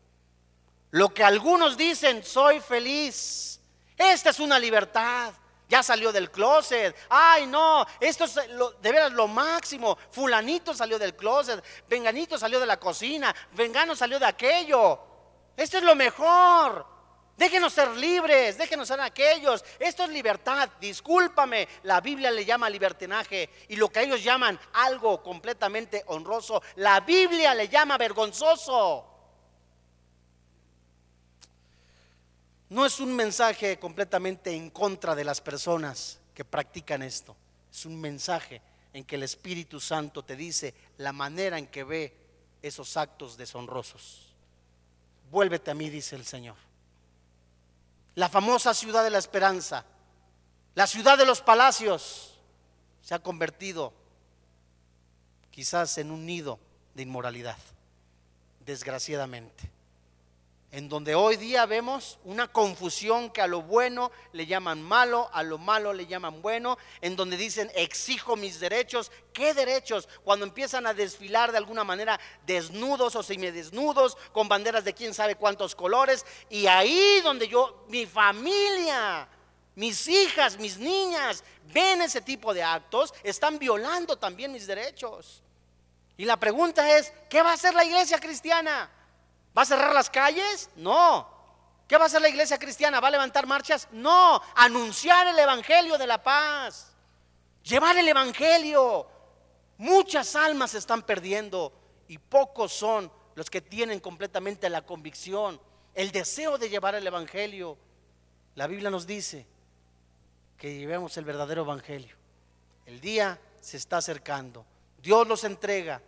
Lo 0.92 1.14
que 1.14 1.22
algunos 1.22 1.76
dicen, 1.76 2.24
soy 2.24 2.62
feliz. 2.62 3.60
Esta 3.98 4.30
es 4.30 4.40
una 4.40 4.58
libertad. 4.58 5.34
Ya 5.68 5.84
salió 5.84 6.14
del 6.14 6.32
closet. 6.32 6.96
Ay, 7.10 7.46
no, 7.46 7.86
esto 8.00 8.24
es 8.24 8.36
de 8.36 8.92
veras 8.94 9.12
lo 9.12 9.28
máximo. 9.28 9.98
Fulanito 10.12 10.74
salió 10.74 10.98
del 10.98 11.14
closet. 11.14 11.62
Venganito 11.90 12.38
salió 12.38 12.62
de 12.62 12.68
la 12.68 12.80
cocina. 12.80 13.36
Vengano 13.52 13.98
salió 13.98 14.18
de 14.18 14.28
aquello. 14.28 14.98
Esto 15.58 15.80
es 15.80 15.84
lo 15.84 15.94
mejor. 15.94 16.93
Déjenos 17.38 17.74
ser 17.74 17.90
libres, 17.98 18.58
déjenos 18.58 18.88
ser 18.88 19.02
aquellos. 19.02 19.66
Esto 19.80 20.04
es 20.04 20.10
libertad, 20.10 20.70
discúlpame. 20.80 21.68
La 21.84 22.00
Biblia 22.00 22.30
le 22.30 22.46
llama 22.46 22.70
libertinaje 22.70 23.50
y 23.70 23.76
lo 23.76 23.90
que 23.90 24.04
ellos 24.04 24.24
llaman 24.24 24.60
algo 24.74 25.24
completamente 25.24 26.04
honroso, 26.08 26.62
la 26.76 27.00
Biblia 27.00 27.56
le 27.56 27.68
llama 27.70 27.98
vergonzoso. 27.98 29.10
No 32.70 32.86
es 32.86 33.00
un 33.00 33.16
mensaje 33.16 33.78
completamente 33.80 34.52
en 34.52 34.70
contra 34.70 35.16
de 35.16 35.24
las 35.24 35.42
personas 35.42 36.20
que 36.36 36.46
practican 36.46 37.02
esto. 37.02 37.36
Es 37.72 37.86
un 37.86 38.00
mensaje 38.00 38.62
en 38.94 39.04
que 39.06 39.16
el 39.16 39.24
Espíritu 39.24 39.80
Santo 39.80 40.24
te 40.24 40.36
dice 40.36 40.74
la 40.98 41.14
manera 41.14 41.58
en 41.58 41.68
que 41.68 41.84
ve 41.84 42.14
esos 42.62 42.96
actos 42.96 43.38
deshonrosos. 43.38 44.34
Vuélvete 45.32 45.72
a 45.72 45.74
mí, 45.74 45.90
dice 45.90 46.16
el 46.16 46.26
Señor 46.26 46.73
la 48.16 48.30
famosa 48.30 48.74
ciudad 48.74 49.04
de 49.04 49.10
la 49.10 49.18
esperanza, 49.18 49.86
la 50.76 50.88
ciudad 50.88 51.18
de 51.18 51.26
los 51.26 51.42
palacios, 51.42 52.40
se 53.02 53.14
ha 53.14 53.20
convertido 53.20 53.94
quizás 55.52 55.98
en 55.98 56.12
un 56.12 56.26
nido 56.26 56.60
de 56.94 57.04
inmoralidad, 57.04 57.58
desgraciadamente. 58.66 59.73
En 60.74 60.90
donde 60.90 61.14
hoy 61.14 61.38
día 61.38 61.68
vemos 61.68 62.18
una 62.24 62.48
confusión 62.48 63.30
que 63.30 63.44
a 63.44 63.48
lo 63.48 63.62
bueno 63.62 64.12
le 64.32 64.48
llaman 64.48 64.82
malo, 64.82 65.30
a 65.32 65.44
lo 65.44 65.60
malo 65.60 65.94
le 65.94 66.08
llaman 66.08 66.42
bueno, 66.42 66.80
en 67.00 67.16
donde 67.16 67.38
dicen 67.38 67.72
exijo 67.76 68.36
mis 68.36 68.60
derechos. 68.60 69.12
¿Qué 69.34 69.54
derechos? 69.54 70.10
Cuando 70.24 70.48
empiezan 70.48 70.88
a 70.88 70.96
desfilar 70.96 71.52
de 71.52 71.60
alguna 71.60 71.84
manera 71.84 72.20
desnudos 72.48 73.16
o 73.16 73.22
semidesnudos, 73.22 74.18
con 74.32 74.50
banderas 74.50 74.84
de 74.84 74.96
quién 74.96 75.14
sabe 75.14 75.36
cuántos 75.36 75.76
colores, 75.76 76.26
y 76.50 76.66
ahí 76.66 77.22
donde 77.24 77.48
yo, 77.48 77.86
mi 77.90 78.08
familia, 78.08 79.30
mis 79.76 80.08
hijas, 80.08 80.58
mis 80.58 80.80
niñas, 80.80 81.44
ven 81.72 82.02
ese 82.02 82.20
tipo 82.20 82.52
de 82.52 82.64
actos, 82.64 83.14
están 83.22 83.60
violando 83.60 84.18
también 84.18 84.52
mis 84.52 84.66
derechos. 84.66 85.44
Y 86.18 86.26
la 86.26 86.38
pregunta 86.38 86.98
es, 86.98 87.14
¿qué 87.30 87.44
va 87.44 87.52
a 87.52 87.54
hacer 87.54 87.76
la 87.76 87.86
iglesia 87.86 88.20
cristiana? 88.20 88.90
¿Va 89.58 89.62
a 89.62 89.66
cerrar 89.66 89.94
las 89.94 90.10
calles? 90.10 90.70
No. 90.76 91.28
¿Qué 91.88 91.98
va 91.98 92.04
a 92.04 92.08
hacer 92.08 92.22
la 92.22 92.30
iglesia 92.30 92.58
cristiana? 92.58 93.00
¿Va 93.00 93.10
a 93.10 93.12
levantar 93.12 93.46
marchas? 93.46 93.88
No. 93.92 94.42
Anunciar 94.56 95.28
el 95.28 95.38
Evangelio 95.38 95.98
de 95.98 96.08
la 96.08 96.22
paz. 96.22 96.92
Llevar 97.64 97.98
el 97.98 98.08
Evangelio. 98.08 99.08
Muchas 99.78 100.36
almas 100.36 100.72
se 100.72 100.80
están 100.80 101.04
perdiendo 101.04 101.72
y 102.08 102.18
pocos 102.18 102.74
son 102.74 103.12
los 103.36 103.50
que 103.50 103.62
tienen 103.62 104.00
completamente 104.00 104.70
la 104.70 104.84
convicción, 104.84 105.60
el 105.94 106.12
deseo 106.12 106.58
de 106.58 106.70
llevar 106.70 106.96
el 106.96 107.06
Evangelio. 107.06 107.78
La 108.56 108.68
Biblia 108.68 108.90
nos 108.90 109.06
dice 109.06 109.46
que 110.58 110.78
llevemos 110.78 111.18
el 111.18 111.26
verdadero 111.26 111.64
Evangelio. 111.64 112.16
El 112.86 113.00
día 113.02 113.40
se 113.62 113.78
está 113.78 113.98
acercando. 113.98 114.66
Dios 115.02 115.28
los 115.28 115.44
entrega. 115.44 116.02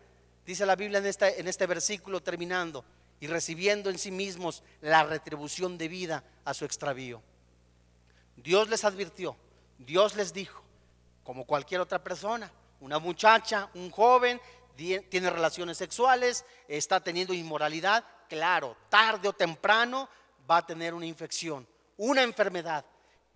Dice 0.45 0.65
la 0.65 0.75
Biblia 0.75 0.99
en, 0.99 1.05
en 1.05 1.47
este 1.47 1.65
versículo 1.65 2.21
terminando 2.21 2.85
y 3.19 3.27
recibiendo 3.27 3.89
en 3.89 3.97
sí 3.97 4.11
mismos 4.11 4.63
la 4.81 5.03
retribución 5.03 5.77
de 5.77 5.87
vida 5.87 6.23
a 6.43 6.53
su 6.53 6.65
extravío. 6.65 7.21
Dios 8.35 8.69
les 8.69 8.83
advirtió, 8.83 9.35
Dios 9.77 10.15
les 10.15 10.33
dijo, 10.33 10.61
como 11.23 11.45
cualquier 11.45 11.81
otra 11.81 12.03
persona, 12.03 12.51
una 12.81 12.99
muchacha, 12.99 13.69
un 13.73 13.89
joven, 13.89 14.39
tiene 14.75 15.29
relaciones 15.29 15.77
sexuales, 15.77 16.45
está 16.67 16.99
teniendo 16.99 17.33
inmoralidad, 17.33 18.03
claro, 18.27 18.75
tarde 18.89 19.29
o 19.29 19.33
temprano 19.33 20.09
va 20.49 20.57
a 20.57 20.65
tener 20.65 20.93
una 20.93 21.05
infección, 21.05 21.67
una 21.97 22.23
enfermedad. 22.23 22.85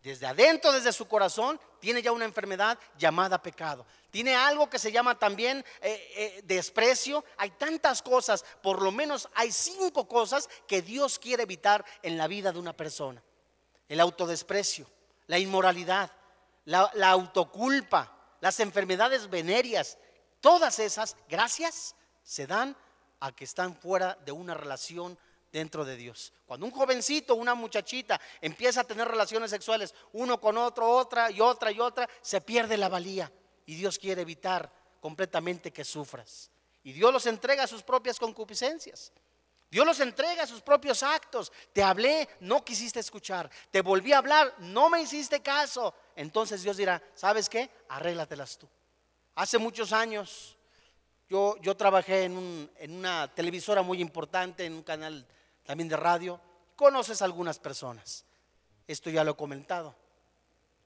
Desde 0.02 0.28
adentro, 0.28 0.72
desde 0.72 0.94
su 0.94 1.08
corazón, 1.08 1.60
tiene 1.80 2.02
ya 2.02 2.12
una 2.12 2.26
enfermedad 2.26 2.80
llamada 2.98 3.42
pecado. 3.42 3.86
Tiene 4.12 4.34
algo 4.34 4.70
que 4.70 4.80
se 4.80 4.92
llama 4.92 5.20
también 5.20 5.64
eh, 5.82 6.12
eh, 6.16 6.42
desprecio. 6.46 7.26
Hay 7.38 7.52
tantas 7.52 8.02
cosas, 8.02 8.46
por 8.62 8.82
lo 8.82 8.92
menos 8.92 9.28
hay 9.36 9.52
cinco 9.52 10.08
cosas 10.08 10.50
que 10.68 10.82
Dios 10.82 11.20
quiere 11.20 11.44
evitar 11.44 11.86
en 12.02 12.18
la 12.18 12.28
vida 12.28 12.54
de 12.54 12.60
una 12.60 12.74
persona. 12.74 13.22
El 13.90 14.00
autodesprecio, 14.00 14.88
la 15.28 15.38
inmoralidad, 15.38 16.12
la, 16.66 16.90
la 16.94 17.10
autoculpa, 17.10 18.16
las 18.40 18.60
enfermedades 18.62 19.30
venéreas. 19.30 19.98
Todas 20.40 20.80
esas, 20.80 21.18
gracias, 21.28 21.96
se 22.24 22.48
dan 22.48 22.76
a 23.20 23.34
que 23.34 23.44
están 23.44 23.76
fuera 23.76 24.18
de 24.26 24.32
una 24.32 24.54
relación 24.54 25.20
dentro 25.52 25.86
de 25.86 25.96
Dios. 25.96 26.34
Cuando 26.46 26.66
un 26.66 26.72
jovencito, 26.72 27.36
una 27.36 27.56
muchachita 27.56 28.20
empieza 28.42 28.82
a 28.82 28.84
tener 28.84 29.08
relaciones 29.08 29.50
sexuales 29.52 29.94
uno 30.14 30.40
con 30.40 30.58
otro, 30.58 30.90
otra 30.90 31.32
y 31.32 31.42
otra 31.42 31.72
y 31.72 31.80
otra, 31.80 32.10
se 32.22 32.42
pierde 32.42 32.78
la 32.78 32.90
valía 32.90 33.32
y 33.66 33.76
Dios 33.76 34.00
quiere 34.00 34.22
evitar 34.22 34.72
completamente 35.00 35.72
que 35.72 35.84
sufras. 35.84 36.52
Y 36.84 36.94
Dios 36.94 37.12
los 37.14 37.26
entrega 37.26 37.64
a 37.64 37.68
sus 37.68 37.84
propias 37.84 38.20
concupiscencias. 38.20 39.12
Dios 39.70 39.86
los 39.86 40.00
entrega 40.00 40.44
a 40.44 40.48
sus 40.48 40.62
propios 40.62 41.04
actos. 41.04 41.52
Te 41.74 41.84
hablé, 41.84 42.28
no 42.40 42.66
quisiste 42.66 43.00
escuchar. 43.00 43.50
Te 43.70 43.82
volví 43.82 44.14
a 44.14 44.18
hablar, 44.18 44.56
no 44.60 44.90
me 44.90 45.02
hiciste 45.02 45.42
caso. 45.42 45.94
Entonces 46.16 46.64
Dios 46.64 46.78
dirá, 46.78 47.02
¿sabes 47.14 47.50
qué? 47.50 47.70
Arréglatelas 47.90 48.58
tú. 48.58 48.68
Hace 49.36 49.58
muchos 49.58 49.94
años 49.94 50.58
yo, 51.30 51.56
yo 51.62 51.78
trabajé 51.78 52.24
en, 52.24 52.72
en 52.78 52.96
una 52.96 53.32
televisora 53.34 53.84
muy 53.84 54.02
importante, 54.02 54.66
en 54.66 54.74
un 54.74 54.84
canal 54.84 55.28
también 55.70 55.88
de 55.88 55.98
radio. 55.98 56.42
Conoces 56.76 57.22
a 57.22 57.26
algunas 57.26 57.60
personas. 57.60 58.26
Esto 58.88 59.12
ya 59.12 59.24
lo 59.24 59.34
he 59.34 59.36
comentado. 59.36 59.94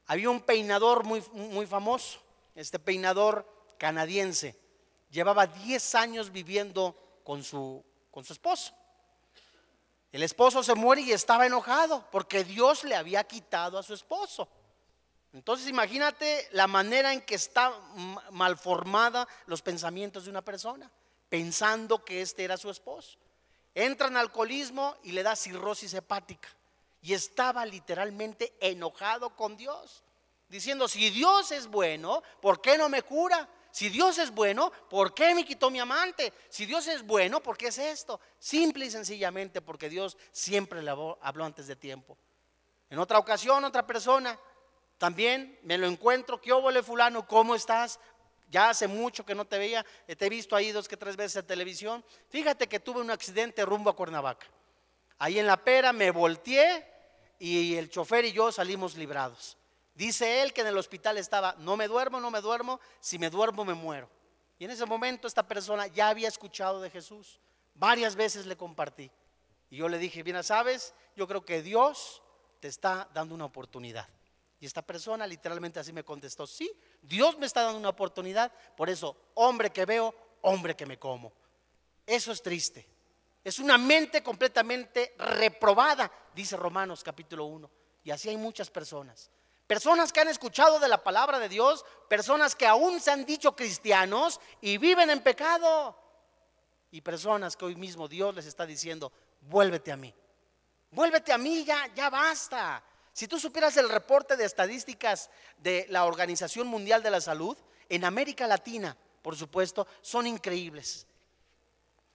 Había 0.08 0.30
un 0.30 0.41
peinador 0.41 1.06
muy, 1.06 1.24
muy 1.32 1.65
famoso 1.65 2.19
este 2.54 2.80
peinador 2.80 3.48
canadiense, 3.78 4.60
llevaba 5.10 5.48
10 5.48 5.96
años 5.96 6.34
viviendo 6.34 7.22
con 7.24 7.46
su, 7.46 7.82
con 8.12 8.26
su 8.26 8.34
esposo. 8.34 8.74
El 10.12 10.22
esposo 10.22 10.62
se 10.63 10.76
muere 10.76 11.02
y 11.02 11.13
estaba 11.13 11.46
enojado 11.46 12.06
porque 12.12 12.43
Dios 12.43 12.84
le 12.84 12.98
había 12.98 13.24
quitado 13.24 13.80
a 13.80 13.84
su 13.84 13.93
esposo. 13.93 14.50
Entonces 15.32 15.69
imagínate 15.69 16.50
la 16.52 16.67
manera 16.67 17.13
en 17.13 17.22
que 17.22 17.36
está 17.36 17.72
malformada 18.32 19.30
los 19.46 19.62
pensamientos 19.62 20.26
de 20.26 20.32
una 20.32 20.41
persona, 20.41 20.91
pensando 21.30 22.04
que 22.04 22.22
este 22.22 22.43
era 22.43 22.58
su 22.58 22.69
esposo. 22.69 23.23
Entra 23.76 24.08
en 24.08 24.18
alcoholismo 24.18 24.96
y 25.04 25.12
le 25.12 25.24
da 25.24 25.36
cirrosis 25.36 25.94
hepática. 25.94 26.50
Y 27.02 27.14
estaba 27.14 27.66
literalmente 27.66 28.54
enojado 28.60 29.36
con 29.36 29.58
Dios 29.58 30.04
diciendo, 30.54 30.88
si 30.88 31.10
Dios 31.10 31.52
es 31.52 31.68
bueno, 31.68 32.22
¿por 32.40 32.62
qué 32.62 32.78
no 32.78 32.88
me 32.88 33.02
cura? 33.02 33.50
Si 33.72 33.90
Dios 33.90 34.20
es 34.20 34.30
bueno, 34.30 34.72
¿por 34.88 35.16
qué 35.16 35.34
me 35.34 35.44
quitó 35.44 35.72
mi 35.72 35.80
amante? 35.80 36.32
Si 36.48 36.68
Dios 36.68 36.88
es 36.88 37.04
bueno, 37.04 37.42
¿por 37.42 37.58
qué 37.58 37.68
es 37.68 37.80
esto? 37.80 38.20
Simple 38.38 38.86
y 38.86 38.92
sencillamente 38.92 39.62
porque 39.62 39.90
Dios 39.90 40.16
siempre 40.32 40.84
le 40.84 40.92
habló, 40.92 41.18
antes 41.44 41.66
de 41.66 41.76
tiempo. 41.76 42.16
En 42.92 43.00
otra 43.00 43.18
ocasión, 43.18 43.66
otra 43.66 43.88
persona, 43.88 44.40
también 45.00 45.60
me 45.64 45.80
lo 45.80 45.88
encuentro, 45.88 46.40
¿qué 46.40 46.52
óvole 46.52 46.84
fulano? 46.84 47.26
¿Cómo 47.28 47.56
estás? 47.56 48.00
Ya 48.54 48.70
hace 48.70 48.88
mucho 48.88 49.26
que 49.26 49.34
no 49.34 49.46
te 49.46 49.58
veía, 49.58 49.84
te 50.06 50.26
he 50.28 50.30
visto 50.30 50.56
ahí 50.56 50.72
dos 50.72 50.88
que 50.88 50.96
tres 50.96 51.16
veces 51.16 51.38
en 51.38 51.48
televisión. 51.48 52.06
Fíjate 52.30 52.68
que 52.68 52.80
tuve 52.80 53.02
un 53.02 53.10
accidente 53.10 53.66
rumbo 53.66 53.89
a 53.89 53.96
Cuernavaca. 53.96 54.46
Ahí 55.18 55.39
en 55.39 55.48
la 55.48 55.58
pera 55.58 55.92
me 55.92 56.12
volteé 56.12 56.86
y 57.39 57.74
el 57.74 57.89
chofer 57.89 58.26
y 58.26 58.32
yo 58.32 58.52
salimos 58.52 58.96
librados. 58.96 59.58
Dice 59.96 60.44
él 60.44 60.54
que 60.54 60.62
en 60.62 60.68
el 60.68 60.78
hospital 60.78 61.18
estaba, 61.18 61.56
no 61.58 61.76
me 61.76 61.88
duermo, 61.88 62.20
no 62.20 62.30
me 62.30 62.42
duermo, 62.42 62.80
si 63.00 63.18
me 63.18 63.32
duermo 63.32 63.66
me 63.66 63.74
muero. 63.74 64.08
Y 64.60 64.66
en 64.66 64.70
ese 64.70 64.86
momento 64.86 65.28
esta 65.28 65.48
persona 65.48 65.88
ya 65.88 66.10
había 66.10 66.28
escuchado 66.28 66.80
de 66.80 66.92
Jesús. 66.92 67.39
Varias 67.74 68.16
veces 68.16 68.46
le 68.46 68.56
compartí. 68.56 69.10
Y 69.72 69.78
yo 69.78 69.89
le 69.89 69.98
dije, 69.98 70.22
bien, 70.22 70.44
¿sabes? 70.44 70.94
Yo 71.16 71.28
creo 71.28 71.44
que 71.44 71.63
Dios 71.63 72.22
te 72.60 72.68
está 72.68 73.10
dando 73.16 73.34
una 73.34 73.46
oportunidad. 73.46 74.08
Y 74.63 74.65
esta 74.65 74.82
persona 74.82 75.28
literalmente 75.28 75.82
así 75.82 75.91
me 75.91 76.06
contestó, 76.06 76.47
sí, 76.47 76.71
Dios 77.02 77.38
me 77.38 77.45
está 77.45 77.63
dando 77.63 77.80
una 77.80 77.89
oportunidad. 77.89 78.49
Por 78.78 78.89
eso, 78.89 79.17
hombre 79.34 79.71
que 79.71 79.84
veo, 79.84 80.15
hombre 80.39 80.73
que 80.73 80.86
me 80.86 80.97
como. 80.97 81.34
Eso 82.08 82.32
es 82.32 82.41
triste. 82.41 82.88
Es 83.43 83.60
una 83.60 83.78
mente 83.78 84.23
completamente 84.23 85.15
reprobada, 85.17 86.10
dice 86.34 86.56
Romanos 86.56 87.04
capítulo 87.04 87.43
1. 87.43 87.69
Y 88.06 88.12
así 88.12 88.30
hay 88.30 88.38
muchas 88.38 88.69
personas. 88.69 89.30
Personas 89.67 90.13
que 90.13 90.21
han 90.21 90.30
escuchado 90.30 90.80
de 90.80 90.88
la 90.88 91.04
palabra 91.04 91.39
de 91.39 91.49
Dios, 91.49 91.84
personas 92.08 92.56
que 92.56 92.65
aún 92.65 93.02
se 93.02 93.12
han 93.12 93.26
dicho 93.26 93.58
cristianos 93.58 94.39
y 94.62 94.78
viven 94.78 95.10
en 95.10 95.21
pecado. 95.21 95.93
Y 96.89 97.02
personas 97.02 97.58
que 97.58 97.65
hoy 97.65 97.76
mismo 97.76 98.08
Dios 98.08 98.34
les 98.34 98.45
está 98.45 98.65
diciendo, 98.65 99.12
vuélvete 99.41 99.91
a 99.91 99.97
mí. 99.97 100.15
Vuélvete 100.89 101.34
a 101.34 101.38
mí, 101.38 101.65
ya, 101.65 101.93
ya 101.93 102.10
basta. 102.10 102.82
Si 103.13 103.28
tú 103.28 103.39
supieras 103.39 103.78
el 103.78 103.89
reporte 103.89 104.36
de 104.36 104.45
estadísticas 104.45 105.30
de 105.58 105.86
la 105.89 106.06
Organización 106.06 106.67
Mundial 106.67 107.04
de 107.04 107.12
la 107.12 107.21
Salud, 107.21 107.56
en 107.89 108.06
América 108.06 108.47
Latina, 108.47 108.97
por 109.21 109.36
supuesto, 109.36 109.88
son 110.02 110.26
increíbles. 110.26 111.05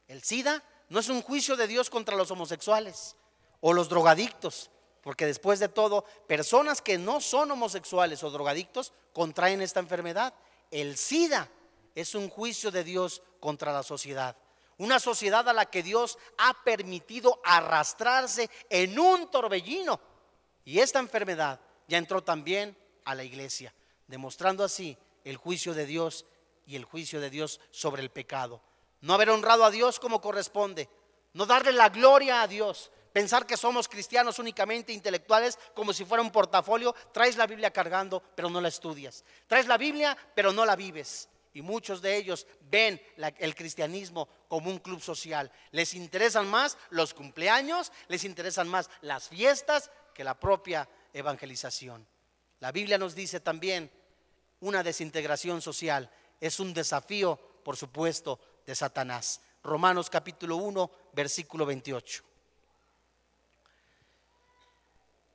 El 0.08 0.22
SIDA 0.22 0.62
no 0.88 0.98
es 0.98 1.08
un 1.08 1.22
juicio 1.22 1.56
de 1.56 1.68
Dios 1.68 1.88
contra 1.88 2.16
los 2.16 2.30
homosexuales 2.30 3.14
o 3.60 3.72
los 3.72 3.88
drogadictos. 3.88 4.70
Porque 5.02 5.26
después 5.26 5.60
de 5.60 5.68
todo, 5.68 6.04
personas 6.26 6.82
que 6.82 6.98
no 6.98 7.20
son 7.20 7.50
homosexuales 7.50 8.22
o 8.24 8.30
drogadictos 8.30 8.92
contraen 9.12 9.62
esta 9.62 9.80
enfermedad. 9.80 10.34
El 10.70 10.96
SIDA 10.96 11.48
es 11.94 12.14
un 12.14 12.28
juicio 12.28 12.70
de 12.70 12.84
Dios 12.84 13.22
contra 13.40 13.72
la 13.72 13.82
sociedad. 13.82 14.36
Una 14.78 14.98
sociedad 14.98 15.48
a 15.48 15.52
la 15.52 15.66
que 15.66 15.82
Dios 15.82 16.18
ha 16.38 16.62
permitido 16.64 17.40
arrastrarse 17.44 18.50
en 18.68 18.98
un 18.98 19.30
torbellino. 19.30 20.00
Y 20.68 20.80
esta 20.80 20.98
enfermedad 20.98 21.58
ya 21.86 21.96
entró 21.96 22.22
también 22.22 22.76
a 23.06 23.14
la 23.14 23.24
iglesia, 23.24 23.72
demostrando 24.06 24.62
así 24.62 24.98
el 25.24 25.38
juicio 25.38 25.72
de 25.72 25.86
Dios 25.86 26.26
y 26.66 26.76
el 26.76 26.84
juicio 26.84 27.22
de 27.22 27.30
Dios 27.30 27.58
sobre 27.70 28.02
el 28.02 28.10
pecado. 28.10 28.60
No 29.00 29.14
haber 29.14 29.30
honrado 29.30 29.64
a 29.64 29.70
Dios 29.70 29.98
como 29.98 30.20
corresponde, 30.20 30.90
no 31.32 31.46
darle 31.46 31.72
la 31.72 31.88
gloria 31.88 32.42
a 32.42 32.46
Dios, 32.46 32.92
Pensar 33.10 33.46
que 33.46 33.56
somos 33.56 33.88
cristianos 33.88 34.38
únicamente 34.38 34.92
intelectuales 34.92 35.58
como 35.74 35.94
si 35.94 36.04
fuera 36.04 36.22
un 36.22 36.30
portafolio. 36.30 36.94
Traes 37.12 37.38
la 37.38 37.46
Biblia 37.46 37.72
cargando, 37.72 38.22
pero 38.36 38.50
no 38.50 38.60
la 38.60 38.68
estudias. 38.68 39.24
Traes 39.48 39.66
la 39.66 39.78
Biblia, 39.78 40.16
pero 40.34 40.52
no 40.52 40.66
la 40.66 40.76
vives. 40.76 41.28
y 41.54 41.62
muchos 41.62 42.02
de 42.02 42.16
ellos 42.16 42.46
ven 42.70 43.00
el 43.38 43.54
cristianismo 43.56 44.28
como 44.46 44.70
un 44.70 44.78
club 44.78 45.00
social. 45.00 45.50
Les 45.72 45.94
interesan 45.94 46.46
más 46.46 46.76
los 46.90 47.14
cumpleaños, 47.14 47.90
les 48.06 48.22
interesan 48.22 48.68
más 48.68 48.88
las 49.00 49.28
fiestas 49.28 49.90
que 50.18 50.24
la 50.24 50.34
propia 50.34 50.88
evangelización. 51.12 52.04
La 52.58 52.72
Biblia 52.72 52.98
nos 52.98 53.14
dice 53.14 53.38
también 53.38 53.88
una 54.58 54.82
desintegración 54.82 55.62
social. 55.62 56.10
Es 56.40 56.58
un 56.58 56.74
desafío, 56.74 57.38
por 57.62 57.76
supuesto, 57.76 58.40
de 58.66 58.74
Satanás. 58.74 59.40
Romanos 59.62 60.10
capítulo 60.10 60.56
1, 60.56 60.90
versículo 61.12 61.64
28. 61.64 62.24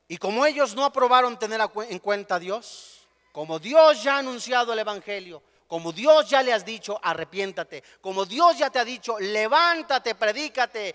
Y 0.08 0.18
como 0.18 0.44
ellos 0.44 0.74
no 0.74 0.84
aprobaron 0.84 1.38
tener 1.38 1.62
en 1.88 1.98
cuenta 1.98 2.34
a 2.34 2.38
Dios, 2.38 3.08
como 3.32 3.58
Dios 3.58 4.02
ya 4.02 4.16
ha 4.16 4.18
anunciado 4.18 4.74
el 4.74 4.80
Evangelio, 4.80 5.42
como 5.66 5.92
Dios 5.92 6.28
ya 6.28 6.42
le 6.42 6.52
has 6.52 6.62
dicho, 6.62 7.00
arrepiéntate, 7.02 7.82
como 8.02 8.26
Dios 8.26 8.58
ya 8.58 8.68
te 8.68 8.80
ha 8.80 8.84
dicho, 8.84 9.18
levántate, 9.18 10.14
predícate, 10.14 10.94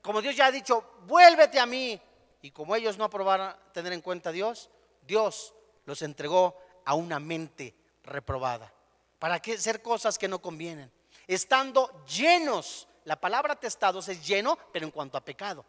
como 0.00 0.22
Dios 0.22 0.34
ya 0.34 0.46
ha 0.46 0.50
dicho, 0.50 0.94
vuélvete 1.06 1.60
a 1.60 1.66
mí, 1.66 2.00
y 2.42 2.50
como 2.50 2.76
ellos 2.76 2.98
no 2.98 3.04
aprobaron 3.04 3.54
tener 3.72 3.92
en 3.92 4.00
cuenta 4.00 4.30
a 4.30 4.32
Dios, 4.32 4.70
Dios 5.06 5.54
los 5.84 6.02
entregó 6.02 6.56
a 6.84 6.94
una 6.94 7.18
mente 7.18 7.74
reprobada. 8.04 8.72
¿Para 9.18 9.40
qué 9.40 9.54
hacer 9.54 9.82
cosas 9.82 10.18
que 10.18 10.28
no 10.28 10.40
convienen? 10.40 10.92
Estando 11.26 12.04
llenos, 12.06 12.88
la 13.04 13.20
palabra 13.20 13.56
testados 13.56 14.08
es 14.08 14.26
lleno, 14.26 14.56
pero 14.72 14.86
en 14.86 14.92
cuanto 14.92 15.18
a 15.18 15.24
pecado 15.24 15.64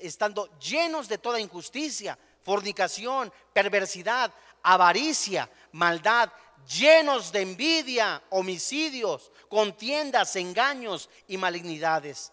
estando 0.00 0.48
llenos 0.58 1.08
de 1.08 1.18
toda 1.18 1.40
injusticia, 1.40 2.18
fornicación, 2.42 3.32
perversidad, 3.52 4.32
avaricia, 4.62 5.50
maldad, 5.72 6.30
llenos 6.66 7.32
de 7.32 7.42
envidia, 7.42 8.22
homicidios, 8.30 9.30
contiendas, 9.48 10.36
engaños 10.36 11.10
y 11.28 11.36
malignidades, 11.36 12.32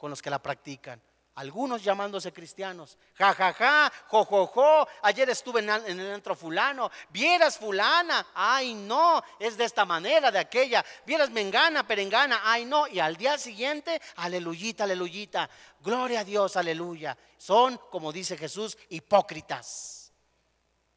con 0.00 0.10
los 0.10 0.20
que 0.20 0.30
la 0.30 0.42
practican 0.42 1.00
algunos 1.40 1.82
llamándose 1.82 2.32
cristianos. 2.32 2.98
Ja, 3.14 3.32
ja, 3.32 3.54
ja, 3.54 3.92
jo, 4.08 4.24
jo, 4.24 4.46
jo. 4.46 4.86
Ayer 5.02 5.30
estuve 5.30 5.60
en 5.60 5.70
el 5.70 6.12
entro 6.12 6.36
fulano. 6.36 6.90
Vieras 7.08 7.56
fulana. 7.56 8.26
Ay, 8.34 8.74
no, 8.74 9.22
es 9.38 9.56
de 9.56 9.64
esta 9.64 9.86
manera, 9.86 10.30
de 10.30 10.38
aquella. 10.38 10.84
Vieras 11.06 11.30
mengana, 11.30 11.86
perengana. 11.86 12.42
Ay, 12.44 12.66
no. 12.66 12.86
Y 12.88 13.00
al 13.00 13.16
día 13.16 13.38
siguiente, 13.38 14.02
aleluyita, 14.16 14.84
aleluyita. 14.84 15.48
Gloria 15.80 16.20
a 16.20 16.24
Dios, 16.24 16.56
aleluya. 16.56 17.16
Son, 17.38 17.78
como 17.90 18.12
dice 18.12 18.36
Jesús, 18.36 18.76
hipócritas. 18.90 20.12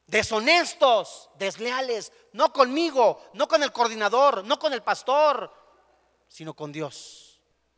Deshonestos, 0.08 1.30
desleales. 1.36 2.12
No 2.34 2.52
conmigo, 2.52 3.30
no 3.34 3.48
con 3.48 3.64
el 3.64 3.72
coordinador, 3.72 4.44
no 4.44 4.60
con 4.60 4.74
el 4.74 4.84
pastor, 4.84 5.54
sino 6.28 6.54
con 6.54 6.74
Dios. 6.74 7.33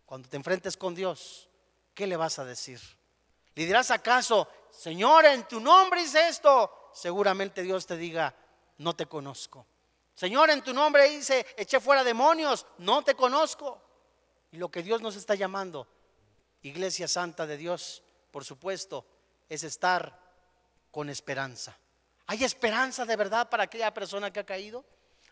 Cuando 0.05 0.29
te 0.29 0.37
enfrentes 0.37 0.77
con 0.77 0.93
Dios 0.95 1.49
¿qué 1.95 2.05
le 2.05 2.17
vas 2.17 2.37
a 2.37 2.45
decir? 2.45 2.79
¿Le 3.55 3.65
dirás 3.65 3.89
acaso, 3.89 4.47
Señor, 4.69 5.25
en 5.25 5.47
tu 5.47 5.59
nombre 5.59 6.03
hice 6.03 6.27
esto? 6.27 6.91
Seguramente 6.93 7.63
Dios 7.63 7.87
te 7.87 7.97
diga, 7.97 8.35
no 8.77 8.95
te 8.95 9.07
conozco. 9.07 9.65
Señor, 10.13 10.49
en 10.49 10.61
tu 10.61 10.73
nombre 10.73 11.07
hice, 11.07 11.45
eché 11.57 11.79
fuera 11.79 12.03
demonios, 12.03 12.67
no 12.79 13.03
te 13.03 13.15
conozco. 13.15 13.81
Y 14.51 14.57
lo 14.57 14.69
que 14.69 14.83
Dios 14.83 15.01
nos 15.01 15.15
está 15.15 15.35
llamando, 15.35 15.87
Iglesia 16.61 17.07
Santa 17.07 17.45
de 17.47 17.57
Dios, 17.57 18.03
por 18.31 18.43
supuesto, 18.43 19.05
es 19.49 19.63
estar 19.63 20.19
con 20.91 21.09
esperanza. 21.09 21.77
¿Hay 22.27 22.43
esperanza 22.43 23.05
de 23.05 23.15
verdad 23.15 23.49
para 23.49 23.63
aquella 23.63 23.93
persona 23.93 24.31
que 24.31 24.41
ha 24.41 24.45
caído? 24.45 24.83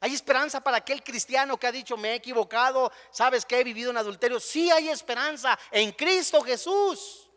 ¿Hay 0.04 0.14
esperanza 0.14 0.60
para 0.60 0.76
aquel 0.76 1.02
cristiano 1.02 1.58
que 1.58 1.66
ha 1.66 1.72
dicho, 1.72 1.96
me 1.96 2.12
he 2.12 2.16
equivocado, 2.16 2.92
sabes 3.10 3.46
que 3.46 3.58
he 3.58 3.64
vivido 3.64 3.90
en 3.90 3.96
adulterio? 3.96 4.38
Sí 4.38 4.70
hay 4.70 4.90
esperanza 4.90 5.58
en 5.72 5.94
Cristo 5.94 6.42
Jesús, 6.42 7.30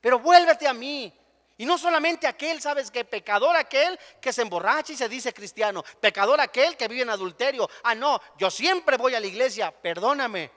pero 0.00 0.18
vuélvete 0.18 0.66
a 0.66 0.72
mí. 0.72 1.12
Y 1.58 1.66
no 1.66 1.76
solamente 1.76 2.26
aquel, 2.26 2.62
sabes 2.62 2.90
que 2.90 3.04
pecador 3.04 3.54
aquel 3.54 4.00
que 4.18 4.32
se 4.32 4.40
emborracha 4.40 4.94
y 4.94 4.96
se 4.96 5.10
dice 5.10 5.34
cristiano, 5.34 5.84
pecador 6.00 6.40
aquel 6.40 6.74
que 6.74 6.88
vive 6.88 7.02
en 7.02 7.10
adulterio. 7.10 7.68
Ah, 7.82 7.94
no, 7.94 8.18
yo 8.38 8.50
siempre 8.50 8.96
voy 8.96 9.14
a 9.14 9.20
la 9.20 9.26
iglesia, 9.26 9.70
perdóname. 9.70 10.50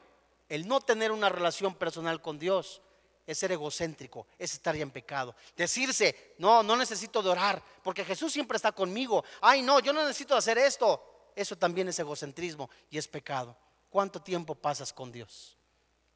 El 0.47 0.66
no 0.66 0.80
tener 0.80 1.12
una 1.12 1.28
relación 1.28 1.76
personal 1.76 2.22
con 2.22 2.39
Dios 2.39 2.82
es 3.28 3.38
ser 3.38 3.51
egocéntrico, 3.51 4.28
es 4.38 4.53
estar 4.53 4.78
ya 4.78 4.84
en 4.84 4.91
pecado. 4.91 5.36
Decirse, 5.57 6.36
no, 6.38 6.64
no 6.64 6.78
necesito 6.78 7.22
de 7.22 7.32
orar, 7.32 7.62
porque 7.84 8.05
Jesús 8.05 8.32
siempre 8.32 8.55
está 8.55 8.72
conmigo. 8.72 9.26
Ay, 9.41 9.62
no, 9.62 9.82
yo 9.82 9.91
no 9.91 10.03
necesito 10.03 10.38
hacer 10.38 10.57
esto. 10.57 11.09
Eso 11.40 11.56
también 11.56 11.88
es 11.88 11.98
egocentrismo 11.98 12.70
y 12.90 12.98
es 12.98 13.08
pecado. 13.08 13.56
¿Cuánto 13.90 14.22
tiempo 14.22 14.56
pasas 14.56 14.92
con 14.92 15.10
Dios? 15.10 15.56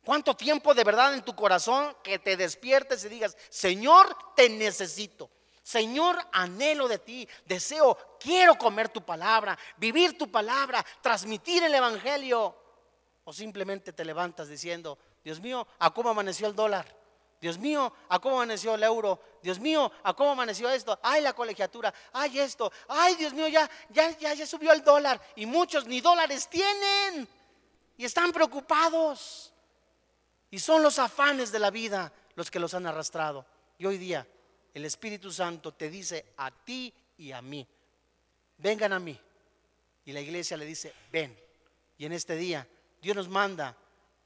¿Cuánto 0.03 0.35
tiempo 0.35 0.73
de 0.73 0.83
verdad 0.83 1.13
en 1.13 1.23
tu 1.23 1.33
corazón 1.33 1.95
que 2.03 2.19
te 2.19 2.35
despiertes 2.35 3.05
y 3.05 3.07
digas, 3.07 3.37
Señor, 3.49 4.17
te 4.35 4.49
necesito? 4.49 5.31
Señor, 5.61 6.17
anhelo 6.33 6.89
de 6.89 6.99
ti, 6.99 7.25
deseo, 7.45 7.97
quiero 8.19 8.55
comer 8.55 8.89
tu 8.89 9.01
palabra, 9.05 9.57
vivir 9.77 10.17
tu 10.17 10.29
palabra, 10.29 10.85
transmitir 11.01 11.63
el 11.63 11.73
Evangelio. 11.73 12.57
O 13.23 13.31
simplemente 13.31 13.93
te 13.93 14.03
levantas 14.03 14.49
diciendo, 14.49 14.99
Dios 15.23 15.39
mío, 15.39 15.65
¿a 15.79 15.93
cómo 15.93 16.09
amaneció 16.09 16.47
el 16.47 16.55
dólar? 16.55 16.93
Dios 17.43 17.57
mío, 17.57 17.91
¿a 18.07 18.19
cómo 18.19 18.37
amaneció 18.37 18.73
el 18.75 18.83
euro? 18.83 19.19
Dios 19.41 19.59
mío, 19.59 19.91
¿a 20.01 20.13
cómo 20.13 20.31
amaneció 20.31 20.69
esto? 20.69 20.97
Ay, 21.03 21.21
la 21.21 21.33
colegiatura, 21.33 21.93
ay 22.13 22.39
esto, 22.39 22.71
ay 22.87 23.15
Dios 23.15 23.33
mío, 23.33 23.49
ya, 23.49 23.69
ya, 23.89 24.17
ya, 24.17 24.33
ya 24.33 24.47
subió 24.47 24.71
el 24.71 24.81
dólar 24.81 25.19
y 25.35 25.45
muchos 25.45 25.85
ni 25.85 25.99
dólares 25.99 26.47
tienen 26.47 27.27
y 27.97 28.05
están 28.05 28.31
preocupados. 28.31 29.51
Y 30.51 30.59
son 30.59 30.81
los 30.81 30.97
afanes 30.99 31.51
de 31.51 31.59
la 31.59 31.69
vida 31.69 32.13
los 32.35 32.49
que 32.49 32.61
los 32.61 32.73
han 32.75 32.87
arrastrado. 32.87 33.45
Y 33.77 33.87
hoy 33.87 33.97
día 33.97 34.25
el 34.73 34.85
Espíritu 34.85 35.29
Santo 35.29 35.73
te 35.73 35.89
dice 35.89 36.27
a 36.37 36.49
ti 36.49 36.93
y 37.17 37.33
a 37.33 37.41
mí, 37.41 37.67
vengan 38.57 38.93
a 38.93 38.99
mí. 38.99 39.19
Y 40.05 40.13
la 40.13 40.21
iglesia 40.21 40.55
le 40.55 40.65
dice, 40.65 40.93
ven. 41.11 41.37
Y 41.97 42.05
en 42.05 42.13
este 42.13 42.37
día 42.37 42.65
Dios 43.01 43.17
nos 43.17 43.27
manda 43.27 43.75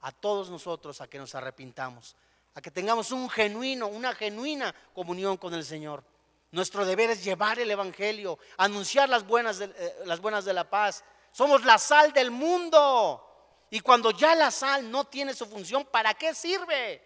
a 0.01 0.11
todos 0.11 0.51
nosotros 0.51 1.01
a 1.01 1.07
que 1.07 1.17
nos 1.17 1.33
arrepintamos 1.33 2.15
a 2.57 2.61
que 2.61 2.71
tengamos 2.71 3.11
un 3.11 3.29
genuino, 3.29 3.87
una 3.87 4.15
genuina 4.15 4.73
comunión 4.91 5.37
con 5.37 5.53
el 5.53 5.63
Señor. 5.63 6.03
Nuestro 6.49 6.87
deber 6.87 7.11
es 7.11 7.23
llevar 7.23 7.59
el 7.59 7.69
Evangelio, 7.69 8.39
anunciar 8.57 9.07
las 9.09 9.27
buenas, 9.27 9.59
de, 9.59 9.65
eh, 9.65 9.95
las 10.05 10.19
buenas 10.19 10.43
de 10.43 10.53
la 10.53 10.67
paz. 10.67 11.03
Somos 11.31 11.63
la 11.65 11.77
sal 11.77 12.11
del 12.13 12.31
mundo. 12.31 13.23
Y 13.69 13.79
cuando 13.81 14.09
ya 14.09 14.33
la 14.33 14.49
sal 14.49 14.89
no 14.89 15.05
tiene 15.05 15.35
su 15.35 15.45
función, 15.45 15.85
¿para 15.85 16.15
qué 16.15 16.33
sirve? 16.33 16.99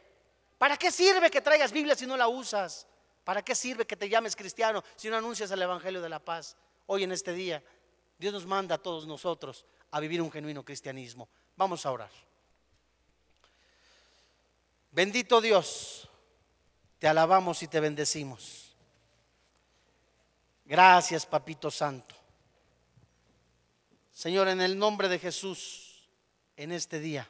¿Para 0.57 0.77
qué 0.77 0.89
sirve 0.89 1.29
que 1.29 1.41
traigas 1.41 1.73
Biblia 1.73 1.95
si 1.95 2.07
no 2.07 2.15
la 2.15 2.29
usas? 2.29 2.87
¿Para 3.25 3.41
qué 3.41 3.53
sirve 3.53 3.85
que 3.85 3.97
te 3.97 4.07
llames 4.07 4.37
cristiano 4.37 4.81
si 4.95 5.09
no 5.09 5.17
anuncias 5.17 5.51
el 5.51 5.61
Evangelio 5.61 6.01
de 6.01 6.07
la 6.07 6.19
paz? 6.19 6.55
Hoy 6.85 7.03
en 7.03 7.11
este 7.11 7.33
día, 7.33 7.61
Dios 8.17 8.31
nos 8.31 8.45
manda 8.45 8.75
a 8.75 8.77
todos 8.77 9.05
nosotros 9.05 9.65
a 9.91 9.99
vivir 9.99 10.21
un 10.21 10.31
genuino 10.31 10.63
cristianismo. 10.63 11.27
Vamos 11.57 11.85
a 11.85 11.91
orar. 11.91 12.30
Bendito 14.91 15.39
Dios, 15.39 16.09
te 16.99 17.07
alabamos 17.07 17.63
y 17.63 17.67
te 17.67 17.79
bendecimos. 17.79 18.75
Gracias, 20.65 21.25
Papito 21.25 21.71
Santo. 21.71 22.13
Señor, 24.11 24.49
en 24.49 24.59
el 24.59 24.77
nombre 24.77 25.07
de 25.07 25.17
Jesús, 25.17 26.09
en 26.57 26.73
este 26.73 26.99
día, 26.99 27.29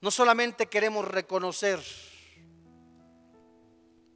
no 0.00 0.12
solamente 0.12 0.68
queremos 0.68 1.04
reconocer, 1.06 1.80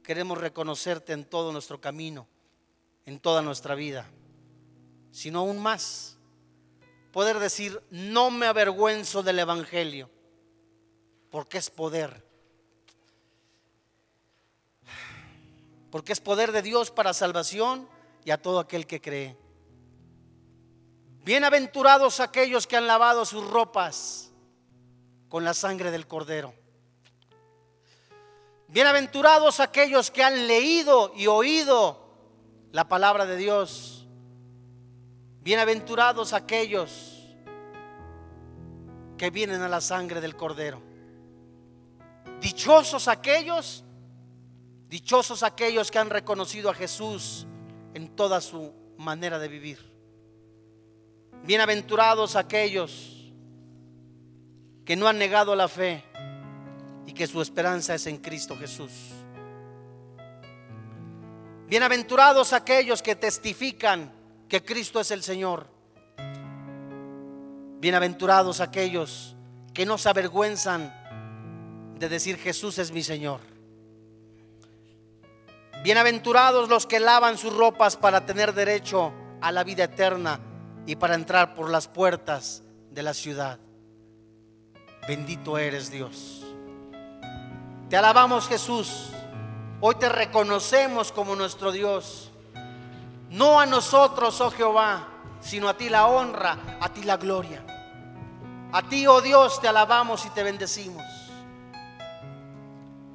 queremos 0.01 0.37
reconocerte 0.37 1.11
en 1.11 1.25
todo 1.25 1.51
nuestro 1.51 1.81
camino, 1.81 2.25
en 3.05 3.19
toda 3.19 3.41
nuestra 3.41 3.75
vida, 3.75 4.09
sino 5.11 5.39
aún 5.39 5.59
más, 5.59 6.17
poder 7.11 7.39
decir, 7.39 7.83
no 7.91 8.31
me 8.31 8.45
avergüenzo 8.45 9.21
del 9.23 9.39
Evangelio 9.39 10.14
porque 11.35 11.57
es 11.57 11.69
poder. 11.69 12.23
Porque 15.91 16.13
es 16.13 16.21
poder 16.21 16.53
de 16.53 16.61
Dios 16.61 16.91
para 16.91 17.13
salvación 17.13 17.89
y 18.23 18.31
a 18.31 18.41
todo 18.41 18.57
aquel 18.57 18.87
que 18.87 19.01
cree. 19.01 19.37
Bienaventurados 21.25 22.21
aquellos 22.21 22.67
que 22.67 22.77
han 22.77 22.87
lavado 22.87 23.25
sus 23.25 23.45
ropas 23.49 24.31
con 25.27 25.43
la 25.43 25.53
sangre 25.53 25.91
del 25.91 26.07
cordero. 26.07 26.53
Bienaventurados 28.69 29.59
aquellos 29.59 30.11
que 30.11 30.23
han 30.23 30.47
leído 30.47 31.11
y 31.17 31.27
oído 31.27 32.15
la 32.71 32.87
palabra 32.87 33.25
de 33.25 33.35
Dios. 33.35 34.07
Bienaventurados 35.41 36.31
aquellos 36.31 37.35
que 39.17 39.31
vienen 39.31 39.63
a 39.63 39.67
la 39.67 39.81
sangre 39.81 40.21
del 40.21 40.37
cordero. 40.37 40.94
Dichosos 42.45 43.07
aquellos, 43.07 43.83
dichosos 44.87 45.41
aquellos 45.41 45.89
que 45.89 45.97
han 45.97 46.11
reconocido 46.11 46.69
a 46.69 46.75
Jesús 46.75 47.47
en 47.95 48.15
toda 48.15 48.39
su 48.39 48.71
manera 48.99 49.39
de 49.39 49.47
vivir. 49.47 49.79
Bienaventurados 51.43 52.35
aquellos 52.35 53.33
que 54.85 54.95
no 54.95 55.07
han 55.07 55.17
negado 55.17 55.55
la 55.55 55.67
fe 55.67 56.03
y 57.07 57.13
que 57.13 57.25
su 57.25 57.41
esperanza 57.41 57.95
es 57.95 58.05
en 58.05 58.17
Cristo 58.17 58.55
Jesús. 58.55 58.91
Bienaventurados 61.67 62.53
aquellos 62.53 63.01
que 63.01 63.15
testifican 63.15 64.13
que 64.47 64.63
Cristo 64.63 64.99
es 64.99 65.09
el 65.09 65.23
Señor. 65.23 65.65
Bienaventurados 67.79 68.59
aquellos 68.59 69.35
que 69.73 69.87
no 69.87 69.97
se 69.97 70.09
avergüenzan 70.09 71.04
de 71.97 72.09
decir 72.09 72.37
Jesús 72.37 72.77
es 72.77 72.91
mi 72.91 73.03
Señor. 73.03 73.39
Bienaventurados 75.83 76.67
los 76.67 76.85
que 76.85 76.99
lavan 76.99 77.37
sus 77.37 77.55
ropas 77.55 77.95
para 77.95 78.25
tener 78.25 78.53
derecho 78.53 79.13
a 79.41 79.51
la 79.51 79.63
vida 79.63 79.85
eterna 79.85 80.39
y 80.85 80.95
para 80.95 81.15
entrar 81.15 81.55
por 81.55 81.69
las 81.69 81.87
puertas 81.87 82.63
de 82.91 83.03
la 83.03 83.13
ciudad. 83.13 83.59
Bendito 85.07 85.57
eres 85.57 85.91
Dios. 85.91 86.43
Te 87.89 87.97
alabamos 87.97 88.47
Jesús. 88.47 89.11
Hoy 89.79 89.95
te 89.95 90.09
reconocemos 90.09 91.11
como 91.11 91.35
nuestro 91.35 91.71
Dios. 91.71 92.31
No 93.29 93.59
a 93.59 93.65
nosotros, 93.65 94.41
oh 94.41 94.49
Jehová, 94.49 95.07
sino 95.39 95.69
a 95.69 95.77
ti 95.77 95.89
la 95.89 96.07
honra, 96.07 96.57
a 96.79 96.89
ti 96.89 97.03
la 97.03 97.17
gloria. 97.17 97.63
A 98.71 98.81
ti, 98.81 99.05
oh 99.07 99.21
Dios, 99.21 99.61
te 99.61 99.67
alabamos 99.67 100.25
y 100.25 100.29
te 100.31 100.43
bendecimos. 100.43 101.24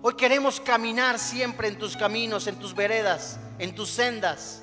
Hoy 0.02 0.14
queremos 0.14 0.60
caminar 0.60 1.18
siempre 1.18 1.68
en 1.68 1.78
tus 1.78 1.96
caminos, 1.96 2.46
en 2.46 2.56
tus 2.56 2.74
veredas, 2.74 3.38
en 3.58 3.74
tus 3.74 3.90
sendas 3.90 4.62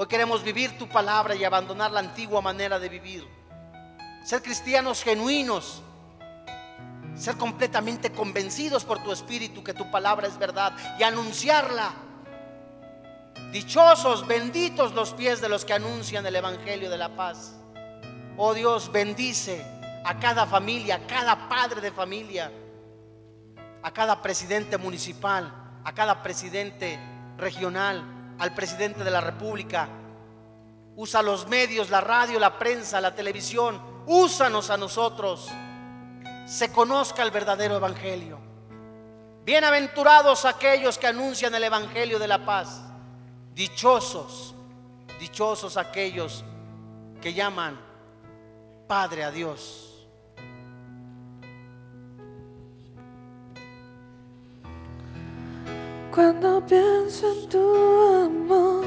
Hoy 0.00 0.06
queremos 0.06 0.44
vivir 0.44 0.78
tu 0.78 0.88
palabra 0.88 1.34
y 1.34 1.42
abandonar 1.42 1.90
la 1.90 1.98
antigua 1.98 2.40
manera 2.40 2.78
de 2.78 2.88
vivir. 2.88 3.26
Ser 4.24 4.40
cristianos 4.40 5.02
genuinos. 5.02 5.82
Ser 7.16 7.36
completamente 7.36 8.12
convencidos 8.12 8.84
por 8.84 9.02
tu 9.02 9.10
espíritu 9.10 9.64
que 9.64 9.74
tu 9.74 9.90
palabra 9.90 10.28
es 10.28 10.38
verdad 10.38 10.72
y 11.00 11.02
anunciarla. 11.02 11.92
Dichosos, 13.50 14.24
benditos 14.24 14.94
los 14.94 15.12
pies 15.14 15.40
de 15.40 15.48
los 15.48 15.64
que 15.64 15.72
anuncian 15.72 16.24
el 16.24 16.36
Evangelio 16.36 16.90
de 16.90 16.98
la 16.98 17.16
paz. 17.16 17.54
Oh 18.36 18.54
Dios, 18.54 18.92
bendice 18.92 19.66
a 20.04 20.16
cada 20.20 20.46
familia, 20.46 20.94
a 20.94 21.06
cada 21.08 21.48
padre 21.48 21.80
de 21.80 21.90
familia, 21.90 22.52
a 23.82 23.90
cada 23.92 24.20
presidente 24.22 24.76
municipal, 24.78 25.52
a 25.84 25.92
cada 25.92 26.22
presidente 26.22 26.98
regional, 27.36 28.02
al 28.38 28.54
presidente 28.54 29.04
de 29.04 29.10
la 29.10 29.20
República. 29.20 29.88
Usa 30.96 31.22
los 31.22 31.46
medios, 31.48 31.90
la 31.90 32.00
radio, 32.00 32.38
la 32.38 32.58
prensa, 32.58 33.00
la 33.00 33.14
televisión. 33.14 33.80
Úsanos 34.06 34.70
a 34.70 34.76
nosotros. 34.76 35.48
Se 36.46 36.72
conozca 36.72 37.22
el 37.22 37.30
verdadero 37.30 37.76
evangelio. 37.76 38.38
Bienaventurados 39.44 40.44
aquellos 40.44 40.98
que 40.98 41.06
anuncian 41.06 41.54
el 41.54 41.64
evangelio 41.64 42.18
de 42.18 42.28
la 42.28 42.44
paz. 42.44 42.82
Dichosos, 43.54 44.54
dichosos 45.18 45.76
aquellos 45.76 46.44
que 47.20 47.32
llaman 47.32 47.80
Padre 48.86 49.24
a 49.24 49.30
Dios. 49.30 49.87
Cuando 56.18 56.60
pienso 56.66 57.32
en 57.32 57.48
tu 57.48 57.62
amor 58.26 58.84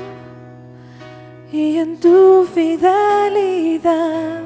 y 1.49 1.77
en 1.77 1.97
tu 1.97 2.45
fidelidad, 2.53 4.41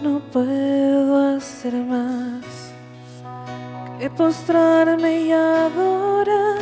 no 0.00 0.20
puedo 0.32 1.36
hacer 1.36 1.74
más 1.74 2.44
que 3.98 4.08
postrarme 4.10 5.22
y 5.22 5.32
adorar. 5.32 6.60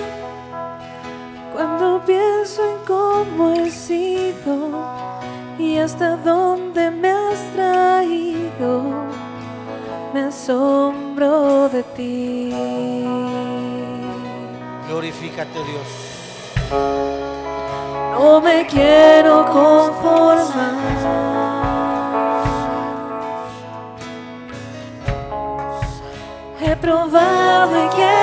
Cuando 1.52 2.00
pienso 2.06 2.62
en 2.64 2.78
cómo 2.86 3.52
he 3.52 3.70
sido 3.70 4.70
y 5.58 5.76
hasta 5.76 6.16
dónde 6.16 6.90
me 6.90 7.10
has 7.10 7.38
traído, 7.52 8.84
me 10.14 10.20
asombro 10.20 11.68
de 11.68 11.82
ti. 11.94 13.11
Glorifícate, 14.93 15.59
Dios. 15.64 15.88
No 16.70 18.43
me 18.43 18.66
quiero 18.66 19.47
conformar. 19.47 20.74
He 26.61 26.76
probado 26.76 27.86
y 27.86 27.88
quiero 27.88 28.21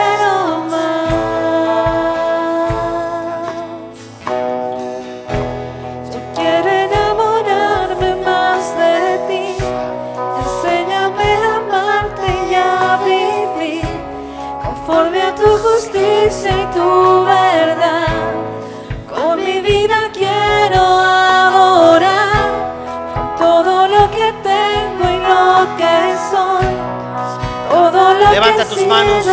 Levanta 28.39 28.63
tus 28.63 28.87
manos. 28.87 29.25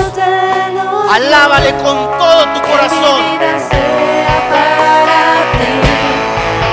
Alábale 1.12 1.70
con 1.76 2.18
todo 2.18 2.44
tu 2.54 2.60
corazón. 2.62 3.20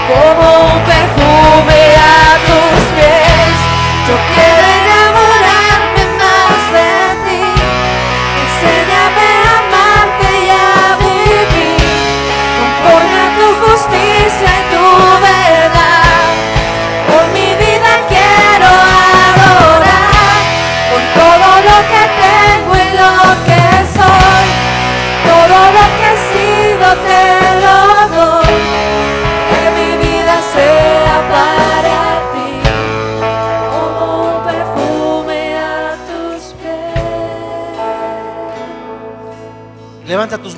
Como 0.08 0.64
un 0.66 0.80
perfume 0.84 1.82
a 1.96 2.40
tus 2.48 2.82
pies. 2.96 3.54
Yo 4.08 4.16
quiero 4.34 4.63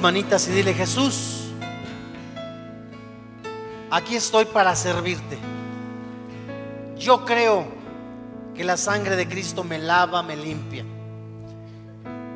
manitas 0.05 0.47
y 0.47 0.51
dile, 0.51 0.71
Jesús, 0.75 1.45
aquí 3.89 4.15
estoy 4.15 4.45
para 4.45 4.75
servirte. 4.75 5.39
Yo 6.95 7.25
creo 7.25 7.65
que 8.53 8.63
la 8.63 8.77
sangre 8.77 9.15
de 9.15 9.27
Cristo 9.27 9.63
me 9.63 9.79
lava, 9.79 10.21
me 10.21 10.35
limpia. 10.35 10.85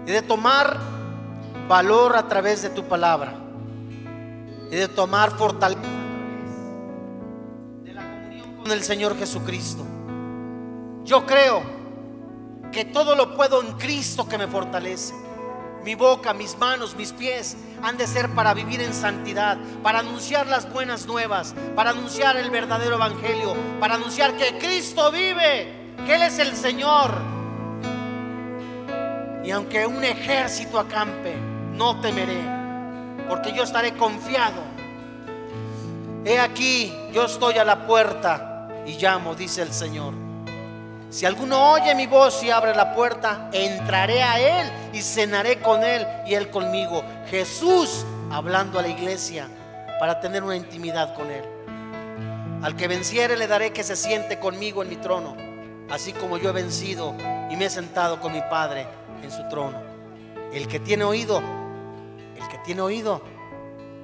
Y 0.07 0.11
de 0.11 0.23
tomar 0.23 0.79
valor 1.67 2.15
a 2.17 2.27
través 2.27 2.63
de 2.63 2.71
tu 2.71 2.85
palabra. 2.85 3.35
Y 4.71 4.75
de 4.75 4.87
tomar 4.87 5.29
fortaleza 5.37 5.79
de 7.83 7.93
la 7.93 8.01
comunión 8.01 8.55
con 8.63 8.71
el 8.71 8.81
Señor 8.81 9.15
Jesucristo. 9.15 9.85
Yo 11.05 11.23
creo 11.27 11.61
que 12.71 12.85
todo 12.85 13.15
lo 13.15 13.35
puedo 13.35 13.61
en 13.61 13.73
Cristo 13.73 14.27
que 14.27 14.39
me 14.39 14.47
fortalece. 14.47 15.28
Mi 15.83 15.95
boca, 15.95 16.33
mis 16.33 16.57
manos, 16.57 16.95
mis 16.95 17.13
pies 17.13 17.55
han 17.81 17.97
de 17.97 18.05
ser 18.05 18.29
para 18.31 18.53
vivir 18.53 18.81
en 18.81 18.93
santidad, 18.93 19.57
para 19.81 19.99
anunciar 19.99 20.47
las 20.47 20.71
buenas 20.71 21.07
nuevas, 21.07 21.55
para 21.75 21.91
anunciar 21.91 22.35
el 22.37 22.49
verdadero 22.51 22.95
evangelio, 22.95 23.55
para 23.79 23.95
anunciar 23.95 24.35
que 24.35 24.57
Cristo 24.57 25.11
vive, 25.11 25.95
que 26.05 26.15
Él 26.15 26.23
es 26.23 26.39
el 26.39 26.55
Señor. 26.55 27.11
Y 29.43 29.51
aunque 29.51 29.85
un 29.87 30.03
ejército 30.03 30.77
acampe, 30.79 31.35
no 31.73 32.01
temeré, 32.01 32.41
porque 33.29 33.53
yo 33.53 33.63
estaré 33.63 33.93
confiado. 33.93 34.61
He 36.25 36.39
aquí, 36.39 36.93
yo 37.13 37.25
estoy 37.25 37.57
a 37.57 37.63
la 37.63 37.87
puerta 37.87 38.67
y 38.85 38.97
llamo, 38.97 39.33
dice 39.33 39.61
el 39.61 39.71
Señor. 39.71 40.28
Si 41.09 41.25
alguno 41.25 41.71
oye 41.71 41.95
mi 41.95 42.05
voz 42.05 42.43
y 42.43 42.51
abre 42.51 42.75
la 42.75 42.93
puerta, 42.93 43.49
entraré 43.51 44.21
a 44.21 44.61
él 44.61 44.71
y 44.93 45.01
cenaré 45.01 45.59
con 45.59 45.83
él 45.83 46.05
y 46.27 46.35
él 46.35 46.51
conmigo. 46.51 47.03
Jesús 47.31 48.05
hablando 48.31 48.77
a 48.77 48.83
la 48.83 48.89
iglesia 48.89 49.47
para 49.99 50.19
tener 50.19 50.43
una 50.43 50.55
intimidad 50.55 51.15
con 51.15 51.31
él. 51.31 51.43
Al 52.61 52.75
que 52.75 52.87
venciere 52.87 53.37
le 53.37 53.47
daré 53.47 53.73
que 53.73 53.83
se 53.83 53.95
siente 53.95 54.37
conmigo 54.37 54.83
en 54.83 54.89
mi 54.89 54.97
trono, 54.97 55.35
así 55.89 56.13
como 56.13 56.37
yo 56.37 56.49
he 56.49 56.53
vencido 56.53 57.15
y 57.49 57.55
me 57.55 57.65
he 57.65 57.69
sentado 57.71 58.19
con 58.19 58.31
mi 58.31 58.41
Padre 58.41 58.85
en 59.23 59.31
su 59.31 59.47
trono. 59.49 59.81
El 60.53 60.67
que 60.67 60.79
tiene 60.79 61.05
oído, 61.05 61.41
el 62.37 62.47
que 62.49 62.57
tiene 62.59 62.81
oído, 62.81 63.23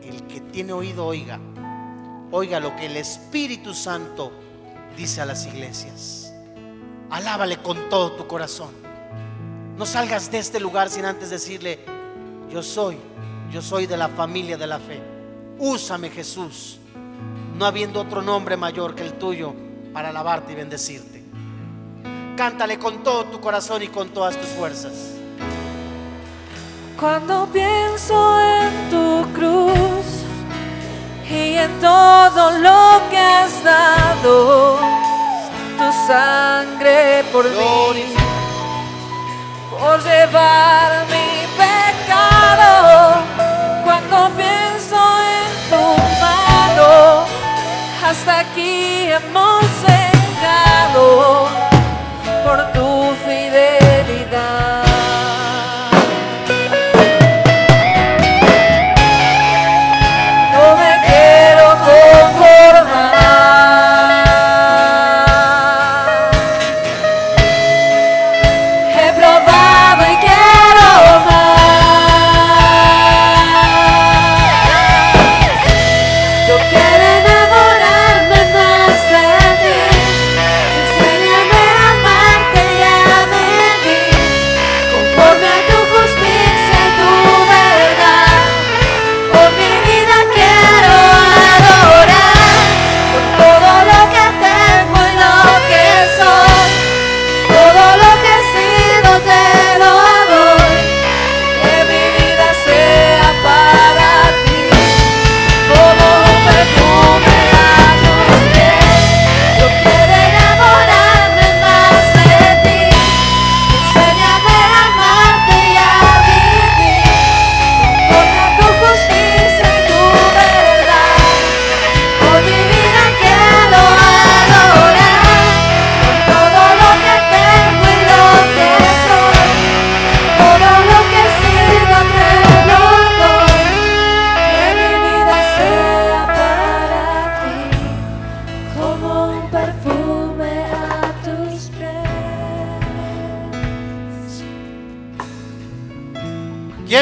el 0.01 0.25
que 0.25 0.41
tiene 0.41 0.73
oído, 0.73 1.05
oiga. 1.05 1.39
Oiga 2.31 2.59
lo 2.59 2.75
que 2.75 2.87
el 2.87 2.97
Espíritu 2.97 3.75
Santo 3.75 4.31
dice 4.97 5.21
a 5.21 5.25
las 5.25 5.45
iglesias. 5.45 6.24
Alábale 7.09 7.57
con 7.57 7.89
todo 7.89 8.13
tu 8.13 8.27
corazón. 8.27 8.69
No 9.77 9.85
salgas 9.85 10.31
de 10.31 10.39
este 10.39 10.59
lugar 10.59 10.89
sin 10.89 11.05
antes 11.05 11.29
decirle, 11.29 11.79
yo 12.49 12.63
soy, 12.63 12.97
yo 13.51 13.61
soy 13.61 13.85
de 13.85 13.97
la 13.97 14.09
familia 14.09 14.57
de 14.57 14.67
la 14.67 14.79
fe. 14.79 15.01
Úsame 15.57 16.09
Jesús, 16.09 16.79
no 17.57 17.65
habiendo 17.65 18.01
otro 18.01 18.21
nombre 18.21 18.57
mayor 18.57 18.95
que 18.95 19.03
el 19.03 19.13
tuyo 19.13 19.53
para 19.93 20.09
alabarte 20.09 20.53
y 20.53 20.55
bendecirte. 20.55 21.23
Cántale 22.35 22.77
con 22.77 23.03
todo 23.03 23.25
tu 23.25 23.39
corazón 23.39 23.83
y 23.83 23.87
con 23.87 24.09
todas 24.09 24.35
tus 24.35 24.49
fuerzas. 24.49 25.13
Cuando 26.99 27.47
pienso 27.51 28.39
en 28.41 28.89
tu 28.89 29.33
cruz 29.33 30.05
y 31.29 31.53
en 31.53 31.79
todo 31.79 32.51
lo 32.59 33.09
que 33.09 33.17
has 33.17 33.63
dado, 33.63 35.04
tu 35.85 36.07
sangre 36.07 37.23
por 37.31 37.45
mí, 37.45 38.05
por 39.69 40.03
llevar 40.03 41.05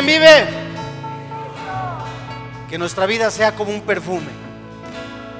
¿Quién 0.03 0.19
vive? 0.19 0.47
Que 2.69 2.77
nuestra 2.77 3.05
vida 3.05 3.31
sea 3.31 3.55
como 3.55 3.71
un 3.71 3.81
perfume. 3.81 4.27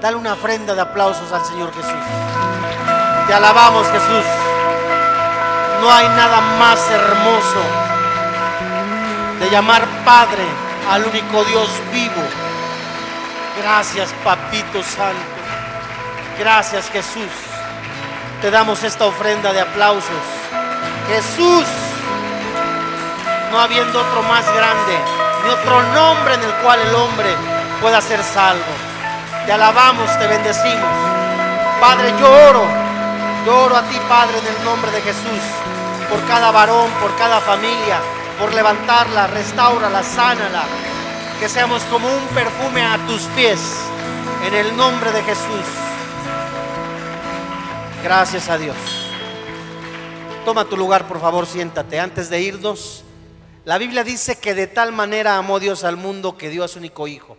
Dale 0.01 0.16
una 0.16 0.34
ofrenda 0.34 0.74
de 0.74 0.80
aplausos 0.80 1.30
al 1.34 1.43
Señor 1.43 1.74
Jesús. 1.74 1.91
Te 3.28 3.34
alabamos 3.34 3.86
Jesús. 3.88 4.26
No 5.82 5.91
hay 5.91 6.07
nada 6.07 6.39
más 6.59 6.80
hermoso 6.89 7.61
de 9.41 9.49
llamar 9.49 9.86
Padre 10.05 10.45
al 10.89 11.03
único 11.07 11.43
Dios 11.43 11.70
vivo. 11.91 12.24
Gracias 13.61 14.14
Papito 14.24 14.82
Santo. 14.82 15.20
Gracias 16.39 16.89
Jesús. 16.89 17.32
Te 18.41 18.49
damos 18.49 18.82
esta 18.84 19.07
ofrenda 19.07 19.51
de 19.51 19.59
aplausos. 19.59 20.24
Jesús 21.09 21.66
no 23.54 23.60
habiendo 23.60 24.01
otro 24.01 24.24
más 24.24 24.43
grande, 24.56 24.97
ni 25.43 25.49
otro 25.51 25.84
nombre 25.93 26.34
en 26.34 26.41
el 26.41 26.54
cual 26.56 26.80
el 26.82 26.95
hombre 26.95 27.36
pueda 27.80 28.01
ser 28.01 28.24
salvo. 28.24 28.74
Te 29.45 29.54
alabamos, 29.54 30.10
te 30.18 30.26
bendecimos. 30.26 30.89
Padre, 31.80 32.14
yo 32.20 32.49
oro, 32.49 32.66
yo 33.45 33.66
oro 33.66 33.78
a 33.78 33.84
ti, 33.84 33.99
Padre, 34.10 34.39
en 34.39 34.47
el 34.47 34.66
nombre 34.66 34.89
de 34.89 35.01
Jesús, 35.01 35.43
por 36.10 36.26
cada 36.26 36.49
varón, 36.49 36.89
por 36.99 37.16
cada 37.16 37.39
familia, 37.41 37.99
por 38.39 38.51
levantarla, 38.54 39.28
restaurala, 39.28 40.01
sánala, 40.01 40.64
que 41.39 41.47
seamos 41.47 41.84
como 41.84 42.08
un 42.08 42.26
perfume 42.30 42.84
a 42.84 42.97
tus 43.06 43.22
pies, 43.36 43.60
en 44.47 44.54
el 44.56 44.76
nombre 44.76 45.12
de 45.12 45.22
Jesús. 45.22 45.68
Gracias 48.04 48.49
a 48.49 48.58
Dios. 48.58 48.76
Toma 50.43 50.66
tu 50.66 50.76
lugar, 50.76 51.08
por 51.08 51.22
favor, 51.22 51.45
siéntate. 51.45 51.99
Antes 51.99 52.30
de 52.30 52.41
irnos, 52.41 53.03
la 53.66 53.78
Biblia 53.78 54.03
dice 54.03 54.38
que 54.38 54.53
de 54.53 54.68
tal 54.68 54.91
manera 54.91 55.38
amó 55.38 55.59
Dios 55.59 55.84
al 55.84 55.95
mundo 55.95 56.38
que 56.38 56.49
dio 56.49 56.64
a 56.64 56.68
su 56.68 56.80
único 56.80 57.07
Hijo, 57.07 57.38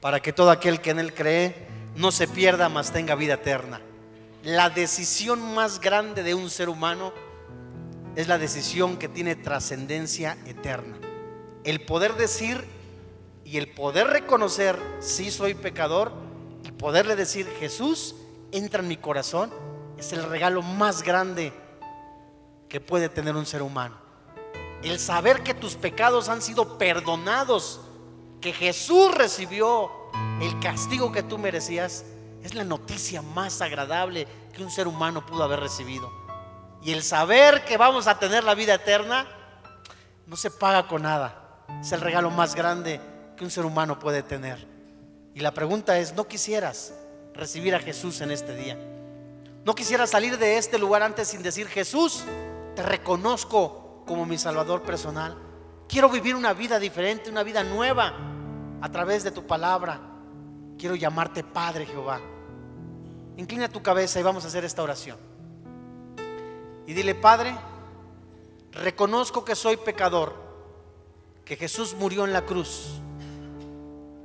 para 0.00 0.20
que 0.20 0.32
todo 0.32 0.50
aquel 0.50 0.80
que 0.80 0.90
en 0.90 0.98
Él 0.98 1.14
cree 1.14 1.68
no 1.94 2.10
se 2.10 2.26
pierda, 2.26 2.68
mas 2.68 2.92
tenga 2.92 3.14
vida 3.14 3.34
eterna. 3.34 3.80
La 4.42 4.70
decisión 4.70 5.54
más 5.54 5.80
grande 5.80 6.24
de 6.24 6.34
un 6.34 6.50
ser 6.50 6.68
humano 6.68 7.12
es 8.16 8.26
la 8.26 8.38
decisión 8.38 8.96
que 8.96 9.08
tiene 9.08 9.36
trascendencia 9.36 10.36
eterna. 10.46 10.98
El 11.62 11.84
poder 11.84 12.14
decir 12.14 12.64
y 13.44 13.58
el 13.58 13.68
poder 13.68 14.08
reconocer 14.08 14.76
si 14.98 15.30
soy 15.30 15.54
pecador 15.54 16.12
y 16.64 16.72
poderle 16.72 17.14
decir 17.14 17.46
Jesús 17.60 18.16
entra 18.50 18.80
en 18.80 18.88
mi 18.88 18.96
corazón 18.96 19.52
es 19.96 20.12
el 20.12 20.24
regalo 20.24 20.62
más 20.62 21.02
grande 21.04 21.52
que 22.68 22.80
puede 22.80 23.08
tener 23.08 23.36
un 23.36 23.46
ser 23.46 23.62
humano. 23.62 24.01
El 24.82 24.98
saber 24.98 25.42
que 25.42 25.54
tus 25.54 25.76
pecados 25.76 26.28
han 26.28 26.42
sido 26.42 26.76
perdonados, 26.76 27.80
que 28.40 28.52
Jesús 28.52 29.14
recibió 29.14 29.90
el 30.40 30.58
castigo 30.60 31.12
que 31.12 31.22
tú 31.22 31.38
merecías, 31.38 32.04
es 32.42 32.54
la 32.54 32.64
noticia 32.64 33.22
más 33.22 33.62
agradable 33.62 34.26
que 34.52 34.62
un 34.62 34.70
ser 34.70 34.88
humano 34.88 35.24
pudo 35.24 35.44
haber 35.44 35.60
recibido. 35.60 36.10
Y 36.82 36.90
el 36.90 37.04
saber 37.04 37.64
que 37.64 37.76
vamos 37.76 38.08
a 38.08 38.18
tener 38.18 38.42
la 38.42 38.54
vida 38.54 38.74
eterna 38.74 39.26
no 40.26 40.36
se 40.36 40.50
paga 40.50 40.88
con 40.88 41.02
nada. 41.02 41.64
Es 41.80 41.92
el 41.92 42.00
regalo 42.00 42.30
más 42.30 42.56
grande 42.56 43.00
que 43.36 43.44
un 43.44 43.50
ser 43.50 43.64
humano 43.64 44.00
puede 44.00 44.24
tener. 44.24 44.66
Y 45.32 45.40
la 45.40 45.54
pregunta 45.54 45.96
es, 45.98 46.12
¿no 46.14 46.26
quisieras 46.26 46.92
recibir 47.34 47.74
a 47.76 47.78
Jesús 47.78 48.20
en 48.20 48.32
este 48.32 48.56
día? 48.56 48.76
¿No 49.64 49.76
quisieras 49.76 50.10
salir 50.10 50.38
de 50.38 50.58
este 50.58 50.76
lugar 50.78 51.04
antes 51.04 51.28
sin 51.28 51.42
decir, 51.42 51.68
Jesús, 51.68 52.24
te 52.74 52.82
reconozco 52.82 53.81
como 54.12 54.26
mi 54.26 54.36
Salvador 54.36 54.82
personal? 54.82 55.38
Quiero 55.88 56.10
vivir 56.10 56.36
una 56.36 56.52
vida 56.52 56.78
diferente, 56.78 57.30
una 57.30 57.42
vida 57.42 57.64
nueva 57.64 58.12
a 58.82 58.90
través 58.90 59.24
de 59.24 59.30
tu 59.30 59.46
palabra. 59.46 60.02
Quiero 60.78 60.94
llamarte 60.96 61.42
Padre 61.42 61.86
Jehová. 61.86 62.20
Inclina 63.38 63.70
tu 63.70 63.82
cabeza 63.82 64.20
y 64.20 64.22
vamos 64.22 64.44
a 64.44 64.48
hacer 64.48 64.66
esta 64.66 64.82
oración. 64.82 65.16
Y 66.86 66.92
dile, 66.92 67.14
Padre, 67.14 67.54
reconozco 68.72 69.46
que 69.46 69.56
soy 69.56 69.78
pecador, 69.78 70.34
que 71.46 71.56
Jesús 71.56 71.94
murió 71.98 72.26
en 72.26 72.34
la 72.34 72.42
cruz, 72.42 73.00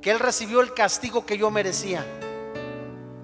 que 0.02 0.10
Él 0.10 0.18
recibió 0.18 0.60
el 0.60 0.74
castigo 0.74 1.24
que 1.24 1.38
yo 1.38 1.50
merecía, 1.50 2.04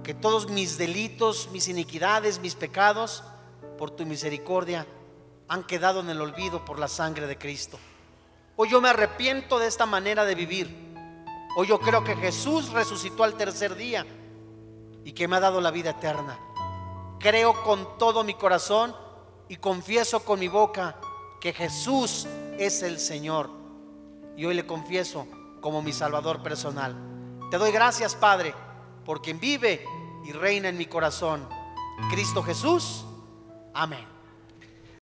que 0.03 0.15
todos 0.15 0.49
mis 0.49 0.79
delitos, 0.79 1.51
mis 1.53 1.69
iniquidades, 1.69 2.41
mis 2.41 2.55
pecados, 2.55 3.23
por 3.77 3.91
tu 3.91 4.07
misericordia, 4.07 4.87
han 5.49 5.65
quedado 5.65 6.01
en 6.01 6.11
el 6.11 6.21
olvido 6.21 6.65
por 6.65 6.79
la 6.79 6.89
sangre 6.89 7.27
de 7.27 7.39
Cristo. 7.39 7.79
Hoy 8.57 8.71
yo 8.71 8.81
me 8.81 8.89
arrepiento 8.89 9.59
de 9.59 9.67
esta 9.67 9.87
manera 9.87 10.25
de 10.25 10.35
vivir. 10.35 10.95
Hoy 11.57 11.67
yo 11.67 11.79
creo 11.81 12.03
que 12.03 12.17
Jesús 12.17 12.71
resucitó 12.71 13.25
al 13.25 13.35
tercer 13.35 13.75
día 13.75 14.07
y 15.05 15.13
que 15.13 15.29
me 15.29 15.37
ha 15.37 15.41
dado 15.41 15.61
la 15.61 15.71
vida 15.71 15.91
eterna. 15.91 16.39
Creo 17.19 17.63
con 17.63 17.99
todo 17.99 18.25
mi 18.25 18.35
corazón 18.35 18.95
y 19.49 19.57
confieso 19.57 20.25
con 20.25 20.41
mi 20.41 20.49
boca 20.49 20.97
que 21.41 21.53
Jesús 21.53 22.27
es 22.59 22.83
el 22.83 22.99
Señor. 22.99 23.51
Y 24.37 24.45
hoy 24.45 24.55
le 24.55 24.67
confieso 24.67 25.27
como 25.61 25.83
mi 25.83 25.93
Salvador 25.93 26.43
personal. 26.43 26.97
Te 27.51 27.59
doy 27.59 27.71
gracias, 27.71 28.15
Padre, 28.15 28.55
por 29.05 29.21
quien 29.21 29.39
vive 29.39 29.87
y 30.25 30.33
reina 30.33 30.69
en 30.69 30.79
mi 30.79 30.87
corazón. 30.87 31.49
Cristo 32.11 32.43
Jesús. 32.43 33.05
Amén. 33.75 34.14